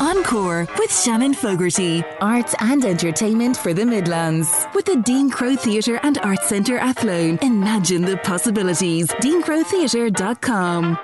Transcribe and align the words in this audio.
Encore 0.00 0.66
with 0.78 0.90
Shannon 0.90 1.34
Fogarty. 1.34 2.02
Arts 2.22 2.54
and 2.60 2.84
entertainment 2.86 3.54
for 3.54 3.74
the 3.74 3.84
Midlands. 3.84 4.66
With 4.74 4.86
the 4.86 4.96
Dean 4.96 5.28
Crowe 5.28 5.56
Theatre 5.56 6.00
and 6.02 6.16
Arts 6.18 6.48
Centre 6.48 6.78
Athlone. 6.78 7.38
Imagine 7.42 8.00
the 8.02 8.16
possibilities. 8.16 9.08
DeanCroweTheatre.com. 9.08 10.98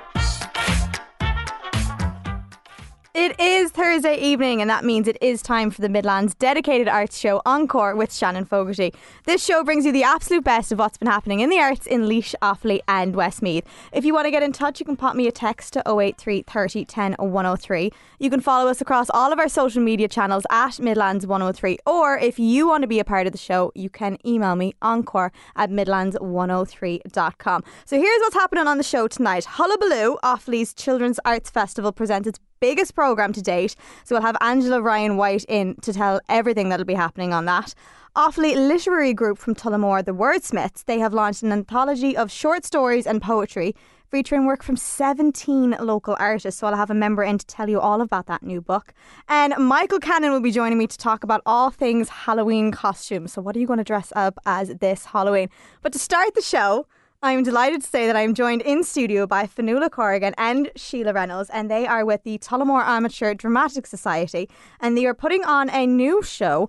It 3.18 3.40
is 3.40 3.70
Thursday 3.70 4.18
evening, 4.18 4.60
and 4.60 4.68
that 4.68 4.84
means 4.84 5.08
it 5.08 5.16
is 5.22 5.40
time 5.40 5.70
for 5.70 5.80
the 5.80 5.88
Midlands 5.88 6.34
dedicated 6.34 6.86
arts 6.86 7.16
show 7.16 7.40
Encore 7.46 7.96
with 7.96 8.12
Shannon 8.12 8.44
Fogarty. 8.44 8.92
This 9.24 9.42
show 9.42 9.64
brings 9.64 9.86
you 9.86 9.92
the 9.92 10.02
absolute 10.02 10.44
best 10.44 10.70
of 10.70 10.78
what's 10.78 10.98
been 10.98 11.08
happening 11.08 11.40
in 11.40 11.48
the 11.48 11.58
arts 11.58 11.86
in 11.86 12.02
Laois, 12.02 12.34
Offaly, 12.42 12.80
and 12.86 13.16
Westmeath. 13.16 13.64
If 13.90 14.04
you 14.04 14.12
want 14.12 14.26
to 14.26 14.30
get 14.30 14.42
in 14.42 14.52
touch, 14.52 14.80
you 14.80 14.84
can 14.84 14.98
pop 14.98 15.16
me 15.16 15.26
a 15.26 15.32
text 15.32 15.72
to 15.72 15.82
083 15.86 16.42
30 16.42 16.84
10 16.84 17.14
103. 17.18 17.90
You 18.18 18.28
can 18.28 18.40
follow 18.40 18.68
us 18.68 18.82
across 18.82 19.08
all 19.08 19.32
of 19.32 19.38
our 19.38 19.48
social 19.48 19.82
media 19.82 20.08
channels 20.08 20.44
at 20.50 20.78
Midlands 20.78 21.26
103, 21.26 21.78
or 21.86 22.18
if 22.18 22.38
you 22.38 22.68
want 22.68 22.82
to 22.82 22.86
be 22.86 22.98
a 22.98 23.04
part 23.04 23.26
of 23.26 23.32
the 23.32 23.38
show, 23.38 23.72
you 23.74 23.88
can 23.88 24.18
email 24.26 24.56
me 24.56 24.74
encore 24.82 25.32
at 25.56 25.70
midlands103.com. 25.70 27.64
So 27.86 27.96
here's 27.96 28.20
what's 28.20 28.34
happening 28.34 28.66
on 28.66 28.76
the 28.76 28.84
show 28.84 29.08
tonight 29.08 29.46
Hullabaloo, 29.46 30.18
Offaly's 30.22 30.74
Children's 30.74 31.18
Arts 31.24 31.48
Festival, 31.48 31.92
presents 31.92 32.28
its 32.28 32.38
biggest 32.60 32.94
programme 32.94 33.32
to 33.32 33.42
date. 33.42 33.76
So 34.04 34.14
we'll 34.14 34.22
have 34.22 34.36
Angela 34.40 34.80
Ryan 34.80 35.16
Whyte 35.16 35.44
in 35.48 35.76
to 35.82 35.92
tell 35.92 36.20
everything 36.28 36.68
that'll 36.68 36.86
be 36.86 36.94
happening 36.94 37.32
on 37.32 37.44
that. 37.46 37.74
Offaly 38.16 38.54
literary 38.54 39.12
group 39.12 39.36
from 39.36 39.54
Tullamore, 39.54 40.04
the 40.04 40.14
Wordsmiths, 40.14 40.84
they 40.84 40.98
have 40.98 41.12
launched 41.12 41.42
an 41.42 41.52
anthology 41.52 42.16
of 42.16 42.30
short 42.30 42.64
stories 42.64 43.06
and 43.06 43.20
poetry 43.20 43.74
featuring 44.10 44.46
work 44.46 44.62
from 44.62 44.76
17 44.76 45.76
local 45.80 46.16
artists. 46.18 46.60
So 46.60 46.66
I'll 46.66 46.76
have 46.76 46.90
a 46.90 46.94
member 46.94 47.22
in 47.22 47.38
to 47.38 47.46
tell 47.46 47.68
you 47.68 47.80
all 47.80 48.00
about 48.00 48.26
that 48.26 48.42
new 48.42 48.60
book. 48.60 48.94
And 49.28 49.54
Michael 49.58 49.98
Cannon 49.98 50.32
will 50.32 50.40
be 50.40 50.50
joining 50.50 50.78
me 50.78 50.86
to 50.86 50.96
talk 50.96 51.24
about 51.24 51.42
all 51.44 51.70
things 51.70 52.08
Halloween 52.08 52.70
costumes. 52.72 53.32
So 53.32 53.42
what 53.42 53.56
are 53.56 53.58
you 53.58 53.66
going 53.66 53.78
to 53.78 53.84
dress 53.84 54.12
up 54.16 54.38
as 54.46 54.68
this 54.76 55.06
Halloween? 55.06 55.50
But 55.82 55.92
to 55.92 55.98
start 55.98 56.34
the 56.34 56.42
show, 56.42 56.86
I 57.22 57.32
am 57.32 57.42
delighted 57.42 57.82
to 57.82 57.86
say 57.88 58.06
that 58.06 58.14
I 58.14 58.20
am 58.20 58.34
joined 58.34 58.62
in 58.62 58.84
studio 58.84 59.26
by 59.26 59.46
Fionnuala 59.46 59.90
Corrigan 59.90 60.34
and 60.36 60.70
Sheila 60.76 61.12
Reynolds, 61.12 61.50
and 61.50 61.70
they 61.70 61.86
are 61.86 62.04
with 62.04 62.22
the 62.24 62.38
Tullamore 62.38 62.84
Amateur 62.84 63.34
Dramatic 63.34 63.86
Society, 63.86 64.48
and 64.80 64.96
they 64.96 65.06
are 65.06 65.14
putting 65.14 65.42
on 65.44 65.70
a 65.70 65.86
new 65.86 66.22
show, 66.22 66.68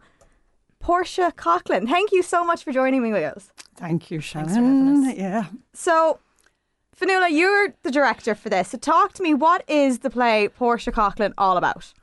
Portia 0.79 1.33
Coughlan. 1.35 1.87
Thank 1.87 2.11
you 2.11 2.23
so 2.23 2.45
much 2.45 2.63
for 2.63 2.71
joining 2.71 3.03
me 3.03 3.11
with 3.11 3.23
us. 3.23 3.51
Thank 3.75 4.09
you, 4.09 4.21
Shannon. 4.21 5.13
Yeah. 5.15 5.47
So, 5.73 6.19
Fionnuala, 6.95 7.29
you're 7.29 7.73
the 7.83 7.91
director 7.91 8.33
for 8.33 8.49
this. 8.49 8.69
So, 8.69 8.77
talk 8.77 9.13
to 9.13 9.23
me. 9.23 9.33
What 9.33 9.63
is 9.67 9.99
the 9.99 10.09
play 10.09 10.47
Portia 10.47 10.91
Coughlan 10.91 11.33
all 11.37 11.57
about? 11.57 11.93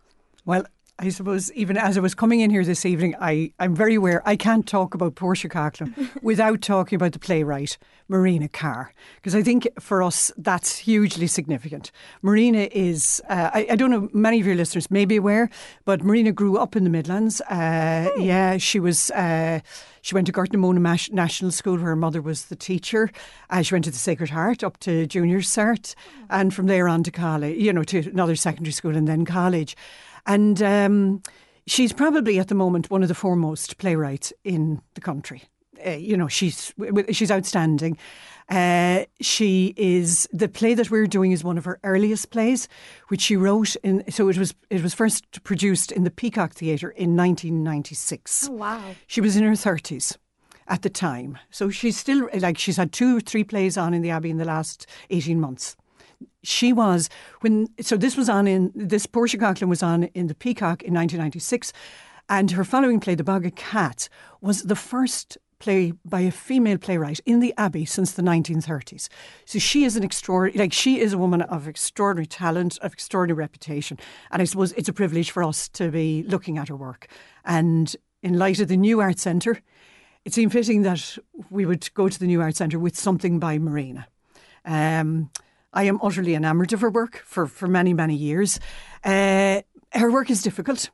Well, 0.45 0.67
I 0.99 1.09
suppose 1.09 1.51
even 1.53 1.77
as 1.77 1.97
I 1.97 2.01
was 2.01 2.15
coming 2.15 2.39
in 2.41 2.51
here 2.51 2.65
this 2.65 2.87
evening, 2.87 3.17
I, 3.21 3.53
I'm 3.59 3.75
very 3.75 3.97
aware 3.97 4.23
I 4.25 4.37
can't 4.37 4.65
talk 4.65 4.95
about 4.95 5.17
Portia 5.17 5.49
Coughlan 5.49 5.93
without 6.23 6.61
talking 6.63 6.95
about 6.95 7.13
the 7.13 7.19
playwright 7.19 7.79
Marina 8.07 8.49
Carr, 8.49 8.93
because 9.17 9.35
I 9.35 9.43
think 9.43 9.67
for 9.81 10.05
us 10.05 10.31
that's 10.37 10.77
hugely 10.77 11.27
significant. 11.27 11.91
Marina 12.23 12.69
is, 12.71 13.21
uh, 13.29 13.51
I, 13.53 13.67
I, 13.71 13.77
don't 13.77 13.91
know, 13.91 14.09
many 14.13 14.39
of 14.41 14.47
your 14.47 14.55
listeners 14.55 14.89
may 14.91 15.05
be 15.05 15.17
aware, 15.17 15.51
but 15.85 16.05
Marina 16.05 16.31
grew 16.31 16.59
up 16.59 16.77
in 16.77 16.85
the 16.85 16.91
Midlands. 16.91 17.41
Uh, 17.43 18.11
oh. 18.15 18.21
Yeah, 18.21 18.59
she 18.59 18.79
was. 18.79 19.11
Uh, 19.11 19.61
she 20.03 20.15
went 20.15 20.27
to 20.27 20.35
Gartnamona 20.35 21.11
National 21.13 21.51
School 21.51 21.77
where 21.77 21.87
her 21.87 21.97
mother 21.97 22.21
was 22.21 22.45
the 22.47 22.57
teacher. 22.57 23.11
Uh, 23.49 23.63
she 23.63 23.75
went 23.75 23.87
to 23.87 23.91
the 23.91 23.97
Sacred 23.97 24.29
Heart 24.29 24.63
up 24.63 24.79
to 24.81 25.07
junior 25.07 25.39
cert, 25.39 25.95
oh. 25.99 26.27
and 26.29 26.53
from 26.53 26.67
there 26.67 26.89
on 26.89 27.03
to 27.05 27.11
college, 27.11 27.57
you 27.57 27.73
know, 27.73 27.85
to 27.85 28.11
another 28.11 28.37
secondary 28.37 28.73
school 28.73 28.97
and 28.97 29.09
then 29.09 29.25
college. 29.25 29.75
And 30.27 30.63
um, 30.63 31.23
she's 31.67 31.93
probably 31.93 32.39
at 32.39 32.49
the 32.49 32.55
moment 32.55 32.91
one 32.91 33.03
of 33.03 33.09
the 33.09 33.15
foremost 33.15 33.79
playwrights 33.79 34.33
in 34.45 34.81
the 34.95 35.01
country. 35.01 35.43
Uh, 35.85 35.91
you 35.91 36.17
know, 36.17 36.29
she's 36.29 36.73
she's 37.11 37.31
outstanding. 37.31 37.99
Uh, 38.49 39.05
she 39.21 39.75
is 39.77 40.29
the 40.33 40.49
play 40.49 40.75
that 40.75 40.91
we're 40.91 41.07
doing 41.07 41.33
is 41.33 41.43
one 41.43 41.59
of 41.59 41.65
her 41.65 41.81
earliest 41.83 42.31
plays, 42.31 42.69
which 43.09 43.23
she 43.23 43.37
wrote 43.37 43.75
in. 43.77 44.05
So 44.11 44.29
it 44.29 44.39
was 44.39 44.55
it 44.71 44.83
was 44.83 44.95
first 44.95 45.43
produced 45.45 45.91
in 45.93 46.05
the 46.05 46.11
Peacock 46.11 46.53
Theatre 46.53 46.91
in 46.91 47.17
1996. 47.17 48.49
Oh 48.49 48.53
wow! 48.53 48.83
She 49.07 49.21
was 49.21 49.37
in 49.37 49.45
her 49.45 49.57
thirties 49.57 50.17
at 50.69 50.83
the 50.83 50.91
time, 50.91 51.39
so 51.51 51.71
she's 51.71 51.97
still 51.97 52.29
like 52.39 52.57
she's 52.57 52.77
had 52.77 52.93
two, 52.93 53.19
or 53.19 53.21
three 53.21 53.45
plays 53.45 53.77
on 53.77 53.95
in 53.95 54.03
the 54.03 54.11
Abbey 54.11 54.31
in 54.31 54.39
the 54.39 54.45
last 54.45 54.87
18 55.11 55.41
months 55.41 55.77
she 56.45 56.73
was 56.73 57.09
when 57.41 57.69
so 57.81 57.97
this 57.97 58.17
was 58.17 58.29
on 58.29 58.47
in 58.47 58.73
this 58.75 59.07
Portia 59.07 59.39
Coughlan 59.39 59.69
was 59.69 59.83
on 59.83 60.05
in 60.05 60.27
the 60.29 60.35
Peacock 60.35 60.83
in 60.83 60.95
1996, 60.95 61.73
and 62.29 62.53
her 62.53 62.65
following 62.65 63.01
play, 63.01 63.15
The 63.15 63.25
Bog 63.25 63.45
of 63.47 63.55
Cats, 63.55 64.09
was 64.41 64.63
the 64.63 64.77
first 64.77 65.37
play 65.59 65.93
by 66.05 66.21
a 66.21 66.31
female 66.31 66.79
playwright 66.79 67.21
in 67.25 67.41
the 67.41 67.55
Abbey 67.57 67.85
since 67.85 68.13
the 68.13 68.23
1930s. 68.23 69.09
So 69.45 69.59
she 69.59 69.85
is 69.85 69.97
an 69.97 70.05
extraordinary, 70.05 70.59
like 70.59 70.73
she 70.73 71.01
is 71.01 71.13
a 71.13 71.19
woman 71.19 71.43
of 71.43 71.69
extraordinary 71.69 72.27
talent, 72.27 72.79
of 72.79 72.93
extraordinary 72.93 73.39
reputation, 73.39 73.99
and 74.31 74.43
I 74.43 74.45
suppose 74.45 74.73
it's 74.73 74.89
a 74.89 74.93
privilege 74.93 75.31
for 75.31 75.43
us 75.43 75.69
to 75.71 75.91
be 75.91 76.23
looking 76.25 76.59
at 76.59 76.69
her 76.69 76.77
work. 76.77 77.07
And 77.45 77.95
in 78.23 78.39
light 78.39 78.61
of 78.61 78.69
the 78.69 78.77
new 78.77 79.01
art 79.01 79.19
centre, 79.19 79.61
it 80.25 80.33
seemed 80.33 80.53
fitting 80.53 80.83
that 80.83 81.19
we 81.51 81.67
would 81.67 81.93
go 81.95 82.09
to 82.09 82.19
the 82.19 82.27
new 82.27 82.41
art 82.41 82.57
centre 82.57 82.79
with 82.79 82.97
something 82.97 83.39
by 83.39 83.59
Marina. 83.59 84.07
Um, 84.65 85.31
I 85.75 85.85
am 85.85 85.99
utterly 86.03 86.35
enamoured 86.35 86.73
of 86.73 86.81
her 86.81 86.91
work 86.91 87.23
for, 87.27 87.47
for 87.47 87.69
many, 87.69 87.93
many 87.93 88.15
years. 88.15 88.59
Uh, 89.05 89.63
her 89.93 90.11
work 90.11 90.31
is 90.31 90.43
difficult, 90.43 90.91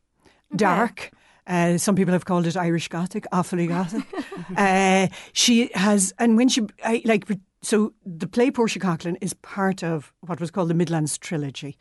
okay. 0.51 0.57
dark. 0.57 1.13
Uh, 1.47 1.79
some 1.79 1.95
people 1.95 2.13
have 2.13 2.25
called 2.25 2.47
it 2.47 2.57
Irish 2.57 2.89
Gothic, 2.89 3.27
awfully 3.33 3.67
Gothic. 3.67 4.05
uh, 4.57 5.09
she 5.33 5.71
has, 5.75 6.13
and 6.19 6.37
when 6.37 6.49
she, 6.49 6.63
I, 6.85 7.03
like, 7.05 7.27
so 7.63 7.93
the 8.05 8.27
play 8.27 8.51
Portia 8.51 8.79
Coughlan 8.79 9.17
is 9.21 9.35
part 9.35 9.83
of 9.85 10.13
what 10.21 10.41
was 10.41 10.51
called 10.51 10.71
the 10.71 10.75
Midlands 10.75 11.19
Trilogy, 11.19 11.77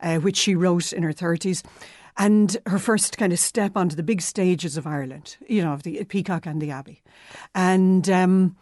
uh, 0.00 0.16
which 0.16 0.36
she 0.36 0.54
wrote 0.54 0.92
in 0.92 1.02
her 1.02 1.12
30s. 1.12 1.62
And 2.16 2.56
her 2.66 2.78
first 2.78 3.16
kind 3.18 3.32
of 3.32 3.38
step 3.38 3.76
onto 3.76 3.94
the 3.94 4.02
big 4.02 4.20
stages 4.20 4.76
of 4.76 4.86
Ireland, 4.86 5.36
you 5.48 5.62
know, 5.62 5.72
of 5.72 5.84
the 5.84 6.04
Peacock 6.04 6.46
and 6.46 6.60
the 6.60 6.70
Abbey. 6.70 7.02
And 7.54 8.10
um, 8.10 8.56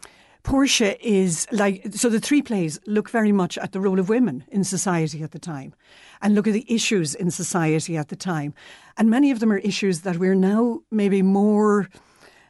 Portia 0.48 0.96
is 1.06 1.46
like, 1.52 1.92
so 1.92 2.08
the 2.08 2.18
three 2.18 2.40
plays 2.40 2.80
look 2.86 3.10
very 3.10 3.32
much 3.32 3.58
at 3.58 3.72
the 3.72 3.80
role 3.80 3.98
of 3.98 4.08
women 4.08 4.44
in 4.48 4.64
society 4.64 5.22
at 5.22 5.32
the 5.32 5.38
time 5.38 5.74
and 6.22 6.34
look 6.34 6.46
at 6.46 6.54
the 6.54 6.64
issues 6.66 7.14
in 7.14 7.30
society 7.30 7.98
at 7.98 8.08
the 8.08 8.16
time. 8.16 8.54
And 8.96 9.10
many 9.10 9.30
of 9.30 9.40
them 9.40 9.52
are 9.52 9.58
issues 9.58 10.00
that 10.00 10.16
we're 10.16 10.34
now 10.34 10.80
maybe 10.90 11.20
more 11.20 11.90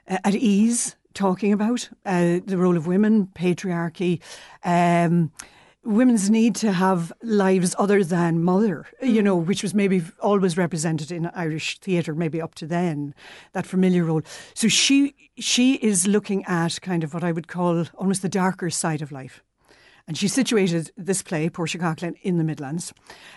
uh, 0.08 0.18
at 0.22 0.36
ease 0.36 0.94
talking 1.12 1.52
about 1.52 1.88
uh, 2.06 2.38
the 2.46 2.56
role 2.56 2.76
of 2.76 2.86
women, 2.86 3.30
patriarchy. 3.34 4.20
Um, 4.62 5.32
women's 5.88 6.28
need 6.28 6.54
to 6.54 6.72
have 6.72 7.12
lives 7.22 7.74
other 7.78 8.04
than 8.04 8.42
mother, 8.42 8.86
mm. 9.02 9.12
you 9.12 9.22
know, 9.22 9.36
which 9.36 9.62
was 9.62 9.74
maybe 9.74 10.02
always 10.20 10.56
represented 10.56 11.10
in 11.10 11.26
Irish 11.34 11.78
theatre, 11.80 12.14
maybe 12.14 12.40
up 12.40 12.54
to 12.56 12.66
then, 12.66 13.14
that 13.52 13.66
familiar 13.66 14.04
role. 14.04 14.22
So 14.54 14.68
she 14.68 15.14
she 15.38 15.74
is 15.74 16.06
looking 16.06 16.44
at 16.44 16.80
kind 16.82 17.02
of 17.02 17.14
what 17.14 17.24
I 17.24 17.32
would 17.32 17.48
call 17.48 17.86
almost 17.96 18.22
the 18.22 18.28
darker 18.28 18.70
side 18.70 19.02
of 19.02 19.10
life. 19.10 19.42
And 20.06 20.16
she 20.16 20.28
situated 20.28 20.90
this 20.96 21.22
play, 21.22 21.48
Portia 21.48 21.78
Coughlan, 21.78 22.14
in 22.22 22.38
the 22.38 22.44
Midlands. 22.44 22.94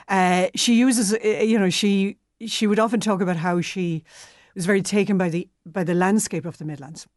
Uh, 0.08 0.48
she 0.56 0.76
uses, 0.76 1.14
uh, 1.14 1.18
you 1.28 1.58
know, 1.58 1.70
she 1.70 2.18
she 2.46 2.68
would 2.68 2.80
often 2.80 3.00
talk 3.00 3.22
about 3.22 3.38
how 3.38 3.62
she 3.62 4.04
was 4.56 4.66
very 4.66 4.82
taken 4.82 5.18
by 5.18 5.30
the 5.30 5.48
by 5.66 5.84
the 5.84 5.94
landscape 5.94 6.46
of 6.46 6.58
the 6.58 6.66
Midlands 6.66 7.08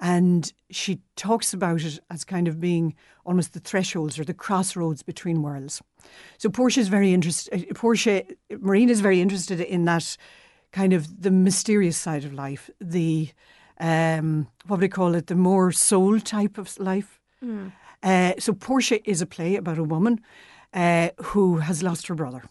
and 0.00 0.52
she 0.70 1.00
talks 1.16 1.52
about 1.52 1.82
it 1.82 1.98
as 2.10 2.24
kind 2.24 2.46
of 2.48 2.60
being 2.60 2.94
almost 3.24 3.52
the 3.52 3.60
thresholds 3.60 4.18
or 4.18 4.24
the 4.24 4.34
crossroads 4.34 5.02
between 5.02 5.42
worlds. 5.42 5.82
So 6.38 6.48
Portia 6.48 6.80
is 6.80 6.88
very 6.88 7.12
interested. 7.12 7.66
Uh, 7.70 7.74
Portia 7.74 8.24
Marina 8.60 8.92
is 8.92 9.00
very 9.00 9.20
interested 9.20 9.60
in 9.60 9.84
that 9.86 10.16
kind 10.72 10.92
of 10.92 11.22
the 11.22 11.30
mysterious 11.30 11.96
side 11.96 12.24
of 12.24 12.32
life, 12.32 12.70
the 12.80 13.30
um, 13.80 14.48
what 14.66 14.78
would 14.78 14.82
we 14.82 14.88
call 14.88 15.14
it, 15.14 15.26
the 15.28 15.34
more 15.34 15.72
soul 15.72 16.20
type 16.20 16.58
of 16.58 16.78
life. 16.78 17.20
Mm. 17.44 17.72
Uh, 18.02 18.32
so 18.38 18.52
Portia 18.52 19.08
is 19.08 19.22
a 19.22 19.26
play 19.26 19.56
about 19.56 19.78
a 19.78 19.84
woman 19.84 20.20
uh, 20.74 21.10
who 21.18 21.58
has 21.58 21.82
lost 21.82 22.06
her 22.08 22.14
brother. 22.14 22.42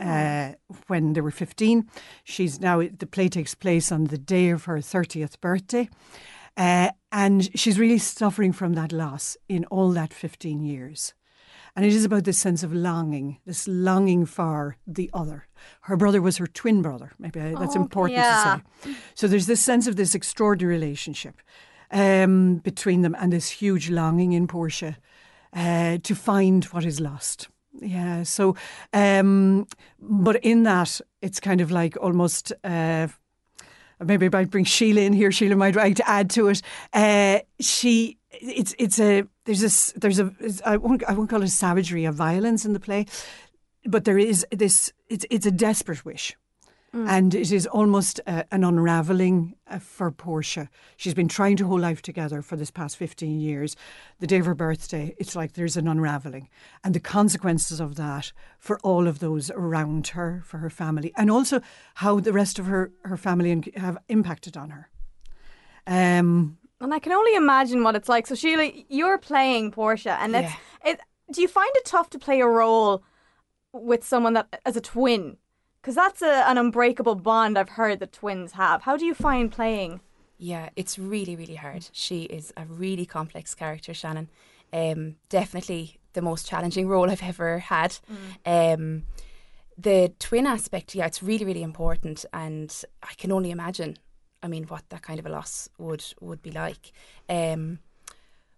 Uh, 0.00 0.54
when 0.88 1.12
they 1.12 1.20
were 1.20 1.30
15. 1.30 1.86
She's 2.24 2.58
now, 2.58 2.78
the 2.80 3.06
play 3.06 3.28
takes 3.28 3.54
place 3.54 3.92
on 3.92 4.04
the 4.04 4.18
day 4.18 4.48
of 4.48 4.64
her 4.64 4.78
30th 4.78 5.38
birthday. 5.40 5.88
Uh, 6.56 6.90
and 7.10 7.50
she's 7.58 7.78
really 7.78 7.98
suffering 7.98 8.52
from 8.52 8.74
that 8.74 8.92
loss 8.92 9.36
in 9.48 9.64
all 9.66 9.90
that 9.92 10.12
15 10.12 10.62
years. 10.62 11.14
And 11.74 11.86
it 11.86 11.92
is 11.92 12.04
about 12.04 12.24
this 12.24 12.38
sense 12.38 12.62
of 12.62 12.74
longing, 12.74 13.38
this 13.46 13.66
longing 13.66 14.26
for 14.26 14.76
the 14.86 15.08
other. 15.14 15.46
Her 15.82 15.96
brother 15.96 16.20
was 16.20 16.36
her 16.36 16.46
twin 16.46 16.82
brother. 16.82 17.12
Maybe 17.18 17.40
that's 17.40 17.76
oh, 17.76 17.80
important 17.80 18.18
yeah. 18.18 18.60
to 18.82 18.88
say. 18.90 18.96
So 19.14 19.26
there's 19.26 19.46
this 19.46 19.60
sense 19.62 19.86
of 19.86 19.96
this 19.96 20.14
extraordinary 20.14 20.74
relationship 20.74 21.40
um, 21.90 22.56
between 22.56 23.00
them 23.00 23.16
and 23.18 23.32
this 23.32 23.48
huge 23.48 23.88
longing 23.88 24.32
in 24.32 24.46
Portia 24.48 24.98
uh, 25.54 25.98
to 26.02 26.14
find 26.14 26.64
what 26.66 26.84
is 26.84 27.00
lost. 27.00 27.48
Yeah. 27.80 28.22
So, 28.24 28.54
um, 28.92 29.66
but 29.98 30.36
in 30.44 30.64
that, 30.64 31.00
it's 31.22 31.40
kind 31.40 31.62
of 31.62 31.70
like 31.70 31.96
almost. 31.96 32.52
Uh, 32.62 33.08
maybe 34.04 34.26
I 34.26 34.28
might 34.30 34.50
bring 34.50 34.64
Sheila 34.64 35.00
in 35.00 35.12
here. 35.12 35.32
Sheila 35.32 35.56
might 35.56 35.76
like 35.76 35.96
to 35.96 36.08
add 36.08 36.30
to 36.30 36.48
it. 36.48 36.62
Uh, 36.92 37.40
she, 37.60 38.18
it's 38.30 38.74
it's 38.78 38.98
a 38.98 39.24
there's 39.44 39.60
this 39.60 39.92
there's 39.96 40.18
a 40.18 40.32
I 40.64 40.76
won't 40.76 41.04
I 41.04 41.12
won't 41.12 41.30
call 41.30 41.42
it 41.42 41.48
savagery 41.48 42.04
of 42.04 42.14
violence 42.14 42.64
in 42.64 42.72
the 42.72 42.80
play, 42.80 43.06
but 43.84 44.04
there 44.04 44.18
is 44.18 44.46
this. 44.50 44.92
It's 45.08 45.26
it's 45.30 45.46
a 45.46 45.50
desperate 45.50 46.04
wish 46.04 46.36
Mm. 46.94 47.08
And 47.08 47.34
it 47.34 47.50
is 47.50 47.66
almost 47.66 48.20
uh, 48.26 48.42
an 48.50 48.64
unravelling 48.64 49.54
uh, 49.66 49.78
for 49.78 50.10
Portia. 50.10 50.68
She's 50.98 51.14
been 51.14 51.28
trying 51.28 51.56
to 51.56 51.66
hold 51.66 51.80
life 51.80 52.02
together 52.02 52.42
for 52.42 52.56
this 52.56 52.70
past 52.70 52.98
15 52.98 53.40
years. 53.40 53.76
The 54.20 54.26
day 54.26 54.38
of 54.38 54.44
her 54.44 54.54
birthday, 54.54 55.14
it's 55.16 55.34
like 55.34 55.54
there's 55.54 55.78
an 55.78 55.88
unravelling. 55.88 56.50
And 56.84 56.94
the 56.94 57.00
consequences 57.00 57.80
of 57.80 57.94
that 57.94 58.32
for 58.58 58.78
all 58.80 59.08
of 59.08 59.20
those 59.20 59.50
around 59.50 60.08
her, 60.08 60.42
for 60.44 60.58
her 60.58 60.68
family, 60.68 61.14
and 61.16 61.30
also 61.30 61.62
how 61.94 62.20
the 62.20 62.32
rest 62.32 62.58
of 62.58 62.66
her, 62.66 62.92
her 63.04 63.16
family 63.16 63.72
have 63.76 63.96
impacted 64.10 64.58
on 64.58 64.70
her. 64.70 64.90
Um, 65.86 66.58
and 66.78 66.92
I 66.92 66.98
can 66.98 67.12
only 67.12 67.34
imagine 67.34 67.84
what 67.84 67.96
it's 67.96 68.08
like. 68.08 68.26
So, 68.26 68.34
Sheila, 68.34 68.70
you're 68.88 69.18
playing 69.18 69.70
Portia, 69.70 70.18
and 70.20 70.36
it's, 70.36 70.52
yeah. 70.84 70.92
it, 70.92 71.00
do 71.30 71.40
you 71.40 71.48
find 71.48 71.70
it 71.76 71.86
tough 71.86 72.10
to 72.10 72.18
play 72.18 72.40
a 72.40 72.46
role 72.46 73.02
with 73.72 74.04
someone 74.04 74.34
that 74.34 74.60
as 74.66 74.76
a 74.76 74.80
twin? 74.80 75.38
Because 75.82 75.96
that's 75.96 76.22
a, 76.22 76.48
an 76.48 76.58
unbreakable 76.58 77.16
bond 77.16 77.58
I've 77.58 77.70
heard 77.70 77.98
the 77.98 78.06
twins 78.06 78.52
have. 78.52 78.82
How 78.82 78.96
do 78.96 79.04
you 79.04 79.14
find 79.14 79.50
playing? 79.50 80.00
Yeah, 80.38 80.70
it's 80.76 80.96
really, 80.98 81.34
really 81.34 81.56
hard. 81.56 81.88
She 81.92 82.22
is 82.22 82.52
a 82.56 82.64
really 82.66 83.04
complex 83.04 83.54
character, 83.54 83.92
Shannon. 83.92 84.28
Um, 84.72 85.16
definitely 85.28 85.98
the 86.12 86.22
most 86.22 86.46
challenging 86.48 86.88
role 86.88 87.10
I've 87.10 87.22
ever 87.22 87.58
had. 87.58 87.98
Mm. 88.44 88.74
Um, 88.74 89.02
the 89.76 90.12
twin 90.18 90.46
aspect, 90.46 90.94
yeah, 90.94 91.06
it's 91.06 91.22
really, 91.22 91.44
really 91.44 91.62
important, 91.62 92.24
and 92.32 92.84
I 93.02 93.14
can 93.14 93.32
only 93.32 93.50
imagine. 93.50 93.96
I 94.42 94.48
mean, 94.48 94.64
what 94.64 94.88
that 94.90 95.02
kind 95.02 95.18
of 95.18 95.26
a 95.26 95.30
loss 95.30 95.68
would 95.78 96.04
would 96.20 96.42
be 96.42 96.50
like. 96.50 96.92
Um, 97.28 97.80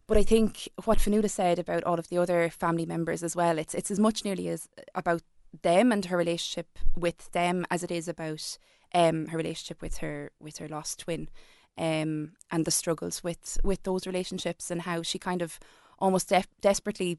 but 0.06 0.16
I 0.18 0.22
think 0.22 0.68
what 0.84 0.98
Fionnuala 0.98 1.30
said 1.30 1.58
about 1.58 1.84
all 1.84 1.98
of 1.98 2.08
the 2.08 2.18
other 2.18 2.50
family 2.50 2.84
members 2.86 3.22
as 3.22 3.34
well, 3.34 3.58
it's 3.58 3.74
it's 3.74 3.90
as 3.90 3.98
much 3.98 4.24
nearly 4.24 4.48
as 4.48 4.68
about 4.94 5.22
them 5.62 5.92
and 5.92 6.06
her 6.06 6.16
relationship 6.16 6.78
with 6.96 7.30
them 7.32 7.66
as 7.70 7.82
it 7.82 7.90
is 7.90 8.08
about 8.08 8.58
um, 8.94 9.26
her 9.26 9.36
relationship 9.36 9.82
with 9.82 9.98
her 9.98 10.30
with 10.40 10.58
her 10.58 10.68
lost 10.68 11.00
twin 11.00 11.28
um, 11.76 12.32
and 12.50 12.64
the 12.64 12.70
struggles 12.70 13.24
with 13.24 13.58
with 13.64 13.82
those 13.82 14.06
relationships 14.06 14.70
and 14.70 14.82
how 14.82 15.02
she 15.02 15.18
kind 15.18 15.42
of 15.42 15.58
almost 15.98 16.28
de- 16.28 16.44
desperately 16.60 17.18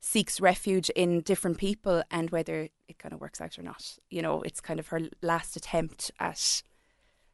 seeks 0.00 0.40
refuge 0.40 0.90
in 0.90 1.20
different 1.20 1.58
people 1.58 2.02
and 2.10 2.30
whether 2.30 2.68
it 2.88 2.98
kind 2.98 3.12
of 3.12 3.20
works 3.20 3.40
out 3.40 3.58
or 3.58 3.62
not 3.62 3.98
you 4.10 4.22
know 4.22 4.42
it's 4.42 4.60
kind 4.60 4.80
of 4.80 4.88
her 4.88 5.00
last 5.22 5.56
attempt 5.56 6.10
at 6.20 6.62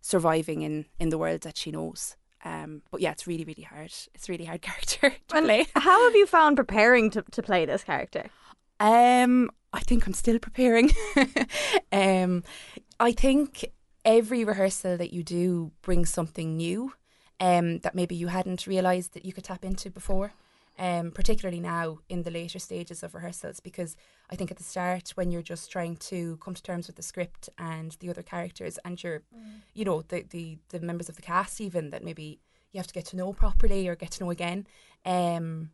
surviving 0.00 0.62
in 0.62 0.87
in 0.99 1.08
the 1.08 1.19
world 1.19 1.40
that 1.40 1.56
she 1.56 1.70
knows 1.70 2.17
um, 2.44 2.82
but 2.93 3.00
yeah, 3.00 3.11
it's 3.11 3.26
really, 3.26 3.44
really 3.44 3.64
hard. 3.64 3.93
It's 4.14 4.28
really 4.28 4.44
hard 4.44 4.62
character 4.62 5.11
to 5.11 5.43
play. 5.43 5.67
How 5.75 6.05
have 6.05 6.14
you 6.14 6.26
found 6.26 6.56
preparing 6.56 7.11
to, 7.11 7.23
to 7.23 7.43
play 7.43 7.67
this 7.67 7.82
character? 7.82 8.31
Um, 8.81 9.50
I 9.73 9.81
think 9.81 10.06
I'm 10.06 10.12
still 10.12 10.38
preparing. 10.38 10.90
um, 11.93 12.44
I 12.99 13.12
think 13.12 13.67
every 14.05 14.44
rehearsal 14.44 14.96
that 14.96 15.12
you 15.12 15.23
do 15.23 15.73
brings 15.82 16.11
something 16.11 16.56
new 16.56 16.93
um, 17.40 17.78
that 17.81 17.94
maybe 17.94 18.14
you 18.14 18.28
hadn't 18.28 18.67
realised 18.67 19.14
that 19.14 19.25
you 19.25 19.32
could 19.32 19.44
tap 19.44 19.64
into 19.64 19.90
before. 19.90 20.32
Um, 20.78 21.11
particularly 21.11 21.58
now 21.58 22.00
in 22.11 22.23
the 22.23 22.31
later 22.31 22.58
stages 22.58 23.02
of 23.02 23.14
rehearsals, 23.14 23.61
because 23.61 23.96
I 24.28 24.37
think 24.37 24.50
at 24.50 24.58
the 24.58 24.62
start 24.62 25.12
when 25.14 25.31
you're 25.31 25.40
just 25.40 25.73
trying 25.73 25.96
to 25.96 26.37
come 26.37 26.52
to 26.52 26.62
terms 26.62 26.87
with 26.87 26.96
the 26.96 27.02
script 27.02 27.49
and 27.56 27.96
the 28.00 28.11
other 28.11 28.23
characters 28.23 28.78
and 28.84 29.02
your, 29.02 29.20
mm. 29.34 29.61
you 29.73 29.87
know, 29.87 30.02
the, 30.02 30.26
the 30.28 30.58
the 30.69 30.81
members 30.81 31.08
of 31.08 31.17
the 31.17 31.23
cast 31.23 31.62
even 31.62 31.88
that 31.90 32.05
maybe 32.05 32.40
you 32.73 32.78
have 32.78 32.87
to 32.87 32.93
get 32.93 33.06
to 33.06 33.17
know 33.17 33.32
properly 33.32 33.88
or 33.88 33.96
get 33.96 34.11
to 34.12 34.25
know 34.25 34.31
again. 34.31 34.67
Um, 35.06 35.70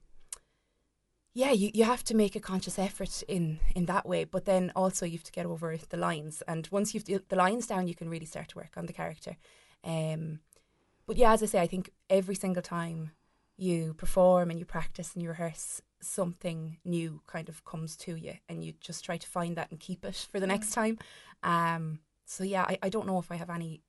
yeah, 1.34 1.50
you, 1.50 1.70
you 1.72 1.84
have 1.84 2.04
to 2.04 2.14
make 2.14 2.36
a 2.36 2.40
conscious 2.40 2.78
effort 2.78 3.22
in 3.26 3.60
in 3.74 3.86
that 3.86 4.06
way, 4.06 4.24
but 4.24 4.44
then 4.44 4.70
also 4.76 5.06
you 5.06 5.12
have 5.12 5.24
to 5.24 5.32
get 5.32 5.46
over 5.46 5.76
the 5.88 5.96
lines. 5.96 6.42
And 6.46 6.68
once 6.70 6.94
you've 6.94 7.04
the 7.04 7.36
lines 7.36 7.66
down, 7.66 7.88
you 7.88 7.94
can 7.94 8.10
really 8.10 8.26
start 8.26 8.48
to 8.48 8.58
work 8.58 8.72
on 8.76 8.86
the 8.86 8.92
character. 8.92 9.36
Um, 9.82 10.40
but 11.06 11.16
yeah, 11.16 11.32
as 11.32 11.42
I 11.42 11.46
say, 11.46 11.60
I 11.60 11.66
think 11.66 11.90
every 12.10 12.34
single 12.34 12.62
time 12.62 13.12
you 13.56 13.94
perform 13.94 14.50
and 14.50 14.58
you 14.58 14.66
practice 14.66 15.14
and 15.14 15.22
you 15.22 15.30
rehearse, 15.30 15.80
something 16.00 16.78
new 16.84 17.22
kind 17.26 17.48
of 17.48 17.64
comes 17.64 17.96
to 17.96 18.14
you, 18.16 18.34
and 18.48 18.62
you 18.62 18.74
just 18.80 19.04
try 19.04 19.16
to 19.16 19.28
find 19.28 19.56
that 19.56 19.70
and 19.70 19.80
keep 19.80 20.04
it 20.04 20.28
for 20.30 20.38
the 20.38 20.46
next 20.46 20.72
time. 20.72 20.98
Um, 21.42 22.00
so 22.26 22.44
yeah, 22.44 22.62
I, 22.62 22.78
I 22.82 22.88
don't 22.90 23.06
know 23.06 23.18
if 23.18 23.32
I 23.32 23.36
have 23.36 23.50
any 23.50 23.80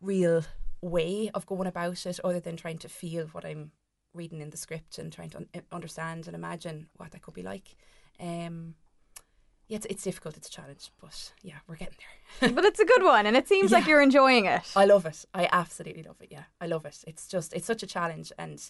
real 0.00 0.44
way 0.80 1.30
of 1.34 1.46
going 1.46 1.66
about 1.66 2.06
it 2.06 2.20
other 2.22 2.40
than 2.40 2.56
trying 2.56 2.78
to 2.78 2.88
feel 2.88 3.26
what 3.28 3.44
I'm 3.44 3.72
reading 4.14 4.40
in 4.40 4.50
the 4.50 4.56
script 4.56 4.98
and 4.98 5.12
trying 5.12 5.30
to 5.30 5.38
un- 5.38 5.62
understand 5.72 6.26
and 6.26 6.34
imagine 6.34 6.88
what 6.96 7.10
that 7.12 7.22
could 7.22 7.34
be 7.34 7.42
like. 7.42 7.76
Um, 8.20 8.74
yeah, 9.68 9.76
it's, 9.76 9.86
it's 9.86 10.02
difficult. 10.02 10.36
It's 10.36 10.48
a 10.48 10.50
challenge, 10.50 10.90
but 11.00 11.32
yeah, 11.42 11.56
we're 11.66 11.76
getting 11.76 11.96
there. 12.40 12.50
but 12.54 12.64
it's 12.64 12.80
a 12.80 12.86
good 12.86 13.02
one, 13.02 13.26
and 13.26 13.36
it 13.36 13.46
seems 13.46 13.70
yeah. 13.70 13.78
like 13.78 13.86
you're 13.86 14.00
enjoying 14.00 14.46
it. 14.46 14.62
I 14.74 14.86
love 14.86 15.04
it. 15.04 15.24
I 15.34 15.48
absolutely 15.52 16.02
love 16.02 16.16
it. 16.20 16.28
Yeah, 16.30 16.44
I 16.60 16.66
love 16.66 16.86
it. 16.86 17.04
It's 17.06 17.28
just 17.28 17.52
it's 17.52 17.66
such 17.66 17.82
a 17.82 17.86
challenge, 17.86 18.32
and 18.38 18.62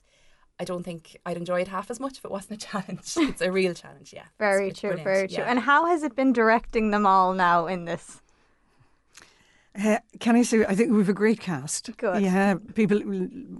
I 0.58 0.64
don't 0.64 0.82
think 0.82 1.16
I'd 1.24 1.36
enjoy 1.36 1.60
it 1.60 1.68
half 1.68 1.88
as 1.90 2.00
much 2.00 2.18
if 2.18 2.24
it 2.24 2.30
wasn't 2.32 2.62
a 2.62 2.66
challenge. 2.70 3.14
it's 3.16 3.40
a 3.40 3.52
real 3.52 3.74
challenge. 3.74 4.12
Yeah, 4.12 4.24
very 4.38 4.70
it's, 4.70 4.80
true. 4.80 4.90
It's 4.90 5.02
very 5.02 5.28
true. 5.28 5.38
Yeah. 5.38 5.50
And 5.50 5.60
how 5.60 5.86
has 5.86 6.02
it 6.02 6.16
been 6.16 6.32
directing 6.32 6.90
them 6.90 7.06
all 7.06 7.32
now 7.32 7.66
in 7.66 7.84
this? 7.84 8.20
Uh, 9.78 9.98
can 10.18 10.34
I 10.34 10.42
say? 10.42 10.64
I 10.64 10.74
think 10.74 10.90
we 10.90 10.98
have 10.98 11.08
a 11.08 11.14
great 11.14 11.40
cast. 11.40 11.96
Good. 11.96 12.22
Yeah, 12.22 12.54
people. 12.74 13.00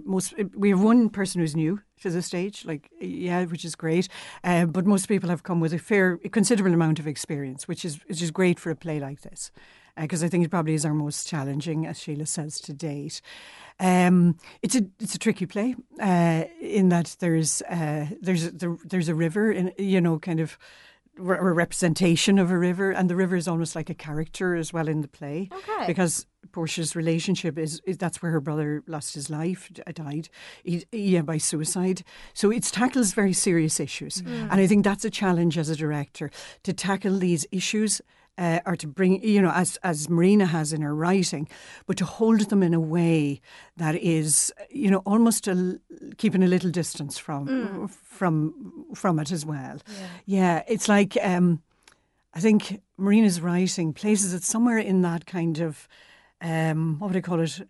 Most 0.03 0.33
we 0.53 0.69
have 0.69 0.81
one 0.81 1.09
person 1.09 1.39
who's 1.39 1.55
new 1.55 1.81
to 2.01 2.09
the 2.09 2.21
stage, 2.21 2.65
like 2.65 2.89
yeah, 2.99 3.45
which 3.45 3.63
is 3.63 3.75
great. 3.75 4.09
Uh, 4.43 4.65
but 4.65 4.85
most 4.85 5.07
people 5.07 5.29
have 5.29 5.43
come 5.43 5.61
with 5.61 5.73
a 5.73 5.79
fair, 5.79 6.19
a 6.25 6.29
considerable 6.29 6.73
amount 6.73 6.99
of 6.99 7.07
experience, 7.07 7.67
which 7.67 7.85
is 7.85 7.99
which 8.07 8.21
is 8.21 8.31
great 8.31 8.59
for 8.59 8.69
a 8.69 8.75
play 8.75 8.99
like 8.99 9.21
this, 9.21 9.51
because 9.95 10.21
uh, 10.21 10.25
I 10.25 10.29
think 10.29 10.43
it 10.43 10.49
probably 10.49 10.73
is 10.73 10.85
our 10.85 10.93
most 10.93 11.27
challenging, 11.27 11.85
as 11.85 11.99
Sheila 11.99 12.25
says, 12.25 12.59
to 12.61 12.73
date. 12.73 13.21
Um, 13.79 14.35
it's 14.61 14.75
a 14.75 14.81
it's 14.99 15.15
a 15.15 15.19
tricky 15.19 15.45
play 15.45 15.75
uh, 16.01 16.43
in 16.59 16.89
that 16.89 17.15
there's 17.19 17.61
uh, 17.61 18.07
there's 18.21 18.45
a, 18.45 18.77
there's 18.83 19.07
a 19.07 19.15
river, 19.15 19.51
in 19.51 19.71
you 19.77 20.01
know, 20.01 20.19
kind 20.19 20.41
of 20.41 20.57
a 21.19 21.53
representation 21.53 22.39
of 22.39 22.51
a 22.51 22.57
river, 22.57 22.91
and 22.91 23.09
the 23.09 23.15
river 23.15 23.35
is 23.35 23.47
almost 23.47 23.75
like 23.75 23.89
a 23.89 23.93
character 23.93 24.55
as 24.55 24.73
well 24.73 24.87
in 24.87 25.01
the 25.01 25.07
play. 25.07 25.49
Okay. 25.51 25.87
Because 25.87 26.25
Portia's 26.51 26.95
relationship 26.95 27.57
is, 27.57 27.81
is 27.85 27.97
that's 27.97 28.21
where 28.21 28.31
her 28.31 28.41
brother 28.41 28.83
lost 28.87 29.13
his 29.13 29.29
life, 29.29 29.71
died, 29.93 30.29
he, 30.63 30.85
yeah, 30.91 31.21
by 31.21 31.37
suicide. 31.37 32.03
So 32.33 32.51
it 32.51 32.63
tackles 32.63 33.13
very 33.13 33.33
serious 33.33 33.79
issues, 33.79 34.21
mm. 34.21 34.49
and 34.51 34.53
I 34.53 34.67
think 34.67 34.83
that's 34.83 35.05
a 35.05 35.09
challenge 35.09 35.57
as 35.57 35.69
a 35.69 35.75
director 35.75 36.31
to 36.63 36.73
tackle 36.73 37.19
these 37.19 37.45
issues 37.51 38.01
uh, 38.39 38.59
or 38.65 38.75
to 38.77 38.87
bring, 38.87 39.21
you 39.21 39.41
know, 39.41 39.51
as 39.51 39.77
as 39.83 40.09
Marina 40.09 40.45
has 40.45 40.71
in 40.71 40.81
her 40.81 40.95
writing, 40.95 41.47
but 41.85 41.97
to 41.97 42.05
hold 42.05 42.39
them 42.49 42.63
in 42.63 42.73
a 42.73 42.79
way 42.79 43.41
that 43.75 43.95
is, 43.95 44.53
you 44.71 44.89
know, 44.89 44.99
almost 45.05 45.47
a, 45.47 45.79
keeping 46.17 46.41
a 46.41 46.47
little 46.47 46.71
distance 46.71 47.17
from 47.17 47.47
mm. 47.47 47.89
from 47.89 48.85
from 48.95 49.19
it 49.19 49.31
as 49.31 49.45
well. 49.45 49.77
Yeah, 49.87 50.07
yeah 50.25 50.63
it's 50.67 50.87
like 50.87 51.17
um, 51.21 51.61
I 52.33 52.39
think 52.39 52.81
Marina's 52.97 53.41
writing 53.41 53.93
places 53.93 54.33
it 54.33 54.43
somewhere 54.43 54.77
in 54.77 55.01
that 55.01 55.25
kind 55.25 55.59
of 55.59 55.87
um, 56.41 56.97
what 56.99 57.07
would 57.09 57.17
I 57.17 57.21
call 57.21 57.41
it? 57.41 57.61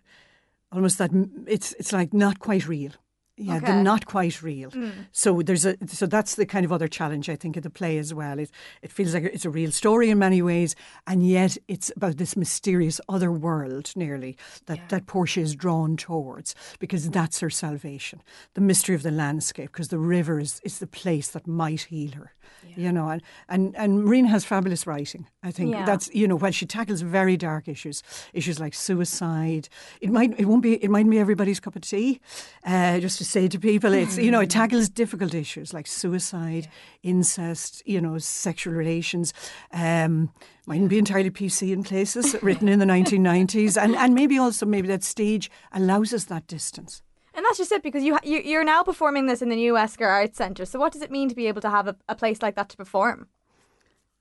Almost 0.72 0.98
that 0.98 1.10
it's 1.48 1.72
it's 1.80 1.92
like 1.92 2.14
not 2.14 2.38
quite 2.38 2.68
real. 2.68 2.92
Yeah, 3.40 3.56
okay. 3.56 3.66
they're 3.66 3.82
not 3.82 4.04
quite 4.04 4.42
real. 4.42 4.70
Mm. 4.70 5.06
So 5.12 5.40
there's 5.40 5.64
a 5.64 5.76
so 5.86 6.06
that's 6.06 6.34
the 6.34 6.44
kind 6.44 6.66
of 6.66 6.72
other 6.72 6.88
challenge 6.88 7.28
I 7.30 7.36
think 7.36 7.56
of 7.56 7.62
the 7.62 7.70
play 7.70 7.96
as 7.96 8.12
well. 8.12 8.38
It 8.38 8.50
it 8.82 8.92
feels 8.92 9.14
like 9.14 9.24
it's 9.24 9.46
a 9.46 9.50
real 9.50 9.72
story 9.72 10.10
in 10.10 10.18
many 10.18 10.42
ways, 10.42 10.76
and 11.06 11.26
yet 11.26 11.56
it's 11.66 11.90
about 11.96 12.18
this 12.18 12.36
mysterious 12.36 13.00
other 13.08 13.32
world 13.32 13.92
nearly 13.96 14.36
that 14.66 14.76
yeah. 14.76 14.84
that 14.88 15.06
Portia 15.06 15.40
is 15.40 15.54
drawn 15.54 15.96
towards 15.96 16.54
because 16.78 17.08
that's 17.08 17.40
her 17.40 17.50
salvation. 17.50 18.22
The 18.54 18.60
mystery 18.60 18.94
of 18.94 19.02
the 19.02 19.10
landscape, 19.10 19.72
because 19.72 19.88
the 19.88 19.98
river 19.98 20.38
is 20.38 20.60
is 20.62 20.78
the 20.78 20.86
place 20.86 21.28
that 21.30 21.46
might 21.46 21.82
heal 21.82 22.12
her. 22.12 22.32
Yeah. 22.66 22.74
You 22.76 22.92
know, 22.92 23.08
and, 23.08 23.22
and 23.48 23.74
and 23.76 24.04
Marina 24.04 24.28
has 24.28 24.44
fabulous 24.44 24.86
writing. 24.86 25.26
I 25.42 25.50
think 25.50 25.72
yeah. 25.72 25.86
that's 25.86 26.12
you 26.14 26.28
know 26.28 26.36
when 26.36 26.52
she 26.52 26.66
tackles 26.66 27.00
very 27.00 27.36
dark 27.36 27.68
issues, 27.68 28.02
issues 28.34 28.60
like 28.60 28.74
suicide. 28.74 29.68
It 30.00 30.10
might 30.10 30.38
it 30.38 30.44
won't 30.44 30.62
be 30.62 30.74
it 30.74 30.90
might 30.90 31.08
be 31.08 31.18
everybody's 31.18 31.60
cup 31.60 31.76
of 31.76 31.82
tea. 31.82 32.20
Uh, 32.64 32.98
just 33.00 33.18
to 33.18 33.24
say 33.30 33.48
to 33.48 33.58
people. 33.58 33.92
It's 33.92 34.18
you 34.18 34.30
know 34.30 34.40
it 34.40 34.48
mm. 34.48 34.52
tackles 34.52 34.88
difficult 34.88 35.34
issues 35.34 35.72
like 35.72 35.86
suicide, 35.86 36.68
incest, 37.02 37.82
you 37.86 38.00
know, 38.00 38.18
sexual 38.18 38.74
relations. 38.74 39.32
Um, 39.72 40.32
mightn't 40.66 40.90
be 40.90 40.98
entirely 40.98 41.30
PC 41.30 41.72
in 41.72 41.82
places, 41.82 42.36
written 42.42 42.68
in 42.68 42.78
the 42.78 42.86
1990s, 42.86 43.80
and 43.80 43.96
and 43.96 44.14
maybe 44.14 44.38
also 44.38 44.66
maybe 44.66 44.88
that 44.88 45.04
stage 45.04 45.50
allows 45.72 46.12
us 46.12 46.24
that 46.24 46.46
distance. 46.46 47.02
And 47.32 47.44
that's 47.44 47.58
just 47.58 47.72
it 47.72 47.82
because 47.82 48.02
you, 48.02 48.18
you 48.22 48.40
you're 48.40 48.64
now 48.64 48.82
performing 48.82 49.26
this 49.26 49.40
in 49.40 49.48
the 49.48 49.56
new 49.56 49.76
Esker 49.76 50.06
Arts 50.06 50.36
Centre. 50.36 50.64
So 50.64 50.78
what 50.78 50.92
does 50.92 51.02
it 51.02 51.10
mean 51.10 51.28
to 51.28 51.34
be 51.34 51.46
able 51.46 51.60
to 51.60 51.70
have 51.70 51.86
a, 51.86 51.96
a 52.08 52.14
place 52.14 52.42
like 52.42 52.56
that 52.56 52.68
to 52.70 52.76
perform? 52.76 53.28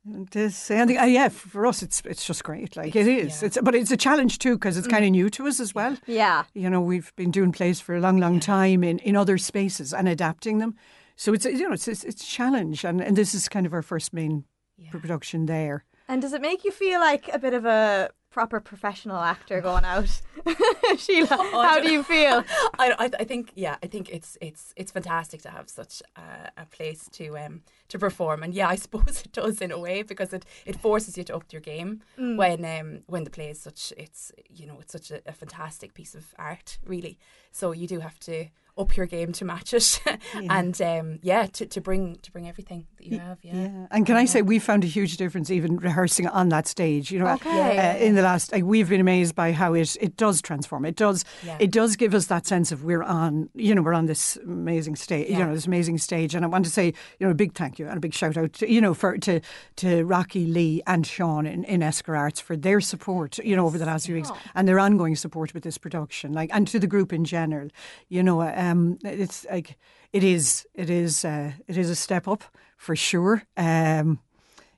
This, 0.06 0.72
and 0.72 0.90
uh, 0.98 1.04
yeah, 1.04 1.28
for 1.30 1.66
us, 1.68 1.84
it's 1.84 2.02
it's 2.06 2.26
just 2.26 2.44
great. 2.44 2.78
Like 2.78 2.96
it 2.96 3.06
is. 3.08 3.42
yeah. 3.42 3.48
It's 3.48 3.58
but 3.62 3.76
it's 3.76 3.92
a 3.92 3.98
challenge 3.98 4.40
too 4.40 4.56
because 4.56 4.78
it's 4.78 4.88
kind 4.88 5.04
of 5.04 5.12
new 5.12 5.30
to 5.32 5.46
us 5.48 5.60
as 5.60 5.76
well. 5.76 5.98
Yeah. 6.08 6.46
You 6.54 6.70
know, 6.70 6.80
we've 6.82 7.14
been 7.16 7.32
doing 7.32 7.52
plays 7.52 7.82
for 7.82 7.96
a 7.96 8.00
long, 8.00 8.18
long 8.18 8.40
time 8.40 8.84
in, 8.84 9.00
in 9.00 9.16
other 9.16 9.38
spaces 9.38 9.94
and 9.94 10.08
adapting 10.08 10.60
them. 10.60 10.76
So 11.18 11.34
it's 11.34 11.46
a- 11.46 11.52
you 11.54 11.68
know 11.68 11.74
it's 11.74 11.88
it's, 11.88 12.04
it's 12.06 12.24
a 12.24 12.26
challenge, 12.28 12.86
and, 12.86 13.02
and 13.02 13.18
this 13.18 13.34
is 13.36 13.50
kind 13.50 13.66
of 13.66 13.74
our 13.74 13.82
first 13.82 14.14
main 14.14 14.46
production 14.90 15.46
there. 15.48 15.84
And 16.08 16.22
does 16.22 16.34
it 16.34 16.42
make 16.42 16.64
you 16.64 16.72
feel 16.72 17.00
like 17.02 17.30
a 17.34 17.38
bit 17.38 17.54
of 17.54 17.66
a 17.66 18.10
proper 18.32 18.60
professional 18.62 19.18
actor 19.18 19.60
going 19.62 19.84
out? 19.86 20.22
Sheila, 20.98 21.28
how 21.28 21.80
do 21.82 21.92
you 21.92 22.04
feel? 22.04 22.44
I, 22.80 22.92
I, 22.98 23.10
I 23.20 23.24
think 23.26 23.52
yeah, 23.56 23.76
I 23.84 23.88
think 23.88 24.10
it's 24.10 24.38
it's 24.42 24.74
it's 24.78 24.92
fantastic 24.92 25.42
to 25.44 25.50
have 25.50 25.70
such 25.70 26.02
a, 26.16 26.62
a 26.62 26.66
place 26.66 27.10
to 27.14 27.38
um 27.38 27.62
to 27.90 28.00
perform, 28.00 28.44
and 28.44 28.54
yeah, 28.54 28.68
I 28.70 28.76
suppose 28.86 29.22
it 29.26 29.32
does 29.34 29.62
in 29.62 29.72
a 29.72 29.80
way 29.80 30.02
because 30.04 30.32
it, 30.34 30.46
it 30.66 30.76
forces 30.78 31.18
you 31.18 31.24
to 31.26 31.36
up 31.36 31.44
your 31.52 31.62
game 31.62 32.02
when 32.18 32.64
um 32.66 33.02
when 33.08 33.24
the 33.24 33.30
play 33.30 33.50
is 33.50 33.60
such 33.60 33.94
it's 33.98 34.32
you 34.50 34.66
know 34.66 34.78
it's 34.80 34.94
such 34.94 35.12
a, 35.12 35.22
a 35.28 35.32
fantastic 35.34 35.94
piece 35.94 36.16
of 36.16 36.34
art 36.38 36.78
really. 36.86 37.18
So 37.52 37.72
you 37.72 37.88
do 37.88 38.00
have 38.00 38.20
to 38.22 38.46
up 38.78 38.96
your 38.96 39.08
game 39.08 39.34
to 39.34 39.44
match 39.44 39.74
it, 39.74 40.00
and 40.50 40.80
um 40.82 41.20
yeah 41.22 41.48
to, 41.48 41.66
to 41.66 41.82
bring 41.82 42.16
to 42.22 42.32
bring 42.32 42.48
everything 42.48 42.86
that 42.98 43.08
you 43.08 43.20
have. 43.20 43.40
Yeah, 43.42 43.54
Yeah, 43.56 43.88
and 43.92 44.06
can 44.06 44.16
I 44.16 44.26
say 44.26 44.42
we 44.42 44.58
found 44.60 44.84
a 44.84 44.88
huge 44.88 45.18
difference 45.18 45.50
even 45.52 45.78
rehearsing 45.78 46.28
on 46.28 46.50
that 46.50 46.68
stage. 46.68 47.12
You 47.12 47.20
know, 47.20 47.28
Okay. 47.34 47.78
uh, 47.78 47.98
in 47.98 48.16
the 48.16 48.22
last, 48.22 48.52
like, 48.54 48.64
we've 48.64 48.88
been 48.88 49.02
amazed 49.02 49.36
by 49.36 49.52
how 49.52 49.74
it 49.74 49.98
it 50.00 50.16
does 50.16 50.42
transform. 50.42 50.86
It 50.86 50.96
does 50.96 51.26
Yeah. 51.46 51.58
it 51.60 51.72
does 51.72 51.96
give 51.98 52.14
us 52.14 52.28
that 52.28 52.46
sense 52.48 52.72
of 52.72 52.84
we're 52.86 53.04
on. 53.04 53.50
You 53.54 53.76
know, 53.76 53.82
we're 53.82 53.94
on 53.94 54.06
this 54.06 54.38
amazing 54.46 54.96
stage. 54.96 55.30
You 55.30 55.40
know, 55.40 55.54
this 55.54 55.68
amazing 55.68 55.98
stage. 55.98 56.36
And 56.36 56.46
I 56.46 56.48
want 56.48 56.64
to 56.66 56.72
say, 56.72 56.86
you 57.20 57.26
know, 57.26 57.32
a 57.32 57.36
big 57.36 57.54
thank 57.56 57.79
you 57.80 57.88
and 57.88 57.98
a 57.98 58.00
big 58.00 58.14
shout 58.14 58.38
out, 58.38 58.54
to, 58.54 58.72
you 58.72 58.82
know, 58.82 58.94
for 58.94 59.18
to 59.18 59.40
to 59.78 60.04
Rocky 60.06 60.46
Lee 60.46 60.82
and 60.86 61.06
Sean 61.08 61.46
in, 61.46 61.64
in 61.64 61.82
Esker 61.82 62.16
Arts 62.16 62.40
for 62.40 62.56
their 62.56 62.82
support. 62.82 63.38
You 63.40 63.56
know, 63.56 63.66
over 63.66 63.78
the 63.78 63.86
last 63.86 64.06
few 64.06 64.16
weeks 64.16 64.32
and 64.54 64.68
their 64.68 64.80
ongoing 64.80 65.16
support 65.16 65.54
with 65.54 65.64
this 65.64 65.78
production, 65.78 66.34
like 66.34 66.50
and 66.54 66.68
to 66.68 66.80
the 66.80 66.88
group 66.88 67.14
in 67.14 67.26
general. 67.26 67.70
You 68.10 68.24
know, 68.24 68.42
um, 68.42 69.00
it's 69.04 69.46
like 69.50 69.78
it 70.14 70.24
is 70.24 70.68
it 70.74 70.90
is 70.90 71.26
uh, 71.26 71.54
it 71.68 71.78
is 71.78 71.90
a 71.90 71.96
step 71.96 72.28
up 72.28 72.44
for 72.78 72.96
sure. 72.96 73.44
Um, 73.58 74.20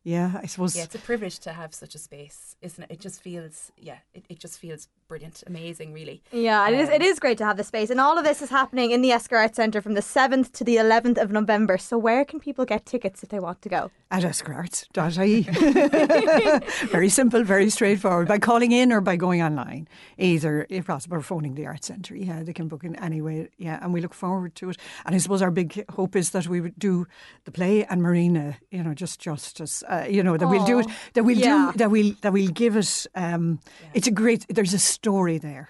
yeah, 0.04 0.40
I 0.42 0.48
suppose. 0.48 0.76
Yeah, 0.76 0.84
it's 0.84 0.96
a 0.96 1.00
privilege 1.00 1.40
to 1.40 1.54
have 1.54 1.76
such 1.76 1.94
a 1.94 2.00
space, 2.00 2.56
isn't 2.62 2.84
it? 2.84 2.92
It 2.92 3.00
just 3.00 3.22
feels 3.22 3.72
yeah, 3.78 3.98
it, 4.14 4.26
it 4.30 4.40
just 4.40 4.58
feels 4.60 4.88
brilliant, 5.12 5.44
amazing, 5.46 5.92
really. 5.92 6.24
Yeah, 6.32 6.70
it 6.70 6.74
is. 6.74 6.88
It 6.88 7.02
is 7.02 7.20
great 7.20 7.38
to 7.40 7.44
have 7.46 7.58
the 7.58 7.66
space, 7.66 7.90
and 7.90 8.00
all 8.00 8.18
of 8.18 8.24
this 8.24 8.42
is 8.42 8.50
happening 8.50 8.92
in 8.92 9.02
the 9.02 9.12
Esker 9.12 9.36
Arts 9.36 9.58
Centre 9.58 9.82
from 9.82 9.94
the 9.94 10.02
seventh 10.02 10.54
to 10.54 10.64
the 10.64 10.78
eleventh 10.78 11.18
of 11.18 11.32
November. 11.32 11.78
So, 11.78 11.98
where 11.98 12.24
can 12.24 12.40
people 12.40 12.64
get 12.64 12.86
tickets 12.86 13.22
if 13.22 13.28
they 13.28 13.40
want 13.40 13.62
to 13.64 13.68
go? 13.70 13.92
at 14.12 14.24
eskerarts.ie. 14.24 15.44
very 16.92 17.08
simple, 17.10 17.44
very 17.44 17.70
straightforward. 17.70 18.28
By 18.28 18.40
calling 18.40 18.72
in 18.74 18.92
or 18.92 19.00
by 19.00 19.16
going 19.16 19.42
online, 19.42 19.88
either 20.18 20.68
if 20.70 20.88
possible, 20.88 21.18
or 21.18 21.22
phoning 21.22 21.56
the 21.56 21.66
Arts 21.66 21.88
Centre. 21.88 22.16
Yeah, 22.16 22.44
they 22.44 22.54
can 22.54 22.68
book 22.68 22.84
in 22.84 22.96
anyway. 22.98 23.48
Yeah, 23.58 23.80
and 23.82 23.94
we 23.94 24.02
look 24.02 24.14
forward 24.14 24.54
to 24.56 24.70
it. 24.70 24.78
And 25.06 25.16
I 25.16 25.18
suppose 25.18 25.42
our 25.42 25.52
big 25.52 25.90
hope 25.92 26.16
is 26.18 26.32
that 26.32 26.48
we 26.48 26.60
would 26.60 26.78
do 26.78 27.08
the 27.46 27.52
play 27.52 27.86
and 27.86 28.02
Marina, 28.02 28.58
you 28.70 28.84
know, 28.84 28.94
just 28.94 29.20
justice. 29.20 29.82
Uh, 29.88 30.06
you 30.10 30.24
know 30.24 30.36
that 30.38 30.48
we'll 30.48 30.66
do 30.66 30.80
it. 30.80 30.88
That 31.14 31.24
we'll 31.24 31.38
Yeah. 31.38 31.72
do. 31.72 31.78
That 31.78 31.92
we'll 31.92 32.14
that 32.22 32.34
we'll 32.34 32.52
give 32.52 32.76
it. 32.76 33.08
Um, 33.16 33.60
It's 33.94 34.08
a 34.08 34.12
great. 34.12 34.46
There's 34.50 34.74
a 34.74 34.80
story 35.02 35.38
there, 35.40 35.70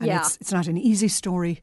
and 0.00 0.06
Yeah. 0.08 0.20
it's 0.20 0.36
it's 0.40 0.52
not 0.52 0.66
an 0.68 0.76
easy 0.78 1.08
story, 1.08 1.62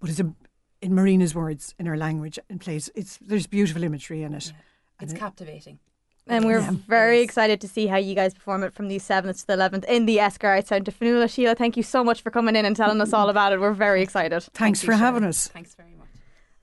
but 0.00 0.10
it's 0.10 0.20
a. 0.20 0.32
In 0.80 0.94
Marina's 0.94 1.34
words, 1.34 1.74
in 1.78 1.86
her 1.86 1.96
language 1.96 2.38
and 2.50 2.60
plays, 2.60 2.90
it's 2.94 3.18
there's 3.28 3.46
beautiful 3.46 3.82
imagery 3.82 4.22
in 4.22 4.34
it. 4.34 4.52
It's 5.00 5.14
captivating. 5.14 5.78
And 6.26 6.44
we're 6.44 6.60
Yeah. 6.60 6.72
very 6.86 7.20
excited 7.20 7.58
to 7.62 7.68
see 7.68 7.86
how 7.86 7.96
you 7.96 8.14
guys 8.14 8.34
perform 8.34 8.62
it 8.64 8.74
from 8.74 8.88
the 8.88 8.98
7th 8.98 9.40
to 9.40 9.46
the 9.46 9.54
11th 9.54 9.84
in 9.88 10.04
the 10.06 10.20
Esker 10.20 10.46
Arts 10.48 10.68
Centre. 10.68 10.92
Fionnuala, 10.92 11.28
Sheila, 11.30 11.54
thank 11.54 11.76
you 11.78 11.82
so 11.82 12.04
much 12.04 12.20
for 12.22 12.30
coming 12.30 12.54
in 12.56 12.64
and 12.66 12.76
telling 12.76 13.00
us 13.00 13.12
all 13.14 13.28
about 13.30 13.52
it. 13.54 13.60
We're 13.60 13.72
very 13.72 14.02
excited. 14.02 14.42
Thanks 14.52 14.80
Thank 14.80 14.90
for 14.90 14.92
having 14.94 15.24
us. 15.24 15.48
Thanks 15.48 15.74
very 15.74 15.94
much. 15.98 16.03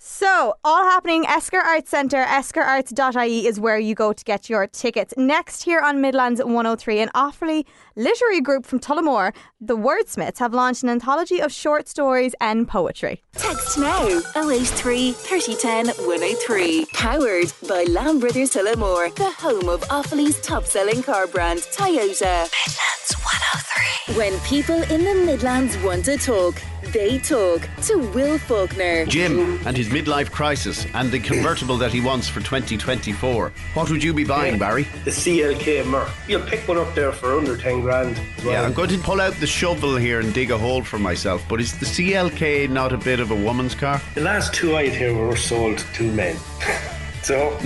So, 0.04 0.56
all 0.64 0.84
happening 0.84 1.28
Esker 1.28 1.60
Arts 1.60 1.92
Centre, 1.92 2.24
eskerarts.ie 2.24 3.46
is 3.46 3.60
where 3.60 3.78
you 3.78 3.94
go 3.94 4.14
to 4.14 4.24
get 4.24 4.50
your 4.50 4.66
tickets. 4.66 5.14
Next, 5.16 5.62
here 5.62 5.80
on 5.80 6.02
Midlands 6.02 6.44
103, 6.44 7.02
an 7.02 7.10
Offaly 7.14 7.66
literary 7.96 8.42
group 8.42 8.66
from 8.66 8.80
Tullamore, 8.80 9.32
the 9.60 9.78
Wordsmiths, 9.78 10.40
have 10.40 10.56
launched 10.56 10.82
an 10.82 10.90
anthology 10.90 11.40
of 11.40 11.52
short 11.52 11.88
stories 11.88 12.34
and 12.42 12.68
poetry. 12.68 13.22
Text 13.34 13.78
now 13.78 14.08
083 14.36 15.12
3010 15.12 16.08
103. 16.08 16.86
Powered 16.94 17.54
by 17.70 17.84
Lamb 17.84 18.20
Brothers 18.20 18.54
Tullamore, 18.56 19.14
the 19.14 19.30
home 19.30 19.70
of 19.70 19.82
Offaly's 19.82 20.42
top 20.42 20.64
selling 20.64 21.04
car 21.04 21.28
brand, 21.28 21.60
Toyota. 21.60 22.50
Midlands 22.50 23.14
103. 23.14 24.16
When 24.18 24.40
people 24.40 24.82
in 24.92 25.04
the 25.04 25.26
Midlands 25.28 25.78
want 25.84 26.06
to 26.06 26.18
talk, 26.18 26.60
they 26.88 27.20
talk 27.20 27.68
to 27.84 27.98
Will 28.14 28.38
Faulkner. 28.38 29.06
Jim 29.06 29.60
and 29.66 29.78
his 29.78 29.90
midlife 29.90 30.32
crisis 30.32 30.86
and 30.94 31.12
the 31.12 31.20
convertible 31.20 31.78
that 31.78 31.92
he 31.92 32.02
wants 32.02 32.28
for 32.28 32.40
2024. 32.40 33.52
What 33.74 33.90
would 33.90 34.04
you 34.04 34.14
be 34.14 34.24
buying, 34.24 34.58
Barry? 34.58 34.84
the 35.06 35.12
CLK 35.12 35.86
Merc. 35.86 36.10
You'll 36.28 36.42
pick 36.42 36.68
one 36.68 36.78
up 36.78 36.94
there 36.96 37.12
for 37.12 37.38
under 37.38 37.56
10 37.56 37.82
grand. 37.82 38.20
well. 38.40 38.54
Yeah, 38.54 38.64
I'm 38.64 38.74
going 38.74 38.90
to 38.90 38.98
pull 38.98 39.22
out 39.22 39.34
the 39.36 39.48
shovel 39.48 39.96
here 39.96 40.20
and 40.20 40.34
dig 40.34 40.52
a 40.52 40.58
hole 40.58 40.84
for 40.84 41.00
myself, 41.00 41.44
but 41.48 41.62
is 41.62 41.78
the 41.78 41.86
CLK 41.86 42.70
not 42.70 42.92
a 42.94 42.98
bit 42.98 43.20
of 43.20 43.32
a 43.32 43.36
woman's 43.36 43.76
car? 43.76 44.02
The 44.16 44.22
last 44.22 44.54
two 44.54 44.76
I 44.76 44.88
had 44.88 44.96
here 44.96 45.14
were 45.16 45.36
sold 45.36 45.80
to 45.80 46.12
men. 46.12 46.38
so, 47.24 47.58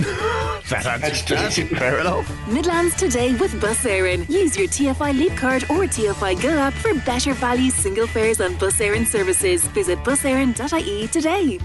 That 0.68 0.82
That's 1.00 1.22
that's 1.22 1.54
true. 1.54 1.66
fair 1.68 2.00
enough. 2.00 2.28
Midlands 2.48 2.96
today 2.96 3.34
with 3.36 3.58
Bus 3.60 3.84
Éireann. 3.84 4.28
Use 4.28 4.56
your 4.58 4.66
TFI 4.66 5.16
Leap 5.16 5.36
card 5.36 5.62
or 5.64 5.84
TFI 5.86 6.42
Go 6.42 6.48
app 6.58 6.72
for 6.74 6.92
better 6.94 7.34
value 7.34 7.70
single 7.70 8.08
fares 8.08 8.40
on 8.40 8.56
Bus 8.56 8.78
Éireann 8.80 9.06
services. 9.06 9.62
Visit 9.68 9.98
buseireann.ie 10.00 11.06
today. 11.08 11.58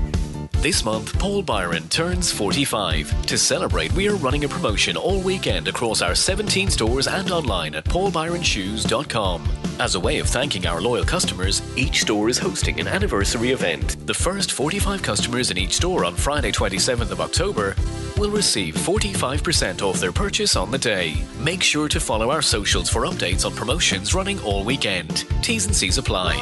This 0.62 0.86
month, 0.86 1.18
Paul 1.18 1.42
Byron 1.42 1.88
turns 1.88 2.32
45. 2.32 3.26
To 3.26 3.36
celebrate, 3.36 3.92
we 3.94 4.08
are 4.08 4.16
running 4.18 4.44
a 4.44 4.48
promotion 4.48 4.96
all 4.96 5.20
weekend 5.20 5.68
across 5.68 6.04
our 6.04 6.14
17 6.14 6.70
stores 6.70 7.08
and 7.08 7.32
online 7.32 7.74
at 7.74 7.84
paulbyronshoes.com. 7.86 9.50
As 9.80 9.96
a 9.96 10.00
way 10.00 10.20
of 10.20 10.28
thanking 10.28 10.68
our 10.68 10.80
loyal 10.80 11.04
customers, 11.04 11.64
each 11.76 12.02
store 12.02 12.30
is 12.30 12.38
hosting 12.38 12.80
an 12.80 12.88
anniversary 12.88 13.50
event. 13.50 14.06
The 14.06 14.14
first 14.14 14.52
45 14.52 15.02
customers 15.02 15.50
in 15.50 15.58
each 15.58 15.78
store 15.78 16.06
on 16.06 16.14
Friday, 16.16 16.52
27th 16.52 17.10
of 17.10 17.22
October, 17.22 17.76
will 18.16 18.30
receive 18.30 18.76
45% 18.76 19.82
off 19.82 20.00
their 20.00 20.12
purchase 20.12 20.56
on 20.56 20.70
the 20.70 20.78
day. 20.78 21.16
Make 21.40 21.64
sure 21.64 21.88
to 21.88 22.00
follow 22.00 22.30
our 22.30 22.44
socials 22.44 22.88
for 22.88 23.08
updates 23.08 23.48
on 23.48 23.56
promotions 23.56 24.14
running 24.14 24.40
all 24.44 24.64
weekend. 24.64 25.26
T's 25.42 25.66
and 25.66 25.76
C's 25.76 25.98
apply. 25.98 26.36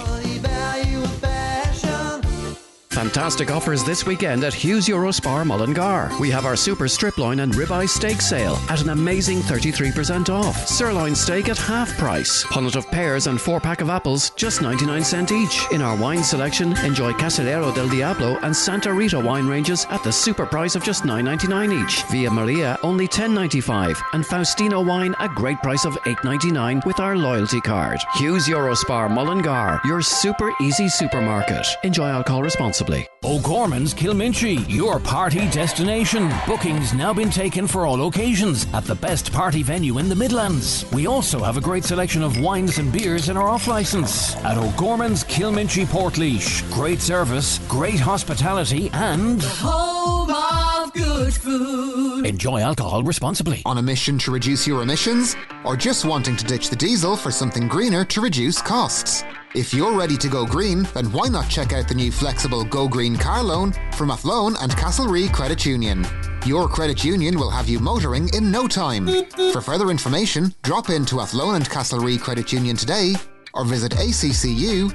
Fantastic 2.93 3.51
offers 3.51 3.83
this 3.83 4.07
weekend 4.07 4.43
at 4.43 4.51
Hughes 4.51 4.87
Eurospar 4.87 5.45
Mullingar. 5.45 6.09
We 6.19 6.31
have 6.31 6.47
our 6.47 6.55
super 6.55 6.87
strip 6.87 7.19
loin 7.19 7.41
and 7.41 7.53
ribeye 7.53 7.87
steak 7.87 8.19
sale 8.19 8.55
at 8.67 8.81
an 8.81 8.89
amazing 8.89 9.41
33% 9.41 10.29
off. 10.29 10.67
Sirloin 10.67 11.13
steak 11.13 11.49
at 11.49 11.57
half 11.57 11.95
price. 11.99 12.43
Punnet 12.45 12.75
of 12.75 12.89
pears 12.89 13.27
and 13.27 13.39
four 13.39 13.59
pack 13.59 13.81
of 13.81 13.91
apples 13.91 14.31
just 14.31 14.63
99 14.63 15.03
cent 15.03 15.31
each. 15.31 15.65
In 15.71 15.83
our 15.83 15.95
wine 15.95 16.23
selection, 16.23 16.75
enjoy 16.83 17.11
Casillero 17.13 17.73
del 17.75 17.87
Diablo 17.89 18.39
and 18.39 18.55
Santa 18.55 18.91
Rita 18.91 19.19
wine 19.19 19.47
ranges 19.47 19.85
at 19.91 20.03
the 20.03 20.11
super 20.11 20.47
price 20.47 20.75
of 20.75 20.83
just 20.83 21.03
9.99 21.03 21.83
each. 21.83 22.01
Via 22.05 22.31
Maria 22.31 22.79
only 22.81 23.07
10.95 23.07 24.01
and 24.13 24.23
Faustino 24.25 24.83
wine 24.83 25.13
a 25.19 25.29
great 25.29 25.61
price 25.61 25.85
of 25.85 25.93
8.99 26.05 26.83
with 26.87 26.99
our 26.99 27.15
loyalty 27.15 27.61
card. 27.61 27.99
Hughes 28.15 28.47
Eurospar 28.47 29.11
Mullingar, 29.11 29.79
your 29.85 30.01
super 30.01 30.51
easy 30.59 30.89
supermarket. 30.89 31.67
Enjoy 31.83 32.07
alcohol 32.09 32.41
responsibly. 32.41 32.78
O'Gorman's 33.23 33.93
Kilminchy, 33.93 34.67
your 34.69 34.99
party 34.99 35.49
destination. 35.49 36.31
Bookings 36.47 36.93
now 36.93 37.13
been 37.13 37.29
taken 37.29 37.67
for 37.67 37.85
all 37.85 38.07
occasions 38.07 38.65
at 38.73 38.85
the 38.85 38.95
best 38.95 39.33
party 39.33 39.63
venue 39.63 39.97
in 39.97 40.07
the 40.07 40.15
Midlands. 40.15 40.89
We 40.93 41.05
also 41.05 41.39
have 41.39 41.57
a 41.57 41.61
great 41.61 41.83
selection 41.83 42.23
of 42.23 42.39
wines 42.39 42.77
and 42.77 42.91
beers 42.93 43.27
in 43.27 43.35
our 43.35 43.49
off 43.49 43.67
license. 43.67 44.35
At 44.37 44.57
O'Gorman's 44.57 45.23
Kilminchy 45.25 45.85
Portlaoise. 45.85 46.71
Great 46.71 47.01
service, 47.01 47.59
great 47.67 47.99
hospitality, 47.99 48.89
and. 48.93 49.41
Home 49.43 50.68
of 50.89 50.93
good 50.93 51.33
food. 51.33 52.25
Enjoy 52.25 52.59
alcohol 52.59 53.03
responsibly. 53.03 53.61
On 53.65 53.77
a 53.77 53.81
mission 53.81 54.17
to 54.19 54.31
reduce 54.31 54.67
your 54.67 54.81
emissions? 54.81 55.35
Or 55.63 55.75
just 55.75 56.05
wanting 56.05 56.35
to 56.37 56.45
ditch 56.45 56.69
the 56.69 56.75
diesel 56.75 57.15
for 57.15 57.31
something 57.31 57.67
greener 57.67 58.05
to 58.05 58.21
reduce 58.21 58.61
costs? 58.61 59.23
If 59.55 59.73
you're 59.73 59.97
ready 59.97 60.15
to 60.17 60.29
go 60.29 60.45
green, 60.45 60.87
then 60.93 61.11
why 61.11 61.27
not 61.27 61.49
check 61.49 61.73
out 61.73 61.87
the 61.87 61.95
new 61.95 62.11
flexible 62.11 62.63
Go 62.63 62.87
Green 62.87 63.15
car 63.15 63.41
loan 63.41 63.73
from 63.93 64.11
Athlone 64.11 64.55
and 64.61 64.71
Castlerea 64.71 65.33
Credit 65.33 65.65
Union? 65.65 66.05
Your 66.45 66.67
credit 66.67 67.03
union 67.03 67.37
will 67.37 67.49
have 67.49 67.67
you 67.67 67.79
motoring 67.79 68.29
in 68.33 68.51
no 68.51 68.67
time. 68.67 69.07
For 69.51 69.61
further 69.61 69.89
information, 69.89 70.53
drop 70.61 70.89
into 70.89 71.19
Athlone 71.19 71.55
and 71.55 71.69
Castlerea 71.69 72.19
Credit 72.19 72.51
Union 72.53 72.75
today 72.75 73.15
or 73.53 73.65
visit 73.65 73.93
accu.ie. 73.93 74.89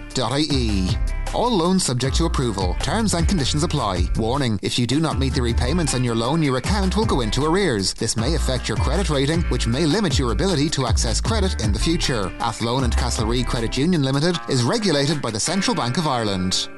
All 1.35 1.51
loans 1.51 1.85
subject 1.85 2.15
to 2.17 2.27
approval. 2.27 2.77
Terms 2.81 3.13
and 3.15 3.27
conditions 3.27 3.65
apply. 3.65 4.09
Warning, 4.17 4.57
if 4.63 4.79
you 4.79 4.87
do 4.87 5.01
not 5.01 5.19
meet 5.19 5.35
the 5.35 5.43
repayments 5.43 5.93
on 5.93 6.05
your 6.05 6.15
loan, 6.15 6.45
your 6.45 6.59
account 6.59 6.97
will 6.97 7.05
go 7.05 7.23
into 7.23 7.45
arrears. 7.45 7.93
This 7.93 8.17
may 8.17 8.37
affect 8.37 8.69
your 8.69 8.79
credit 8.79 9.11
rating, 9.11 9.43
which 9.45 9.67
may 9.67 9.85
limit 9.85 10.17
your 10.17 10.31
ability 10.31 10.71
to 10.71 10.87
access 10.87 11.21
credit 11.21 11.61
in 11.61 11.73
the 11.73 11.79
future. 11.79 12.33
Athlone 12.39 12.85
and 12.85 12.97
Castlerea 12.97 13.45
Credit 13.47 13.77
Union 13.77 14.05
Limited 14.05 14.39
is 14.49 14.63
regulated 14.63 15.21
by 15.21 15.33
the 15.33 15.41
Central 15.41 15.75
Bank 15.75 15.99
of 15.99 16.07
Ireland. 16.07 16.69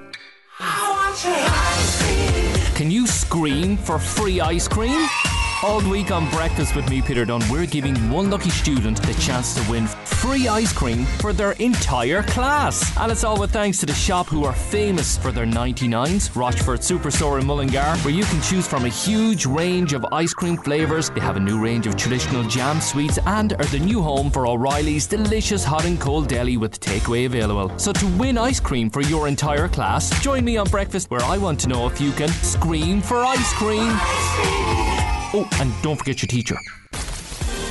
Can 2.74 2.90
you 2.90 3.06
scream 3.06 3.76
for 3.76 3.98
free 3.98 4.40
ice 4.40 4.68
cream? 4.68 5.06
All 5.62 5.80
week 5.88 6.10
on 6.10 6.28
Breakfast 6.28 6.76
with 6.76 6.88
me, 6.90 7.00
Peter 7.00 7.24
Dunn, 7.24 7.40
we're 7.50 7.64
giving 7.64 8.10
one 8.10 8.28
lucky 8.28 8.50
student 8.50 9.02
the 9.02 9.14
chance 9.14 9.54
to 9.54 9.70
win 9.70 9.86
free 9.86 10.48
ice 10.48 10.70
cream 10.70 11.06
for 11.06 11.32
their 11.32 11.52
entire 11.52 12.22
class. 12.24 12.94
And 12.98 13.10
it's 13.10 13.24
all 13.24 13.40
with 13.40 13.52
thanks 13.52 13.78
to 13.78 13.86
the 13.86 13.94
shop 13.94 14.26
who 14.26 14.44
are 14.44 14.52
famous 14.52 15.16
for 15.16 15.32
their 15.32 15.46
99s, 15.46 16.36
Rochford 16.36 16.80
Superstore 16.80 17.40
in 17.40 17.46
Mullingar, 17.46 17.96
where 18.02 18.12
you 18.12 18.24
can 18.24 18.42
choose 18.42 18.68
from 18.68 18.84
a 18.84 18.90
huge 18.90 19.46
range 19.46 19.94
of 19.94 20.04
ice 20.12 20.34
cream 20.34 20.58
flavours. 20.58 21.08
They 21.08 21.20
have 21.20 21.36
a 21.36 21.40
new 21.40 21.58
range 21.58 21.86
of 21.86 21.96
traditional 21.96 22.42
jam 22.44 22.78
sweets 22.78 23.18
and 23.24 23.54
are 23.54 23.64
the 23.64 23.78
new 23.78 24.02
home 24.02 24.30
for 24.30 24.46
O'Reilly's 24.46 25.06
delicious 25.06 25.64
hot 25.64 25.86
and 25.86 25.98
cold 25.98 26.28
deli 26.28 26.58
with 26.58 26.78
takeaway 26.80 27.24
available. 27.24 27.76
So 27.78 27.94
to 27.94 28.06
win 28.18 28.36
ice 28.36 28.60
cream 28.60 28.90
for 28.90 29.00
your 29.00 29.26
entire 29.26 29.68
class, 29.68 30.10
join 30.22 30.44
me 30.44 30.58
on 30.58 30.68
Breakfast 30.68 31.10
where 31.10 31.22
I 31.22 31.38
want 31.38 31.58
to 31.60 31.68
know 31.68 31.86
if 31.86 31.98
you 31.98 32.12
can 32.12 32.28
scream 32.28 33.00
for 33.00 33.24
ice 33.24 33.52
cream. 33.54 34.85
Oh, 35.38 35.46
and 35.60 35.70
don't 35.82 35.96
forget 35.96 36.22
your 36.22 36.28
teacher. 36.28 36.56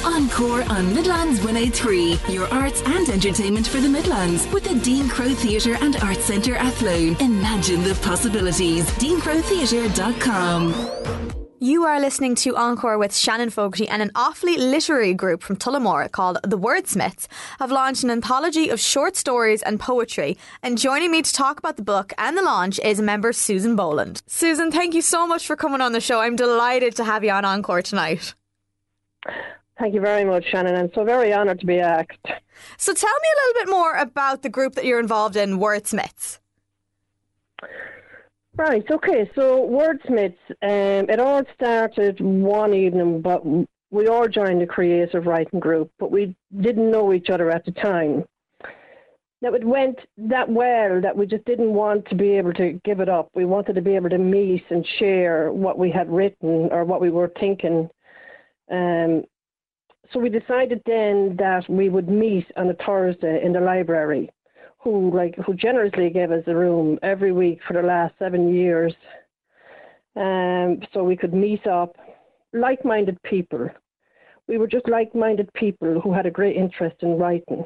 Encore 0.06 0.62
on 0.72 0.94
Midlands 0.94 1.44
103, 1.44 2.20
your 2.30 2.48
arts 2.54 2.84
and 2.86 3.10
entertainment 3.10 3.68
for 3.68 3.80
the 3.80 3.90
Midlands 3.90 4.46
with 4.54 4.66
the 4.66 4.76
Dean 4.76 5.10
Crowe 5.10 5.34
Theatre 5.34 5.76
and 5.82 5.96
Arts 5.96 6.26
Centre 6.26 6.56
Athlone. 6.56 7.16
Imagine 7.20 7.82
the 7.82 7.96
possibilities. 8.04 8.86
DeanCroweTheatre.com. 9.00 11.25
You 11.60 11.86
are 11.86 12.02
listening 12.02 12.36
to 12.36 12.58
Encore 12.58 12.98
with 12.98 13.16
Shannon 13.16 13.50
Fogarty 13.50 13.88
and 13.88 14.02
an 14.02 14.12
Offaly 14.14 14.58
literary 14.58 15.14
group 15.14 15.42
from 15.42 15.56
Tullamore 15.56 16.12
called 16.12 16.38
The 16.44 16.58
Wordsmiths 16.58 17.28
have 17.60 17.72
launched 17.72 18.04
an 18.04 18.10
anthology 18.10 18.68
of 18.68 18.80
short 18.82 19.16
stories 19.16 19.62
and 19.62 19.80
poetry. 19.80 20.38
And 20.62 20.78
joining 20.78 21.12
me 21.12 21.22
to 21.22 21.32
talk 21.32 21.58
about 21.58 21.78
the 21.78 21.82
book 21.82 22.12
and 22.18 22.38
the 22.38 22.42
launch 22.42 22.78
is 22.80 23.00
member 23.00 23.32
Susan 23.32 23.78
Boland. 23.78 24.22
Susan, 24.28 24.70
thank 24.70 24.94
you 24.94 25.02
so 25.02 25.26
much 25.26 25.48
for 25.48 25.56
coming 25.56 25.80
on 25.80 25.94
the 25.94 26.02
show. 26.02 26.20
I'm 26.20 26.36
delighted 26.36 26.94
to 26.98 27.06
have 27.06 27.24
you 27.24 27.32
on 27.32 27.46
Encore 27.46 27.82
tonight. 27.82 28.36
Thank 29.80 29.94
you 29.94 30.02
very 30.02 30.26
much, 30.26 30.46
Shannon. 30.52 30.76
I'm 30.76 30.92
so 30.94 31.06
very 31.06 31.34
honoured 31.34 31.62
to 31.62 31.66
be 31.66 31.80
asked. 31.80 32.28
So 32.78 32.94
tell 32.94 33.14
me 33.14 33.28
a 33.30 33.40
little 33.48 33.64
bit 33.64 33.72
more 33.72 33.96
about 33.96 34.42
the 34.42 34.50
group 34.50 34.76
that 34.76 34.84
you're 34.84 35.00
involved 35.00 35.38
in, 35.38 35.58
Wordsmiths. 35.58 36.40
Right, 38.58 38.90
okay, 38.90 39.30
so 39.36 39.68
Wordsmiths, 39.68 40.38
um, 40.62 41.10
it 41.10 41.20
all 41.20 41.44
started 41.54 42.22
one 42.22 42.74
evening, 42.74 43.22
but 43.22 43.44
we 43.92 44.08
all 44.08 44.30
joined 44.30 44.62
a 44.62 44.68
creative 44.68 45.26
writing 45.26 45.60
group, 45.60 45.92
but 46.00 46.10
we 46.10 46.38
didn't 46.62 46.90
know 46.90 47.12
each 47.12 47.30
other 47.30 47.52
at 47.52 47.66
the 47.66 47.72
time. 47.72 48.24
Now, 49.42 49.54
it 49.54 49.64
went 49.66 50.00
that 50.18 50.50
well 50.50 51.02
that 51.02 51.18
we 51.18 51.26
just 51.26 51.44
didn't 51.44 51.74
want 51.74 52.08
to 52.08 52.16
be 52.16 52.38
able 52.38 52.54
to 52.54 52.80
give 52.86 53.02
it 53.02 53.10
up. 53.10 53.30
We 53.36 53.44
wanted 53.44 53.76
to 53.76 53.82
be 53.82 53.96
able 53.96 54.10
to 54.10 54.18
meet 54.18 54.64
and 54.70 54.88
share 55.00 55.52
what 55.52 55.78
we 55.78 55.92
had 55.92 56.10
written 56.10 56.70
or 56.72 56.86
what 56.86 57.02
we 57.02 57.10
were 57.10 57.32
thinking. 57.38 57.90
Um, 58.72 59.26
so 60.14 60.20
we 60.20 60.30
decided 60.30 60.82
then 60.86 61.36
that 61.40 61.66
we 61.68 61.90
would 61.90 62.08
meet 62.08 62.48
on 62.56 62.70
a 62.70 62.74
Thursday 62.74 63.44
in 63.44 63.52
the 63.52 63.60
library 63.60 64.32
who 64.86 65.12
like 65.14 65.36
who 65.46 65.56
generously 65.56 66.12
gave 66.12 66.32
us 66.32 66.44
a 66.46 66.56
room 66.56 67.00
every 67.02 67.34
week 67.34 67.60
for 67.68 67.74
the 67.74 67.82
last 67.82 68.14
seven 68.20 68.54
years. 68.54 68.94
Um, 70.16 70.80
so 70.94 71.04
we 71.04 71.18
could 71.18 71.34
meet 71.34 71.68
up, 71.68 71.98
like-minded 72.54 73.18
people. 73.24 73.68
We 74.48 74.58
were 74.58 74.68
just 74.68 74.88
like-minded 74.88 75.52
people 75.54 76.00
who 76.00 76.14
had 76.14 76.26
a 76.26 76.32
great 76.32 76.56
interest 76.56 76.96
in 77.02 77.18
writing. 77.18 77.66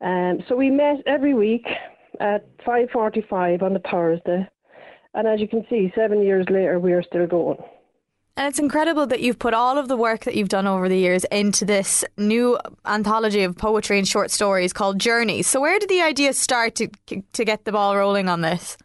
Um, 0.00 0.38
so 0.48 0.54
we 0.54 0.70
met 0.70 1.02
every 1.06 1.34
week 1.34 1.66
at 2.20 2.46
5:45 2.64 3.62
on 3.62 3.74
the 3.74 3.82
Thursday, 3.90 4.48
and 5.14 5.26
as 5.26 5.40
you 5.40 5.48
can 5.48 5.66
see, 5.68 5.92
seven 5.94 6.22
years 6.22 6.46
later, 6.48 6.78
we 6.78 6.92
are 6.92 7.02
still 7.02 7.26
going. 7.26 7.58
And 8.38 8.46
it's 8.46 8.60
incredible 8.60 9.04
that 9.08 9.18
you've 9.18 9.40
put 9.40 9.52
all 9.52 9.78
of 9.78 9.88
the 9.88 9.96
work 9.96 10.20
that 10.20 10.36
you've 10.36 10.48
done 10.48 10.68
over 10.68 10.88
the 10.88 10.96
years 10.96 11.24
into 11.24 11.64
this 11.64 12.04
new 12.16 12.56
anthology 12.86 13.42
of 13.42 13.58
poetry 13.58 13.98
and 13.98 14.06
short 14.06 14.30
stories 14.30 14.72
called 14.72 15.00
Journeys. 15.00 15.48
So, 15.48 15.60
where 15.60 15.76
did 15.80 15.88
the 15.88 16.02
idea 16.02 16.32
start 16.32 16.76
to 16.76 16.86
to 17.32 17.44
get 17.44 17.64
the 17.64 17.72
ball 17.72 17.96
rolling 17.96 18.28
on 18.28 18.42
this? 18.42 18.78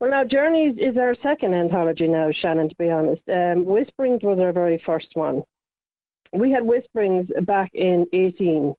Well, 0.00 0.08
now 0.08 0.24
Journeys 0.24 0.76
is 0.78 0.96
our 0.96 1.14
second 1.22 1.52
anthology 1.52 2.08
now, 2.08 2.30
Shannon. 2.32 2.70
To 2.70 2.74
be 2.76 2.90
honest, 2.90 3.20
um, 3.28 3.66
Whisperings 3.66 4.22
was 4.22 4.38
our 4.38 4.52
very 4.52 4.82
first 4.86 5.08
one. 5.12 5.42
We 6.32 6.50
had 6.50 6.62
Whisperings 6.62 7.28
back 7.44 7.70
in 7.74 8.06
eighteen. 8.14 8.72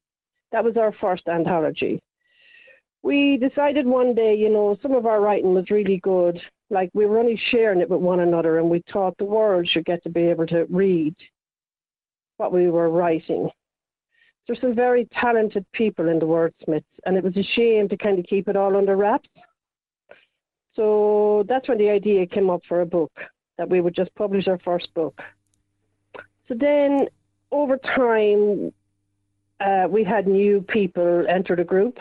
That 0.51 0.63
was 0.63 0.77
our 0.77 0.93
first 0.99 1.27
anthology. 1.27 2.01
We 3.03 3.37
decided 3.37 3.85
one 3.85 4.15
day, 4.15 4.33
you 4.33 4.49
know, 4.49 4.79
some 4.81 4.93
of 4.93 5.05
our 5.05 5.21
writing 5.21 5.53
was 5.53 5.69
really 5.69 5.97
good 5.97 6.41
like 6.69 6.89
we 6.93 7.05
were 7.05 7.19
only 7.19 7.39
sharing 7.51 7.81
it 7.81 7.89
with 7.89 8.01
one 8.01 8.21
another 8.21 8.59
and 8.59 8.69
we 8.69 8.83
thought 8.91 9.17
the 9.17 9.25
world 9.25 9.67
should 9.67 9.85
get 9.85 10.03
to 10.03 10.09
be 10.09 10.21
able 10.21 10.47
to 10.47 10.65
read 10.69 11.15
what 12.37 12.51
we 12.51 12.69
were 12.69 12.89
writing. 12.89 13.49
There's 14.47 14.61
some 14.61 14.75
very 14.75 15.07
talented 15.19 15.65
people 15.73 16.09
in 16.09 16.19
the 16.19 16.25
wordsmiths 16.25 16.83
and 17.05 17.17
it 17.17 17.23
was 17.23 17.37
a 17.37 17.43
shame 17.55 17.89
to 17.89 17.97
kind 17.97 18.19
of 18.19 18.25
keep 18.25 18.47
it 18.47 18.55
all 18.55 18.75
under 18.75 18.95
wraps. 18.95 19.29
So 20.75 21.45
that's 21.47 21.67
when 21.69 21.77
the 21.77 21.89
idea 21.89 22.25
came 22.27 22.49
up 22.49 22.61
for 22.67 22.81
a 22.81 22.85
book, 22.85 23.11
that 23.57 23.69
we 23.69 23.79
would 23.81 23.95
just 23.95 24.13
publish 24.15 24.47
our 24.47 24.59
first 24.59 24.93
book. 24.93 25.19
So 26.47 26.53
then 26.59 27.07
over 27.51 27.77
time, 27.77 28.73
uh, 29.59 29.87
we 29.89 30.03
had 30.03 30.27
new 30.27 30.61
people 30.61 31.25
enter 31.29 31.55
the 31.55 31.63
group. 31.63 31.97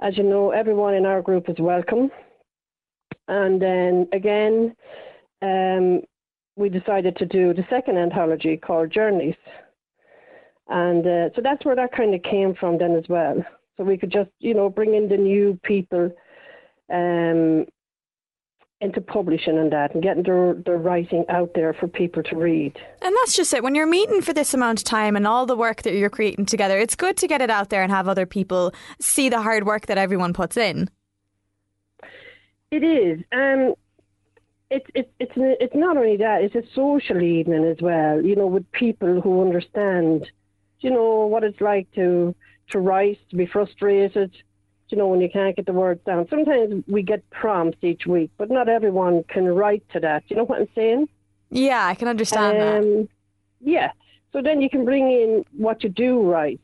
As 0.00 0.16
you 0.16 0.22
know, 0.22 0.50
everyone 0.50 0.94
in 0.94 1.06
our 1.06 1.22
group 1.22 1.48
is 1.48 1.56
welcome. 1.58 2.10
And 3.28 3.60
then 3.60 4.08
again, 4.12 4.74
um, 5.42 6.02
we 6.56 6.68
decided 6.68 7.16
to 7.16 7.26
do 7.26 7.52
the 7.52 7.66
second 7.68 7.98
anthology 7.98 8.56
called 8.56 8.90
Journeys. 8.90 9.36
And 10.68 11.06
uh, 11.06 11.34
so 11.34 11.42
that's 11.42 11.64
where 11.64 11.76
that 11.76 11.92
kind 11.92 12.14
of 12.14 12.22
came 12.22 12.54
from 12.54 12.78
then 12.78 12.96
as 12.96 13.04
well. 13.08 13.44
So 13.76 13.84
we 13.84 13.98
could 13.98 14.10
just, 14.10 14.30
you 14.40 14.54
know, 14.54 14.68
bring 14.68 14.94
in 14.94 15.08
the 15.08 15.16
new 15.16 15.58
people 15.62 16.10
um, 16.92 17.66
into 18.80 19.00
publishing 19.00 19.58
and 19.58 19.72
that 19.72 19.94
and 19.94 20.02
getting 20.02 20.22
their, 20.22 20.54
their 20.54 20.78
writing 20.78 21.24
out 21.28 21.50
there 21.54 21.72
for 21.74 21.88
people 21.88 22.22
to 22.22 22.36
read. 22.36 22.78
And 23.02 23.14
that's 23.20 23.36
just 23.36 23.52
it. 23.52 23.62
When 23.62 23.74
you're 23.74 23.86
meeting 23.86 24.22
for 24.22 24.32
this 24.32 24.54
amount 24.54 24.80
of 24.80 24.84
time 24.84 25.16
and 25.16 25.26
all 25.26 25.46
the 25.46 25.56
work 25.56 25.82
that 25.82 25.94
you're 25.94 26.10
creating 26.10 26.46
together, 26.46 26.78
it's 26.78 26.96
good 26.96 27.16
to 27.18 27.28
get 27.28 27.40
it 27.40 27.50
out 27.50 27.70
there 27.70 27.82
and 27.82 27.92
have 27.92 28.08
other 28.08 28.26
people 28.26 28.72
see 29.00 29.28
the 29.28 29.42
hard 29.42 29.66
work 29.66 29.86
that 29.86 29.98
everyone 29.98 30.32
puts 30.32 30.56
in. 30.56 30.88
It 32.70 32.82
is. 32.82 33.20
Um, 33.32 33.74
it's 34.70 34.86
it's 34.94 35.10
it's 35.20 35.32
it's 35.36 35.74
not 35.74 35.96
only 35.96 36.16
that. 36.16 36.42
It's 36.42 36.54
a 36.54 36.62
social 36.74 37.22
evening 37.22 37.64
as 37.64 37.76
well. 37.80 38.20
You 38.22 38.36
know, 38.36 38.46
with 38.46 38.70
people 38.72 39.20
who 39.20 39.42
understand. 39.42 40.30
You 40.80 40.90
know 40.90 41.26
what 41.26 41.42
it's 41.42 41.60
like 41.60 41.90
to 41.94 42.34
to 42.70 42.78
write, 42.78 43.18
to 43.30 43.36
be 43.36 43.46
frustrated. 43.46 44.32
You 44.88 44.98
know 44.98 45.08
when 45.08 45.20
you 45.20 45.30
can't 45.30 45.56
get 45.56 45.66
the 45.66 45.72
words 45.72 46.00
down. 46.04 46.26
Sometimes 46.28 46.84
we 46.86 47.02
get 47.02 47.28
prompts 47.30 47.78
each 47.82 48.06
week, 48.06 48.30
but 48.36 48.50
not 48.50 48.68
everyone 48.68 49.24
can 49.28 49.46
write 49.46 49.84
to 49.92 50.00
that. 50.00 50.24
You 50.28 50.36
know 50.36 50.44
what 50.44 50.60
I'm 50.60 50.68
saying? 50.74 51.08
Yeah, 51.50 51.86
I 51.86 51.94
can 51.94 52.08
understand 52.08 52.58
um, 52.58 52.62
that. 52.62 53.08
Yeah. 53.60 53.92
So 54.32 54.42
then 54.42 54.60
you 54.60 54.68
can 54.68 54.84
bring 54.84 55.10
in 55.10 55.44
what 55.56 55.82
you 55.82 55.88
do 55.88 56.20
write 56.22 56.60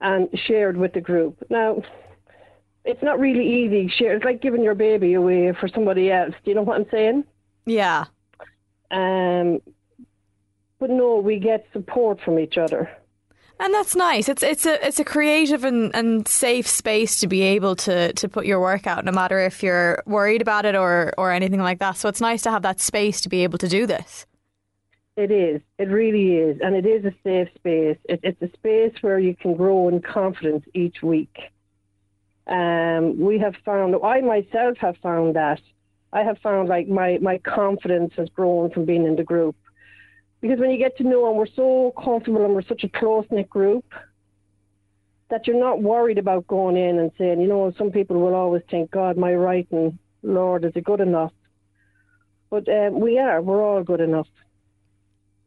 and 0.00 0.28
share 0.46 0.70
it 0.70 0.76
with 0.76 0.92
the 0.94 1.00
group. 1.00 1.42
Now, 1.50 1.82
it's 2.88 3.02
not 3.02 3.20
really 3.20 3.46
easy. 3.46 3.88
Share. 3.88 4.16
It's 4.16 4.24
like 4.24 4.40
giving 4.40 4.62
your 4.62 4.74
baby 4.74 5.12
away 5.12 5.52
for 5.52 5.68
somebody 5.68 6.10
else. 6.10 6.34
Do 6.42 6.50
you 6.50 6.54
know 6.54 6.62
what 6.62 6.80
I'm 6.80 6.86
saying? 6.90 7.24
Yeah. 7.66 8.06
Um, 8.90 9.60
but 10.78 10.88
no, 10.88 11.18
we 11.18 11.38
get 11.38 11.66
support 11.74 12.18
from 12.24 12.38
each 12.38 12.56
other. 12.56 12.90
And 13.60 13.74
that's 13.74 13.94
nice. 13.94 14.28
It's 14.28 14.42
it's 14.42 14.64
a 14.64 14.86
it's 14.86 15.00
a 15.00 15.04
creative 15.04 15.64
and, 15.64 15.94
and 15.94 16.26
safe 16.26 16.66
space 16.66 17.20
to 17.20 17.26
be 17.26 17.42
able 17.42 17.76
to, 17.76 18.12
to 18.12 18.28
put 18.28 18.46
your 18.46 18.60
work 18.60 18.86
out, 18.86 19.04
no 19.04 19.12
matter 19.12 19.38
if 19.40 19.62
you're 19.62 20.02
worried 20.06 20.40
about 20.40 20.64
it 20.64 20.74
or, 20.74 21.12
or 21.18 21.32
anything 21.32 21.60
like 21.60 21.80
that. 21.80 21.96
So 21.96 22.08
it's 22.08 22.20
nice 22.20 22.42
to 22.42 22.50
have 22.50 22.62
that 22.62 22.80
space 22.80 23.20
to 23.22 23.28
be 23.28 23.42
able 23.42 23.58
to 23.58 23.68
do 23.68 23.86
this. 23.86 24.26
It 25.16 25.32
is. 25.32 25.60
It 25.76 25.88
really 25.88 26.36
is, 26.36 26.60
and 26.62 26.76
it 26.76 26.86
is 26.86 27.04
a 27.04 27.12
safe 27.24 27.48
space. 27.56 27.98
It, 28.04 28.20
it's 28.22 28.40
a 28.40 28.50
space 28.56 28.94
where 29.00 29.18
you 29.18 29.34
can 29.34 29.56
grow 29.56 29.88
in 29.88 30.00
confidence 30.00 30.64
each 30.72 31.02
week. 31.02 31.36
Um, 32.48 33.18
we 33.18 33.38
have 33.38 33.54
found, 33.64 33.94
I 34.02 34.20
myself 34.20 34.78
have 34.78 34.96
found 34.98 35.36
that. 35.36 35.60
I 36.12 36.22
have 36.22 36.38
found 36.38 36.68
like 36.68 36.88
my, 36.88 37.18
my 37.20 37.38
confidence 37.38 38.14
has 38.16 38.28
grown 38.30 38.70
from 38.70 38.86
being 38.86 39.04
in 39.04 39.16
the 39.16 39.22
group. 39.22 39.56
Because 40.40 40.58
when 40.58 40.70
you 40.70 40.78
get 40.78 40.96
to 40.98 41.04
know 41.04 41.28
and 41.28 41.36
we're 41.36 41.46
so 41.54 41.92
comfortable 42.02 42.44
and 42.44 42.54
we're 42.54 42.62
such 42.62 42.84
a 42.84 42.88
close 42.88 43.26
knit 43.30 43.50
group, 43.50 43.84
that 45.30 45.46
you're 45.46 45.60
not 45.60 45.82
worried 45.82 46.16
about 46.16 46.46
going 46.46 46.76
in 46.76 46.98
and 46.98 47.10
saying, 47.18 47.40
you 47.40 47.48
know, 47.48 47.72
some 47.76 47.90
people 47.90 48.18
will 48.18 48.34
always 48.34 48.62
think, 48.70 48.90
God, 48.90 49.18
my 49.18 49.34
writing, 49.34 49.98
Lord, 50.22 50.64
is 50.64 50.72
it 50.74 50.84
good 50.84 51.00
enough? 51.00 51.32
But 52.48 52.66
um, 52.68 53.00
we 53.00 53.18
are, 53.18 53.42
we're 53.42 53.62
all 53.62 53.82
good 53.82 54.00
enough. 54.00 54.28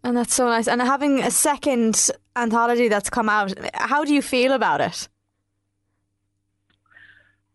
And 0.04 0.18
that's 0.18 0.34
so 0.34 0.48
nice. 0.48 0.68
And 0.68 0.82
having 0.82 1.20
a 1.22 1.32
second 1.32 2.10
anthology 2.36 2.88
that's 2.88 3.10
come 3.10 3.30
out, 3.30 3.54
how 3.74 4.04
do 4.04 4.14
you 4.14 4.22
feel 4.22 4.52
about 4.52 4.82
it? 4.82 5.08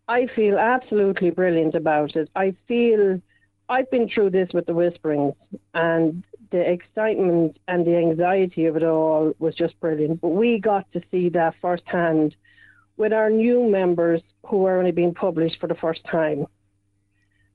I 0.09 0.27
feel 0.35 0.59
absolutely 0.59 1.31
brilliant 1.31 1.75
about 1.75 2.14
it. 2.14 2.31
I 2.37 2.55
feel 2.69 3.21
I've 3.69 3.90
been 3.90 4.09
through 4.09 4.31
this 4.31 4.49
with 4.55 4.66
the 4.66 4.75
Whisperings, 4.75 5.35
and 5.75 6.23
the 6.51 6.61
excitement 6.61 7.59
and 7.66 7.85
the 7.85 7.97
anxiety 7.97 8.66
of 8.66 8.77
it 8.77 8.85
all 8.85 9.35
was 9.38 9.55
just 9.57 9.79
brilliant. 9.81 10.21
But 10.21 10.29
we 10.29 10.61
got 10.61 10.90
to 10.92 11.03
see 11.11 11.29
that 11.31 11.57
firsthand 11.61 12.37
with 12.97 13.12
our 13.12 13.31
new 13.31 13.69
members 13.69 14.23
who 14.47 14.64
are 14.66 14.79
only 14.79 14.92
being 14.92 15.12
published 15.12 15.59
for 15.61 15.66
the 15.66 15.75
first 15.75 16.05
time. 16.05 16.47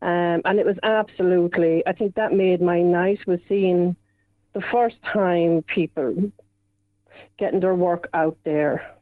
Um, 0.02 0.42
and 0.46 0.60
it 0.60 0.66
was 0.66 0.78
absolutely, 0.84 1.84
I 1.88 1.94
think 1.94 2.16
that 2.16 2.34
made 2.34 2.62
my 2.62 2.82
night 2.82 3.20
was 3.28 3.40
seeing 3.48 3.96
the 4.54 4.62
first 4.72 4.98
time 5.04 5.64
people 5.64 6.32
getting 7.38 7.60
their 7.60 7.76
work 7.76 8.10
out 8.14 8.38
there 8.44 8.96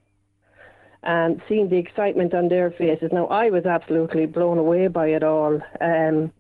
and 1.04 1.42
seeing 1.48 1.70
the 1.70 1.78
excitement 1.78 2.34
on 2.34 2.50
their 2.50 2.72
faces. 2.72 3.12
Now, 3.12 3.28
I 3.28 3.50
was 3.50 3.66
absolutely 3.66 4.26
blown 4.26 4.58
away 4.58 4.88
by 4.88 5.08
it 5.08 5.24
all. 5.24 5.60
Um, 5.80 6.32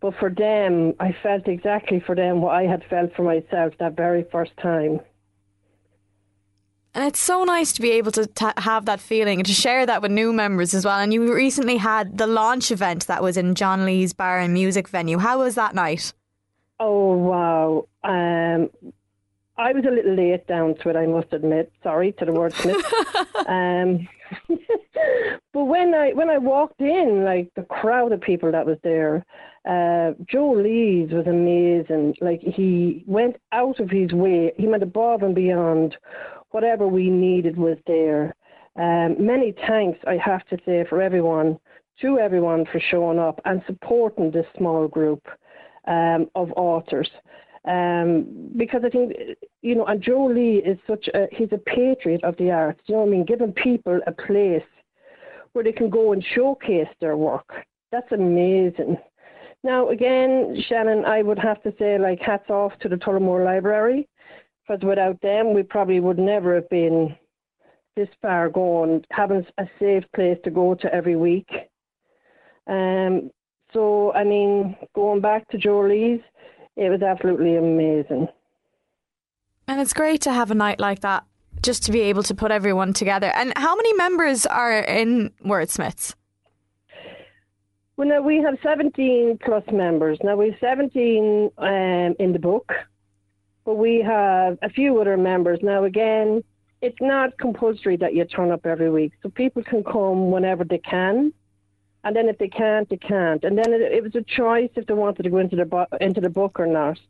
but 0.00 0.14
for 0.18 0.30
them, 0.30 0.94
I 1.00 1.16
felt 1.22 1.48
exactly 1.48 2.00
for 2.00 2.14
them 2.14 2.40
what 2.42 2.54
I 2.54 2.64
had 2.64 2.84
felt 2.90 3.14
for 3.16 3.22
myself 3.22 3.72
that 3.78 3.96
very 3.96 4.24
first 4.30 4.52
time. 4.62 5.00
And 6.94 7.04
it's 7.04 7.20
so 7.20 7.44
nice 7.44 7.72
to 7.74 7.82
be 7.82 7.90
able 7.92 8.12
to 8.12 8.26
t- 8.26 8.46
have 8.56 8.86
that 8.86 9.00
feeling 9.00 9.38
and 9.38 9.46
to 9.46 9.52
share 9.52 9.84
that 9.84 10.00
with 10.00 10.10
new 10.10 10.32
members 10.32 10.72
as 10.72 10.84
well. 10.84 10.98
And 10.98 11.12
you 11.12 11.34
recently 11.34 11.76
had 11.76 12.16
the 12.16 12.26
launch 12.26 12.70
event 12.70 13.06
that 13.06 13.22
was 13.22 13.36
in 13.36 13.54
John 13.54 13.84
Lee's 13.84 14.14
Bar 14.14 14.38
and 14.38 14.54
Music 14.54 14.88
venue. 14.88 15.18
How 15.18 15.40
was 15.40 15.56
that 15.56 15.74
night? 15.74 16.14
Oh, 16.80 17.16
wow. 17.16 17.88
Um, 18.02 18.70
I 19.58 19.72
was 19.72 19.84
a 19.86 19.90
little 19.90 20.14
late 20.14 20.46
down 20.46 20.74
to 20.76 20.90
it, 20.90 20.96
I 20.96 21.06
must 21.06 21.32
admit. 21.32 21.72
Sorry 21.82 22.12
to 22.12 22.24
the 22.24 22.32
wordsmith. 22.32 22.84
um, 23.48 24.06
but 25.52 25.64
when 25.64 25.94
I 25.94 26.12
when 26.12 26.28
I 26.28 26.38
walked 26.38 26.80
in, 26.80 27.24
like 27.24 27.50
the 27.56 27.62
crowd 27.62 28.12
of 28.12 28.20
people 28.20 28.52
that 28.52 28.66
was 28.66 28.78
there, 28.82 29.24
uh, 29.68 30.12
Joe 30.30 30.52
Lees 30.52 31.10
was 31.12 31.26
amazing. 31.26 32.14
Like 32.20 32.40
he 32.42 33.02
went 33.06 33.36
out 33.52 33.80
of 33.80 33.90
his 33.90 34.12
way. 34.12 34.52
He 34.56 34.66
went 34.66 34.82
above 34.82 35.22
and 35.22 35.34
beyond. 35.34 35.96
Whatever 36.50 36.86
we 36.86 37.10
needed 37.10 37.56
was 37.56 37.76
there. 37.86 38.34
Um, 38.76 39.16
many 39.18 39.52
thanks, 39.66 39.98
I 40.06 40.16
have 40.16 40.46
to 40.48 40.58
say, 40.64 40.84
for 40.88 41.02
everyone, 41.02 41.58
to 42.00 42.18
everyone 42.18 42.66
for 42.70 42.80
showing 42.80 43.18
up 43.18 43.40
and 43.44 43.62
supporting 43.66 44.30
this 44.30 44.46
small 44.56 44.86
group 44.86 45.26
um, 45.86 46.30
of 46.34 46.52
authors. 46.56 47.10
Um, 47.66 48.52
because 48.56 48.82
I 48.84 48.90
think, 48.90 49.12
you 49.62 49.74
know, 49.74 49.86
and 49.86 50.00
Joe 50.00 50.26
Lee 50.26 50.62
is 50.64 50.78
such 50.86 51.08
a, 51.14 51.26
he's 51.32 51.48
a 51.50 51.58
patriot 51.58 52.22
of 52.22 52.36
the 52.36 52.52
arts, 52.52 52.80
you 52.86 52.94
know 52.94 53.00
what 53.00 53.08
I 53.08 53.10
mean? 53.10 53.24
Giving 53.24 53.52
people 53.52 53.98
a 54.06 54.12
place 54.12 54.62
where 55.52 55.64
they 55.64 55.72
can 55.72 55.90
go 55.90 56.12
and 56.12 56.24
showcase 56.34 56.88
their 57.00 57.16
work. 57.16 57.52
That's 57.90 58.12
amazing. 58.12 58.96
Now, 59.64 59.88
again, 59.88 60.62
Shannon, 60.68 61.04
I 61.06 61.22
would 61.22 61.40
have 61.40 61.60
to 61.64 61.74
say, 61.76 61.98
like, 61.98 62.20
hats 62.20 62.50
off 62.50 62.78
to 62.80 62.88
the 62.88 62.96
Tullamore 62.96 63.44
Library, 63.44 64.06
because 64.62 64.84
without 64.84 65.20
them, 65.20 65.52
we 65.52 65.64
probably 65.64 65.98
would 65.98 66.18
never 66.18 66.54
have 66.54 66.68
been 66.68 67.16
this 67.96 68.08
far 68.22 68.48
gone, 68.48 69.04
having 69.10 69.44
a 69.58 69.66
safe 69.80 70.04
place 70.14 70.38
to 70.44 70.50
go 70.50 70.74
to 70.74 70.94
every 70.94 71.16
week. 71.16 71.48
Um, 72.68 73.30
so, 73.72 74.12
I 74.12 74.22
mean, 74.22 74.76
going 74.94 75.20
back 75.20 75.48
to 75.48 75.58
Joe 75.58 75.80
Lee's, 75.80 76.20
it 76.76 76.90
was 76.90 77.02
absolutely 77.02 77.56
amazing. 77.56 78.28
And 79.68 79.80
it's 79.80 79.92
great 79.92 80.20
to 80.22 80.32
have 80.32 80.50
a 80.50 80.54
night 80.54 80.78
like 80.78 81.00
that, 81.00 81.24
just 81.62 81.82
to 81.84 81.92
be 81.92 82.02
able 82.02 82.22
to 82.24 82.34
put 82.34 82.50
everyone 82.50 82.92
together. 82.92 83.28
And 83.34 83.52
how 83.56 83.74
many 83.74 83.92
members 83.94 84.46
are 84.46 84.80
in 84.80 85.32
Wordsmiths? 85.44 86.14
Well, 87.96 88.08
now 88.08 88.20
we 88.20 88.38
have 88.38 88.58
17 88.62 89.38
plus 89.42 89.64
members. 89.72 90.18
Now 90.22 90.36
we 90.36 90.50
have 90.50 90.60
17 90.60 91.50
um, 91.56 92.14
in 92.18 92.32
the 92.32 92.38
book, 92.38 92.70
but 93.64 93.76
we 93.76 94.02
have 94.06 94.58
a 94.62 94.68
few 94.68 95.00
other 95.00 95.16
members. 95.16 95.60
Now, 95.62 95.84
again, 95.84 96.44
it's 96.82 97.00
not 97.00 97.38
compulsory 97.38 97.96
that 97.96 98.14
you 98.14 98.26
turn 98.26 98.50
up 98.50 98.66
every 98.66 98.90
week, 98.90 99.12
so 99.22 99.30
people 99.30 99.62
can 99.62 99.82
come 99.82 100.30
whenever 100.30 100.62
they 100.62 100.78
can. 100.78 101.32
And 102.06 102.14
then 102.14 102.28
if 102.28 102.38
they 102.38 102.46
can't, 102.46 102.88
they 102.88 102.98
can't. 102.98 103.42
And 103.42 103.58
then 103.58 103.72
it, 103.72 103.80
it 103.80 104.00
was 104.00 104.14
a 104.14 104.22
choice 104.22 104.70
if 104.76 104.86
they 104.86 104.94
wanted 104.94 105.24
to 105.24 105.30
go 105.30 105.38
into 105.38 105.56
the 105.56 105.64
bo- 105.64 105.88
into 106.00 106.20
the 106.20 106.30
book 106.30 106.60
or 106.60 106.66
not. 106.68 107.00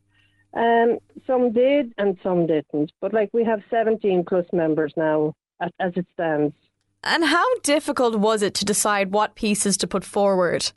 Um, 0.55 0.97
some 1.27 1.53
did 1.53 1.93
and 1.99 2.17
some 2.23 2.47
didn't. 2.47 2.91
But 2.99 3.13
like 3.13 3.29
we 3.31 3.43
have 3.43 3.61
17 3.69 4.25
plus 4.27 4.47
members 4.51 4.91
now 4.97 5.35
as, 5.61 5.69
as 5.79 5.93
it 5.95 6.07
stands. 6.15 6.55
And 7.03 7.25
how 7.25 7.45
difficult 7.59 8.15
was 8.15 8.41
it 8.41 8.55
to 8.55 8.65
decide 8.65 9.11
what 9.11 9.35
pieces 9.35 9.77
to 9.77 9.87
put 9.87 10.03
forward 10.03 10.71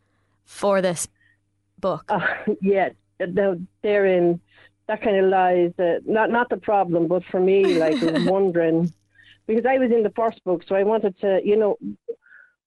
for 0.45 0.83
this 0.83 1.09
book? 1.79 2.05
Uh, 2.11 2.21
yeah, 2.61 2.91
therein 3.19 4.39
that 4.87 5.03
kind 5.03 5.17
of 5.17 5.31
lies. 5.31 5.73
Uh, 5.79 6.01
not 6.05 6.29
not 6.29 6.51
the 6.51 6.59
problem, 6.59 7.09
but 7.09 7.25
for 7.31 7.41
me, 7.41 7.79
like 7.79 7.97
wondering 8.31 8.93
because 9.47 9.65
I 9.65 9.79
was 9.79 9.91
in 9.91 10.03
the 10.03 10.11
first 10.11 10.45
book, 10.45 10.63
so 10.69 10.75
I 10.75 10.83
wanted 10.83 11.19
to, 11.23 11.41
you 11.43 11.57
know, 11.57 11.79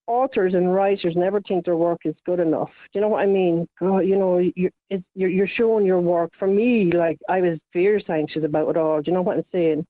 authors 0.07 0.53
and 0.53 0.73
writers 0.73 1.15
never 1.15 1.41
think 1.41 1.65
their 1.65 1.77
work 1.77 2.01
is 2.05 2.15
good 2.25 2.39
enough. 2.39 2.69
Do 2.91 2.99
you 2.99 3.01
know 3.01 3.07
what 3.09 3.21
I 3.21 3.25
mean? 3.25 3.67
Oh, 3.81 3.99
you 3.99 4.17
know, 4.17 4.39
you're, 4.55 4.71
you're, 5.15 5.29
you're 5.29 5.47
showing 5.47 5.85
your 5.85 6.01
work. 6.01 6.31
For 6.37 6.47
me, 6.47 6.91
like 6.91 7.19
I 7.29 7.41
was 7.41 7.59
fierce 7.71 8.03
anxious 8.09 8.43
about 8.43 8.69
it 8.69 8.77
all. 8.77 9.01
Do 9.01 9.09
you 9.09 9.15
know 9.15 9.21
what 9.21 9.37
I'm 9.37 9.45
saying? 9.51 9.85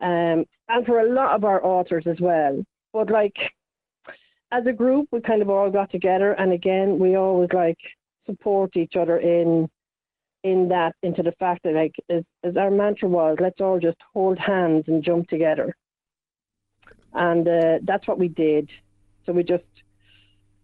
Um, 0.00 0.44
and 0.68 0.84
for 0.84 1.00
a 1.00 1.12
lot 1.12 1.34
of 1.34 1.44
our 1.44 1.64
authors 1.64 2.04
as 2.06 2.20
well. 2.20 2.64
But 2.92 3.10
like, 3.10 3.36
as 4.52 4.66
a 4.66 4.72
group, 4.72 5.08
we 5.10 5.20
kind 5.20 5.42
of 5.42 5.50
all 5.50 5.70
got 5.70 5.90
together, 5.90 6.32
and 6.32 6.52
again, 6.52 6.98
we 6.98 7.16
always 7.16 7.50
like 7.52 7.78
support 8.26 8.76
each 8.76 8.94
other 8.96 9.18
in 9.18 9.68
in 10.44 10.68
that 10.68 10.94
into 11.02 11.22
the 11.22 11.32
fact 11.32 11.64
that 11.64 11.74
like 11.74 11.94
as, 12.08 12.22
as 12.44 12.56
our 12.56 12.70
mantra 12.70 13.08
was, 13.08 13.36
let's 13.40 13.60
all 13.60 13.80
just 13.80 13.96
hold 14.12 14.38
hands 14.38 14.84
and 14.86 15.02
jump 15.02 15.28
together. 15.28 15.74
And 17.14 17.48
uh, 17.48 17.78
that's 17.82 18.06
what 18.06 18.18
we 18.18 18.28
did. 18.28 18.70
So 19.26 19.32
we 19.32 19.42
just 19.42 19.64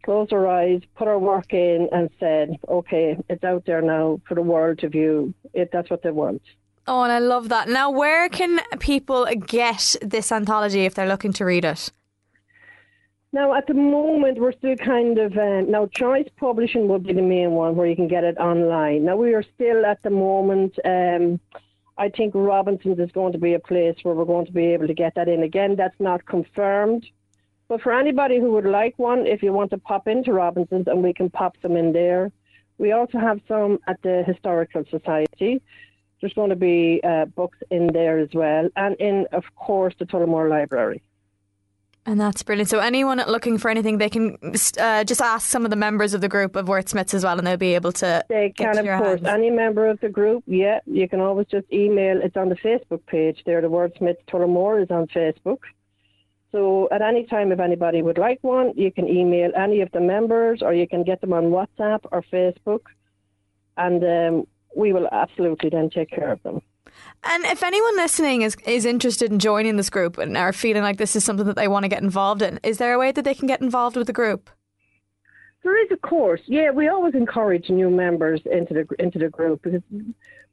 closed 0.04 0.32
our 0.32 0.46
eyes, 0.46 0.80
put 0.96 1.08
our 1.08 1.18
work 1.18 1.52
in, 1.52 1.88
and 1.92 2.08
said, 2.18 2.56
okay, 2.68 3.16
it's 3.28 3.44
out 3.44 3.64
there 3.66 3.82
now 3.82 4.20
for 4.26 4.34
the 4.34 4.42
world 4.42 4.78
to 4.78 4.88
view 4.88 5.34
if 5.52 5.70
that's 5.70 5.90
what 5.90 6.02
they 6.02 6.10
want. 6.10 6.42
Oh, 6.86 7.02
and 7.02 7.12
I 7.12 7.20
love 7.20 7.48
that. 7.50 7.68
Now, 7.68 7.90
where 7.90 8.28
can 8.28 8.60
people 8.78 9.26
get 9.46 9.96
this 10.02 10.32
anthology 10.32 10.84
if 10.84 10.94
they're 10.94 11.08
looking 11.08 11.32
to 11.34 11.44
read 11.44 11.64
it? 11.64 11.90
Now, 13.32 13.54
at 13.54 13.66
the 13.66 13.74
moment, 13.74 14.38
we're 14.38 14.52
still 14.52 14.76
kind 14.76 15.16
of 15.18 15.38
uh, 15.38 15.62
now. 15.62 15.86
Choice 15.86 16.28
Publishing 16.36 16.86
will 16.86 16.98
be 16.98 17.14
the 17.14 17.22
main 17.22 17.52
one 17.52 17.76
where 17.76 17.86
you 17.86 17.96
can 17.96 18.08
get 18.08 18.24
it 18.24 18.36
online. 18.36 19.06
Now, 19.06 19.16
we 19.16 19.32
are 19.32 19.44
still 19.54 19.86
at 19.86 20.02
the 20.02 20.10
moment. 20.10 20.78
Um, 20.84 21.40
I 21.96 22.10
think 22.10 22.34
Robinson's 22.34 22.98
is 22.98 23.10
going 23.12 23.32
to 23.32 23.38
be 23.38 23.54
a 23.54 23.58
place 23.58 23.96
where 24.02 24.14
we're 24.14 24.26
going 24.26 24.46
to 24.46 24.52
be 24.52 24.66
able 24.66 24.86
to 24.86 24.94
get 24.94 25.14
that 25.14 25.28
in. 25.28 25.42
Again, 25.42 25.76
that's 25.76 25.98
not 25.98 26.26
confirmed. 26.26 27.06
But 27.72 27.80
for 27.80 27.94
anybody 27.94 28.38
who 28.38 28.52
would 28.52 28.66
like 28.66 28.98
one, 28.98 29.26
if 29.26 29.42
you 29.42 29.50
want 29.50 29.70
to 29.70 29.78
pop 29.78 30.06
into 30.06 30.34
Robinson's 30.34 30.88
and 30.88 31.02
we 31.02 31.14
can 31.14 31.30
pop 31.30 31.58
them 31.62 31.74
in 31.74 31.94
there. 31.94 32.30
We 32.76 32.92
also 32.92 33.16
have 33.16 33.40
some 33.48 33.78
at 33.86 33.96
the 34.02 34.22
Historical 34.26 34.84
Society. 34.90 35.62
There's 36.20 36.34
going 36.34 36.50
to 36.50 36.56
be 36.56 37.00
uh, 37.02 37.24
books 37.24 37.56
in 37.70 37.86
there 37.86 38.18
as 38.18 38.28
well, 38.34 38.68
and 38.76 38.94
in, 38.96 39.26
of 39.32 39.44
course, 39.56 39.94
the 39.98 40.04
Tullamore 40.04 40.50
Library. 40.50 41.02
And 42.04 42.20
that's 42.20 42.42
brilliant. 42.42 42.68
So 42.68 42.78
anyone 42.78 43.22
looking 43.26 43.56
for 43.56 43.70
anything, 43.70 43.96
they 43.96 44.10
can 44.10 44.36
uh, 44.78 45.04
just 45.04 45.22
ask 45.22 45.48
some 45.48 45.64
of 45.64 45.70
the 45.70 45.76
members 45.76 46.12
of 46.12 46.20
the 46.20 46.28
group 46.28 46.56
of 46.56 46.66
Wordsmiths 46.66 47.14
as 47.14 47.24
well, 47.24 47.38
and 47.38 47.46
they'll 47.46 47.56
be 47.56 47.74
able 47.74 47.92
to. 47.92 48.22
They 48.28 48.50
can, 48.50 48.76
of 48.76 48.84
course. 48.84 49.22
Hands. 49.22 49.28
Any 49.28 49.48
member 49.48 49.88
of 49.88 49.98
the 50.00 50.10
group, 50.10 50.44
yeah, 50.46 50.80
you 50.84 51.08
can 51.08 51.20
always 51.20 51.46
just 51.46 51.72
email. 51.72 52.20
It's 52.20 52.36
on 52.36 52.50
the 52.50 52.56
Facebook 52.56 53.06
page 53.06 53.42
there. 53.46 53.62
The 53.62 53.70
Wordsmiths 53.70 54.22
Tullamore 54.28 54.82
is 54.82 54.90
on 54.90 55.06
Facebook. 55.06 55.60
So 56.52 56.86
at 56.92 57.00
any 57.00 57.24
time, 57.24 57.50
if 57.50 57.60
anybody 57.60 58.02
would 58.02 58.18
like 58.18 58.38
one, 58.42 58.72
you 58.76 58.92
can 58.92 59.08
email 59.08 59.50
any 59.56 59.80
of 59.80 59.90
the 59.92 60.00
members, 60.00 60.60
or 60.62 60.74
you 60.74 60.86
can 60.86 61.02
get 61.02 61.22
them 61.22 61.32
on 61.32 61.44
WhatsApp 61.44 62.00
or 62.12 62.22
Facebook, 62.22 62.82
and 63.78 64.04
um, 64.04 64.46
we 64.76 64.92
will 64.92 65.08
absolutely 65.10 65.70
then 65.70 65.88
take 65.88 66.10
care 66.10 66.30
of 66.30 66.42
them. 66.42 66.60
And 67.24 67.44
if 67.46 67.62
anyone 67.62 67.96
listening 67.96 68.42
is 68.42 68.54
is 68.66 68.84
interested 68.84 69.32
in 69.32 69.38
joining 69.38 69.76
this 69.76 69.88
group 69.88 70.18
and 70.18 70.36
are 70.36 70.52
feeling 70.52 70.82
like 70.82 70.98
this 70.98 71.16
is 71.16 71.24
something 71.24 71.46
that 71.46 71.56
they 71.56 71.68
want 71.68 71.84
to 71.84 71.88
get 71.88 72.02
involved 72.02 72.42
in, 72.42 72.60
is 72.62 72.76
there 72.76 72.92
a 72.92 72.98
way 72.98 73.12
that 73.12 73.24
they 73.24 73.34
can 73.34 73.46
get 73.46 73.62
involved 73.62 73.96
with 73.96 74.06
the 74.06 74.12
group? 74.12 74.50
There 75.62 75.82
is 75.84 75.90
of 75.90 76.02
course. 76.02 76.42
Yeah, 76.46 76.70
we 76.70 76.88
always 76.88 77.14
encourage 77.14 77.70
new 77.70 77.88
members 77.88 78.42
into 78.44 78.74
the 78.74 78.86
into 79.02 79.18
the 79.18 79.28
group 79.30 79.62
because 79.62 79.82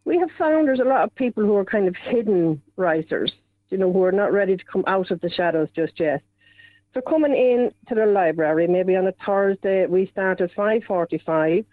we 0.06 0.18
have 0.18 0.30
found 0.38 0.68
there's 0.68 0.80
a 0.80 0.86
lot 0.86 1.04
of 1.04 1.14
people 1.16 1.44
who 1.44 1.56
are 1.56 1.66
kind 1.66 1.88
of 1.88 1.96
hidden 1.98 2.62
writers. 2.78 3.34
You 3.70 3.78
know, 3.78 3.92
who 3.92 4.04
are 4.04 4.12
not 4.12 4.34
ready 4.34 4.58
to 4.58 4.64
come 4.66 4.84
out 4.88 5.12
of 5.12 5.22
the 5.22 5.30
shadows 5.30 5.70
just 5.76 6.00
yet. 6.00 6.22
So 6.94 7.02
coming 7.02 7.34
in 7.34 7.72
to 7.88 7.96
the 7.96 8.06
library, 8.06 8.68
maybe 8.68 8.96
on 8.96 9.08
a 9.08 9.14
Thursday, 9.26 9.86
we 9.86 10.10
start 10.12 10.42
at 10.42 10.54
5.45. 10.56 11.66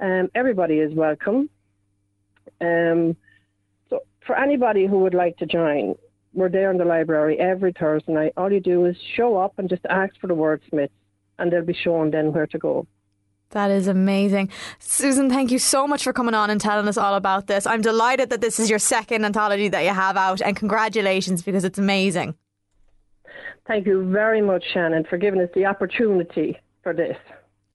Um, 0.00 0.28
everybody 0.34 0.74
is 0.74 0.94
welcome. 0.94 1.48
Um, 2.60 3.16
so 3.88 4.00
for 4.26 4.36
anybody 4.36 4.86
who 4.86 4.98
would 4.98 5.14
like 5.14 5.38
to 5.38 5.46
join, 5.46 5.94
we're 6.34 6.50
there 6.50 6.70
in 6.70 6.76
the 6.76 6.84
library 6.84 7.38
every 7.40 7.72
Thursday 7.72 8.12
night. 8.12 8.32
All 8.36 8.52
you 8.52 8.60
do 8.60 8.84
is 8.84 8.96
show 9.16 9.38
up 9.38 9.58
and 9.58 9.68
just 9.68 9.84
ask 9.88 10.14
for 10.20 10.26
the 10.26 10.34
wordsmiths, 10.34 10.90
and 11.38 11.50
they'll 11.50 11.64
be 11.64 11.74
shown 11.74 12.10
then 12.10 12.32
where 12.32 12.46
to 12.46 12.58
go. 12.58 12.86
That 13.50 13.70
is 13.70 13.88
amazing. 13.88 14.50
Susan, 14.78 15.30
thank 15.30 15.50
you 15.50 15.58
so 15.58 15.86
much 15.86 16.04
for 16.04 16.12
coming 16.12 16.34
on 16.34 16.50
and 16.50 16.60
telling 16.60 16.86
us 16.86 16.98
all 16.98 17.14
about 17.14 17.46
this. 17.46 17.66
I'm 17.66 17.80
delighted 17.80 18.28
that 18.30 18.42
this 18.42 18.60
is 18.60 18.68
your 18.68 18.78
second 18.78 19.24
anthology 19.24 19.68
that 19.68 19.84
you 19.84 19.90
have 19.90 20.16
out, 20.16 20.42
and 20.42 20.54
congratulations 20.54 21.42
because 21.42 21.64
it's 21.64 21.78
amazing. 21.78 22.34
Thank 23.66 23.86
you 23.86 24.10
very 24.10 24.42
much, 24.42 24.64
Shannon, 24.72 25.04
for 25.08 25.16
giving 25.16 25.40
us 25.40 25.48
the 25.54 25.66
opportunity 25.66 26.58
for 26.82 26.92
this. 26.92 27.16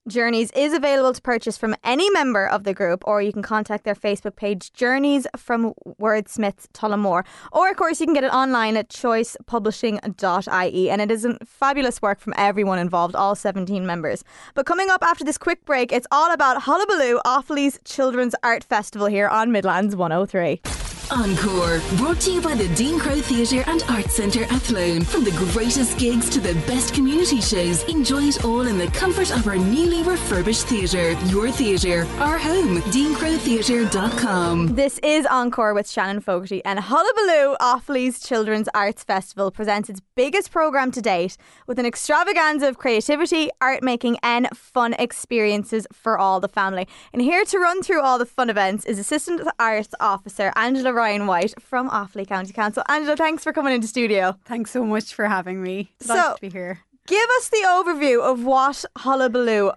Journeys 0.06 0.50
is 0.50 0.74
available 0.74 1.14
to 1.14 1.22
purchase 1.22 1.56
from 1.56 1.74
any 1.82 2.10
member 2.10 2.46
of 2.46 2.64
the 2.64 2.74
group, 2.74 3.02
or 3.06 3.22
you 3.22 3.32
can 3.32 3.42
contact 3.42 3.84
their 3.84 3.94
Facebook 3.94 4.36
page, 4.36 4.70
Journeys 4.74 5.26
from 5.34 5.72
Wordsmiths 5.98 6.66
Tullamore. 6.74 7.24
Or, 7.52 7.70
of 7.70 7.76
course, 7.76 8.00
you 8.00 8.06
can 8.06 8.12
get 8.12 8.22
it 8.22 8.32
online 8.32 8.76
at 8.76 8.90
choicepublishing.ie. 8.90 10.90
And 10.90 11.00
it 11.00 11.10
is 11.10 11.26
fabulous 11.46 12.02
work 12.02 12.20
from 12.20 12.34
everyone 12.36 12.78
involved, 12.78 13.16
all 13.16 13.34
17 13.34 13.86
members. 13.86 14.24
But 14.52 14.66
coming 14.66 14.90
up 14.90 15.02
after 15.02 15.24
this 15.24 15.38
quick 15.38 15.64
break, 15.64 15.90
it's 15.90 16.06
all 16.12 16.32
about 16.32 16.62
Hullabaloo, 16.62 17.20
Offaly's 17.24 17.80
Children's 17.84 18.34
Art 18.42 18.62
Festival 18.62 19.06
here 19.06 19.28
on 19.28 19.52
Midlands 19.52 19.96
103. 19.96 20.93
Encore, 21.10 21.80
brought 21.96 22.20
to 22.20 22.32
you 22.32 22.40
by 22.40 22.54
the 22.54 22.68
Dean 22.74 22.98
Crowe 22.98 23.20
Theatre 23.20 23.62
and 23.66 23.82
Arts 23.88 24.14
Centre 24.14 24.44
Athlone. 24.44 25.02
From 25.02 25.24
the 25.24 25.32
greatest 25.52 25.98
gigs 25.98 26.30
to 26.30 26.40
the 26.40 26.54
best 26.66 26.94
community 26.94 27.40
shows, 27.40 27.82
enjoy 27.84 28.22
it 28.24 28.44
all 28.44 28.62
in 28.62 28.78
the 28.78 28.86
comfort 28.88 29.30
of 29.30 29.46
our 29.46 29.56
newly 29.56 30.02
refurbished 30.02 30.66
theatre. 30.66 31.12
Your 31.26 31.50
theatre, 31.50 32.06
our 32.18 32.38
home, 32.38 32.80
deancrowetheatre.com. 32.82 34.74
This 34.74 34.98
is 35.00 35.26
Encore 35.26 35.74
with 35.74 35.90
Shannon 35.90 36.20
Fogarty, 36.20 36.64
and 36.64 36.78
Hullabaloo, 36.80 37.56
Offaly's 37.60 38.20
Children's 38.20 38.68
Arts 38.74 39.04
Festival, 39.04 39.50
presents 39.50 39.90
its 39.90 40.00
biggest 40.16 40.50
programme 40.50 40.90
to 40.92 41.02
date 41.02 41.36
with 41.66 41.78
an 41.78 41.86
extravaganza 41.86 42.66
of 42.68 42.78
creativity, 42.78 43.50
art 43.60 43.82
making, 43.82 44.16
and 44.22 44.48
fun 44.56 44.94
experiences 44.94 45.86
for 45.92 46.18
all 46.18 46.40
the 46.40 46.48
family. 46.48 46.88
And 47.12 47.20
here 47.20 47.44
to 47.44 47.58
run 47.58 47.82
through 47.82 48.00
all 48.00 48.18
the 48.18 48.24
fun 48.26 48.48
events 48.48 48.86
is 48.86 48.98
Assistant 48.98 49.42
Arts 49.58 49.94
Officer 50.00 50.52
Angela 50.56 50.93
Ryan 50.94 51.26
Whyte 51.26 51.54
from 51.60 51.90
Offaly 51.90 52.26
County 52.26 52.52
Council. 52.52 52.82
Angela, 52.88 53.16
thanks 53.16 53.42
for 53.42 53.52
coming 53.52 53.74
into 53.74 53.86
studio. 53.86 54.36
Thanks 54.44 54.70
so 54.70 54.84
much 54.84 55.12
for 55.14 55.26
having 55.26 55.62
me. 55.62 55.92
So- 56.00 56.14
Nice 56.14 56.34
to 56.36 56.40
be 56.40 56.48
here. 56.50 56.80
Give 57.06 57.28
us 57.36 57.48
the 57.50 57.62
overview 57.66 58.22
of 58.22 58.44
what 58.44 58.82
Hullabaloo, 58.96 59.72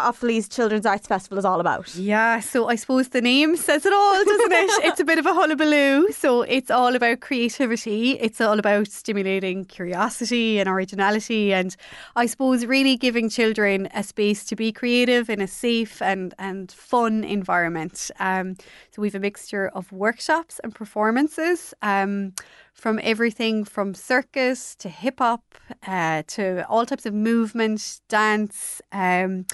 Offaly's 0.00 0.48
Children's 0.48 0.86
Arts 0.86 1.06
Festival, 1.06 1.38
is 1.38 1.44
all 1.44 1.60
about. 1.60 1.94
Yeah, 1.94 2.40
so 2.40 2.68
I 2.68 2.76
suppose 2.76 3.08
the 3.08 3.20
name 3.20 3.56
says 3.56 3.86
it 3.86 3.92
all, 3.92 4.24
doesn't 4.24 4.52
it? 4.52 4.70
it's 4.84 5.00
a 5.00 5.04
bit 5.04 5.18
of 5.18 5.26
a 5.26 5.34
hullabaloo. 5.34 6.10
So 6.12 6.42
it's 6.42 6.70
all 6.70 6.94
about 6.94 7.20
creativity. 7.20 8.12
It's 8.12 8.40
all 8.40 8.58
about 8.58 8.88
stimulating 8.88 9.64
curiosity 9.64 10.58
and 10.58 10.68
originality, 10.68 11.52
and 11.52 11.76
I 12.16 12.26
suppose 12.26 12.66
really 12.66 12.96
giving 12.96 13.28
children 13.28 13.88
a 13.94 14.02
space 14.02 14.44
to 14.46 14.56
be 14.56 14.72
creative 14.72 15.28
in 15.28 15.40
a 15.40 15.48
safe 15.48 16.00
and 16.02 16.34
and 16.38 16.70
fun 16.72 17.24
environment. 17.24 18.10
Um, 18.18 18.56
so 18.90 19.02
we've 19.02 19.14
a 19.14 19.20
mixture 19.20 19.68
of 19.68 19.90
workshops 19.92 20.60
and 20.62 20.74
performances. 20.74 21.74
Um, 21.82 22.34
from 22.72 22.98
everything 23.02 23.64
from 23.64 23.94
circus 23.94 24.74
to 24.76 24.88
hip 24.88 25.18
hop 25.18 25.42
uh, 25.86 26.22
to 26.26 26.66
all 26.68 26.84
types 26.86 27.06
of 27.06 27.14
movement, 27.14 28.00
dance, 28.08 28.80
um, 28.92 29.46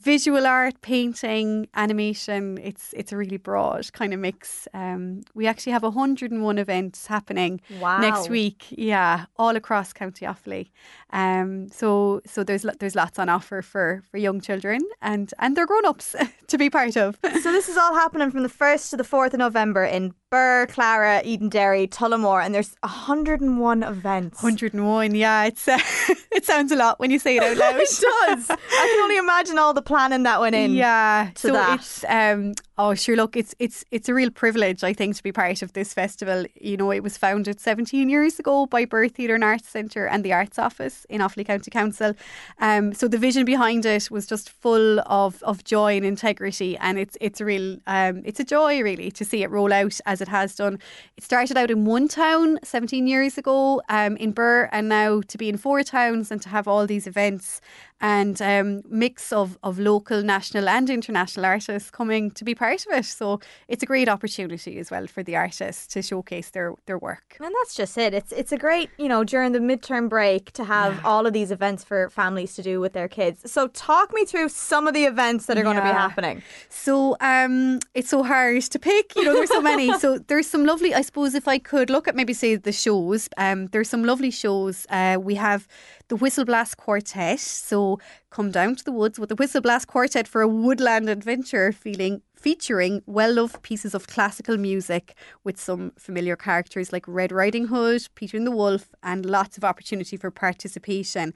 visual 0.00 0.46
art, 0.46 0.80
painting, 0.80 1.68
animation. 1.74 2.58
It's 2.60 2.92
it's 2.96 3.12
a 3.12 3.16
really 3.16 3.36
broad 3.36 3.92
kind 3.92 4.12
of 4.12 4.18
mix. 4.20 4.66
Um, 4.74 5.20
we 5.34 5.46
actually 5.46 5.72
have 5.72 5.84
101 5.84 6.58
events 6.58 7.06
happening 7.06 7.60
Wow. 7.80 8.00
next 8.00 8.28
week. 8.28 8.64
Yeah, 8.70 9.26
all 9.36 9.54
across 9.54 9.92
County 9.92 10.26
Offaly. 10.26 10.70
Um, 11.12 11.68
so 11.68 12.20
so 12.26 12.42
there's 12.42 12.66
there's 12.80 12.96
lots 12.96 13.18
on 13.18 13.28
offer 13.28 13.62
for 13.62 14.02
for 14.10 14.16
young 14.18 14.40
children 14.40 14.80
and 15.00 15.32
and 15.38 15.56
their 15.56 15.66
grown 15.66 15.84
ups 15.86 16.16
to 16.48 16.58
be 16.58 16.68
part 16.70 16.96
of. 16.96 17.18
So 17.22 17.52
this 17.52 17.68
is 17.68 17.76
all 17.76 17.94
happening 17.94 18.30
from 18.32 18.42
the 18.42 18.48
1st 18.48 18.90
to 18.90 18.96
the 18.96 19.04
4th 19.04 19.34
of 19.34 19.38
November 19.38 19.84
in 19.84 20.14
Birr, 20.32 20.66
Clara, 20.66 21.20
Edenderry, 21.26 21.86
Tullamore, 21.86 22.42
and 22.42 22.54
there's 22.54 22.74
101 22.80 23.82
events. 23.82 24.42
101, 24.42 25.14
yeah, 25.14 25.44
it's 25.44 25.68
uh, 25.68 25.78
it 26.32 26.46
sounds 26.46 26.72
a 26.72 26.76
lot 26.76 26.98
when 26.98 27.10
you 27.10 27.18
say 27.18 27.36
it 27.36 27.42
out 27.42 27.54
loud. 27.54 27.74
it 27.76 27.80
does. 27.80 28.50
I 28.50 28.56
can 28.56 29.02
only 29.02 29.18
imagine 29.18 29.58
all 29.58 29.74
the 29.74 29.82
planning 29.82 30.22
that 30.22 30.40
went 30.40 30.54
in. 30.54 30.72
Yeah, 30.72 31.32
to 31.34 31.40
so 31.40 31.52
that. 31.52 31.80
it's 31.80 32.02
um 32.08 32.54
oh 32.78 32.94
sure 32.94 33.16
look 33.16 33.36
it's 33.36 33.54
it's 33.58 33.84
it's 33.90 34.08
a 34.08 34.14
real 34.14 34.30
privilege 34.30 34.82
I 34.82 34.92
think 34.92 35.14
to 35.16 35.22
be 35.22 35.32
part 35.32 35.62
of 35.62 35.72
this 35.74 35.92
festival. 35.92 36.46
You 36.60 36.76
know, 36.76 36.90
it 36.90 37.02
was 37.02 37.18
founded 37.18 37.60
17 37.60 38.08
years 38.08 38.38
ago 38.38 38.66
by 38.66 38.84
Birr 38.84 39.08
Theatre 39.08 39.34
and 39.34 39.44
Arts 39.44 39.68
Centre 39.68 40.06
and 40.06 40.24
the 40.24 40.32
Arts 40.32 40.58
Office 40.58 41.04
in 41.10 41.20
Offaly 41.20 41.44
County 41.46 41.70
Council. 41.70 42.14
Um 42.58 42.94
so 42.94 43.08
the 43.08 43.18
vision 43.18 43.44
behind 43.44 43.84
it 43.84 44.10
was 44.10 44.26
just 44.26 44.48
full 44.48 45.00
of 45.00 45.42
of 45.42 45.64
joy 45.64 45.96
and 45.96 46.06
integrity 46.06 46.76
and 46.78 46.98
it's 46.98 47.18
it's 47.20 47.40
a 47.40 47.44
real 47.44 47.78
um 47.86 48.22
it's 48.24 48.40
a 48.40 48.44
joy 48.44 48.80
really 48.80 49.10
to 49.10 49.24
see 49.24 49.42
it 49.42 49.50
roll 49.50 49.72
out 49.72 50.00
as 50.06 50.20
it 50.20 50.28
has 50.28 50.54
done. 50.56 50.78
It 51.16 51.24
started 51.24 51.56
out 51.58 51.70
in 51.70 51.84
one 51.84 52.08
town 52.08 52.58
17 52.62 53.06
years 53.06 53.36
ago 53.36 53.82
um 53.88 54.16
in 54.16 54.32
Birr 54.32 54.68
and 54.72 54.88
now 54.88 55.20
to 55.20 55.36
be 55.38 55.48
in 55.48 55.58
four 55.58 55.82
towns 55.82 56.30
and 56.30 56.40
to 56.42 56.48
have 56.48 56.66
all 56.66 56.86
these 56.86 57.06
events 57.06 57.60
and 58.02 58.42
um, 58.42 58.82
mix 58.90 59.32
of, 59.32 59.56
of 59.62 59.78
local, 59.78 60.22
national, 60.22 60.68
and 60.68 60.90
international 60.90 61.46
artists 61.46 61.88
coming 61.88 62.32
to 62.32 62.44
be 62.44 62.52
part 62.54 62.84
of 62.84 62.98
it. 62.98 63.04
So 63.04 63.40
it's 63.68 63.84
a 63.84 63.86
great 63.86 64.08
opportunity 64.08 64.78
as 64.80 64.90
well 64.90 65.06
for 65.06 65.22
the 65.22 65.36
artists 65.36 65.86
to 65.94 66.02
showcase 66.02 66.50
their, 66.50 66.74
their 66.86 66.98
work. 66.98 67.36
And 67.40 67.54
that's 67.60 67.76
just 67.76 67.96
it. 67.96 68.12
It's 68.12 68.32
it's 68.32 68.50
a 68.50 68.56
great, 68.56 68.90
you 68.98 69.08
know, 69.08 69.22
during 69.22 69.52
the 69.52 69.60
midterm 69.60 70.08
break 70.08 70.50
to 70.52 70.64
have 70.64 71.04
all 71.04 71.26
of 71.26 71.32
these 71.32 71.52
events 71.52 71.84
for 71.84 72.10
families 72.10 72.56
to 72.56 72.62
do 72.62 72.80
with 72.80 72.92
their 72.92 73.06
kids. 73.06 73.50
So 73.50 73.68
talk 73.68 74.12
me 74.12 74.24
through 74.24 74.48
some 74.48 74.88
of 74.88 74.94
the 74.94 75.04
events 75.04 75.46
that 75.46 75.56
are 75.56 75.62
going 75.62 75.76
to 75.76 75.82
be 75.82 75.88
happening. 75.88 76.42
So 76.68 77.16
um, 77.20 77.78
it's 77.94 78.08
so 78.08 78.24
hard 78.24 78.62
to 78.62 78.78
pick. 78.80 79.14
You 79.14 79.24
know, 79.24 79.34
there's 79.34 79.50
so 79.50 79.62
many. 79.62 79.96
so 79.98 80.18
there's 80.26 80.48
some 80.48 80.66
lovely. 80.66 80.92
I 80.92 81.02
suppose 81.02 81.36
if 81.36 81.46
I 81.46 81.58
could 81.58 81.88
look 81.88 82.08
at 82.08 82.16
maybe 82.16 82.32
say 82.32 82.56
the 82.56 82.72
shows, 82.72 83.28
um, 83.36 83.66
there's 83.68 83.88
some 83.88 84.02
lovely 84.02 84.32
shows. 84.32 84.86
Uh, 84.90 85.18
we 85.20 85.36
have 85.36 85.68
the 86.08 86.16
Whistle 86.16 86.44
Blast 86.44 86.76
Quartet. 86.78 87.38
So 87.38 87.91
come 88.30 88.50
down 88.50 88.76
to 88.76 88.84
the 88.84 88.92
woods 88.92 89.18
with 89.18 89.28
the 89.28 89.34
Whistle 89.34 89.60
Blast 89.60 89.86
Quartet 89.86 90.28
for 90.28 90.42
a 90.42 90.48
woodland 90.48 91.08
adventure 91.08 91.72
feeling. 91.72 92.22
Featuring 92.34 93.02
well 93.06 93.34
loved 93.34 93.62
pieces 93.62 93.94
of 93.94 94.08
classical 94.08 94.56
music 94.56 95.14
with 95.44 95.60
some 95.60 95.92
familiar 95.96 96.34
characters 96.34 96.92
like 96.92 97.06
Red 97.06 97.30
Riding 97.30 97.68
Hood, 97.68 98.08
Peter 98.16 98.36
and 98.36 98.46
the 98.46 98.50
Wolf, 98.50 98.90
and 99.02 99.24
lots 99.24 99.56
of 99.56 99.62
opportunity 99.62 100.16
for 100.16 100.30
participation. 100.32 101.34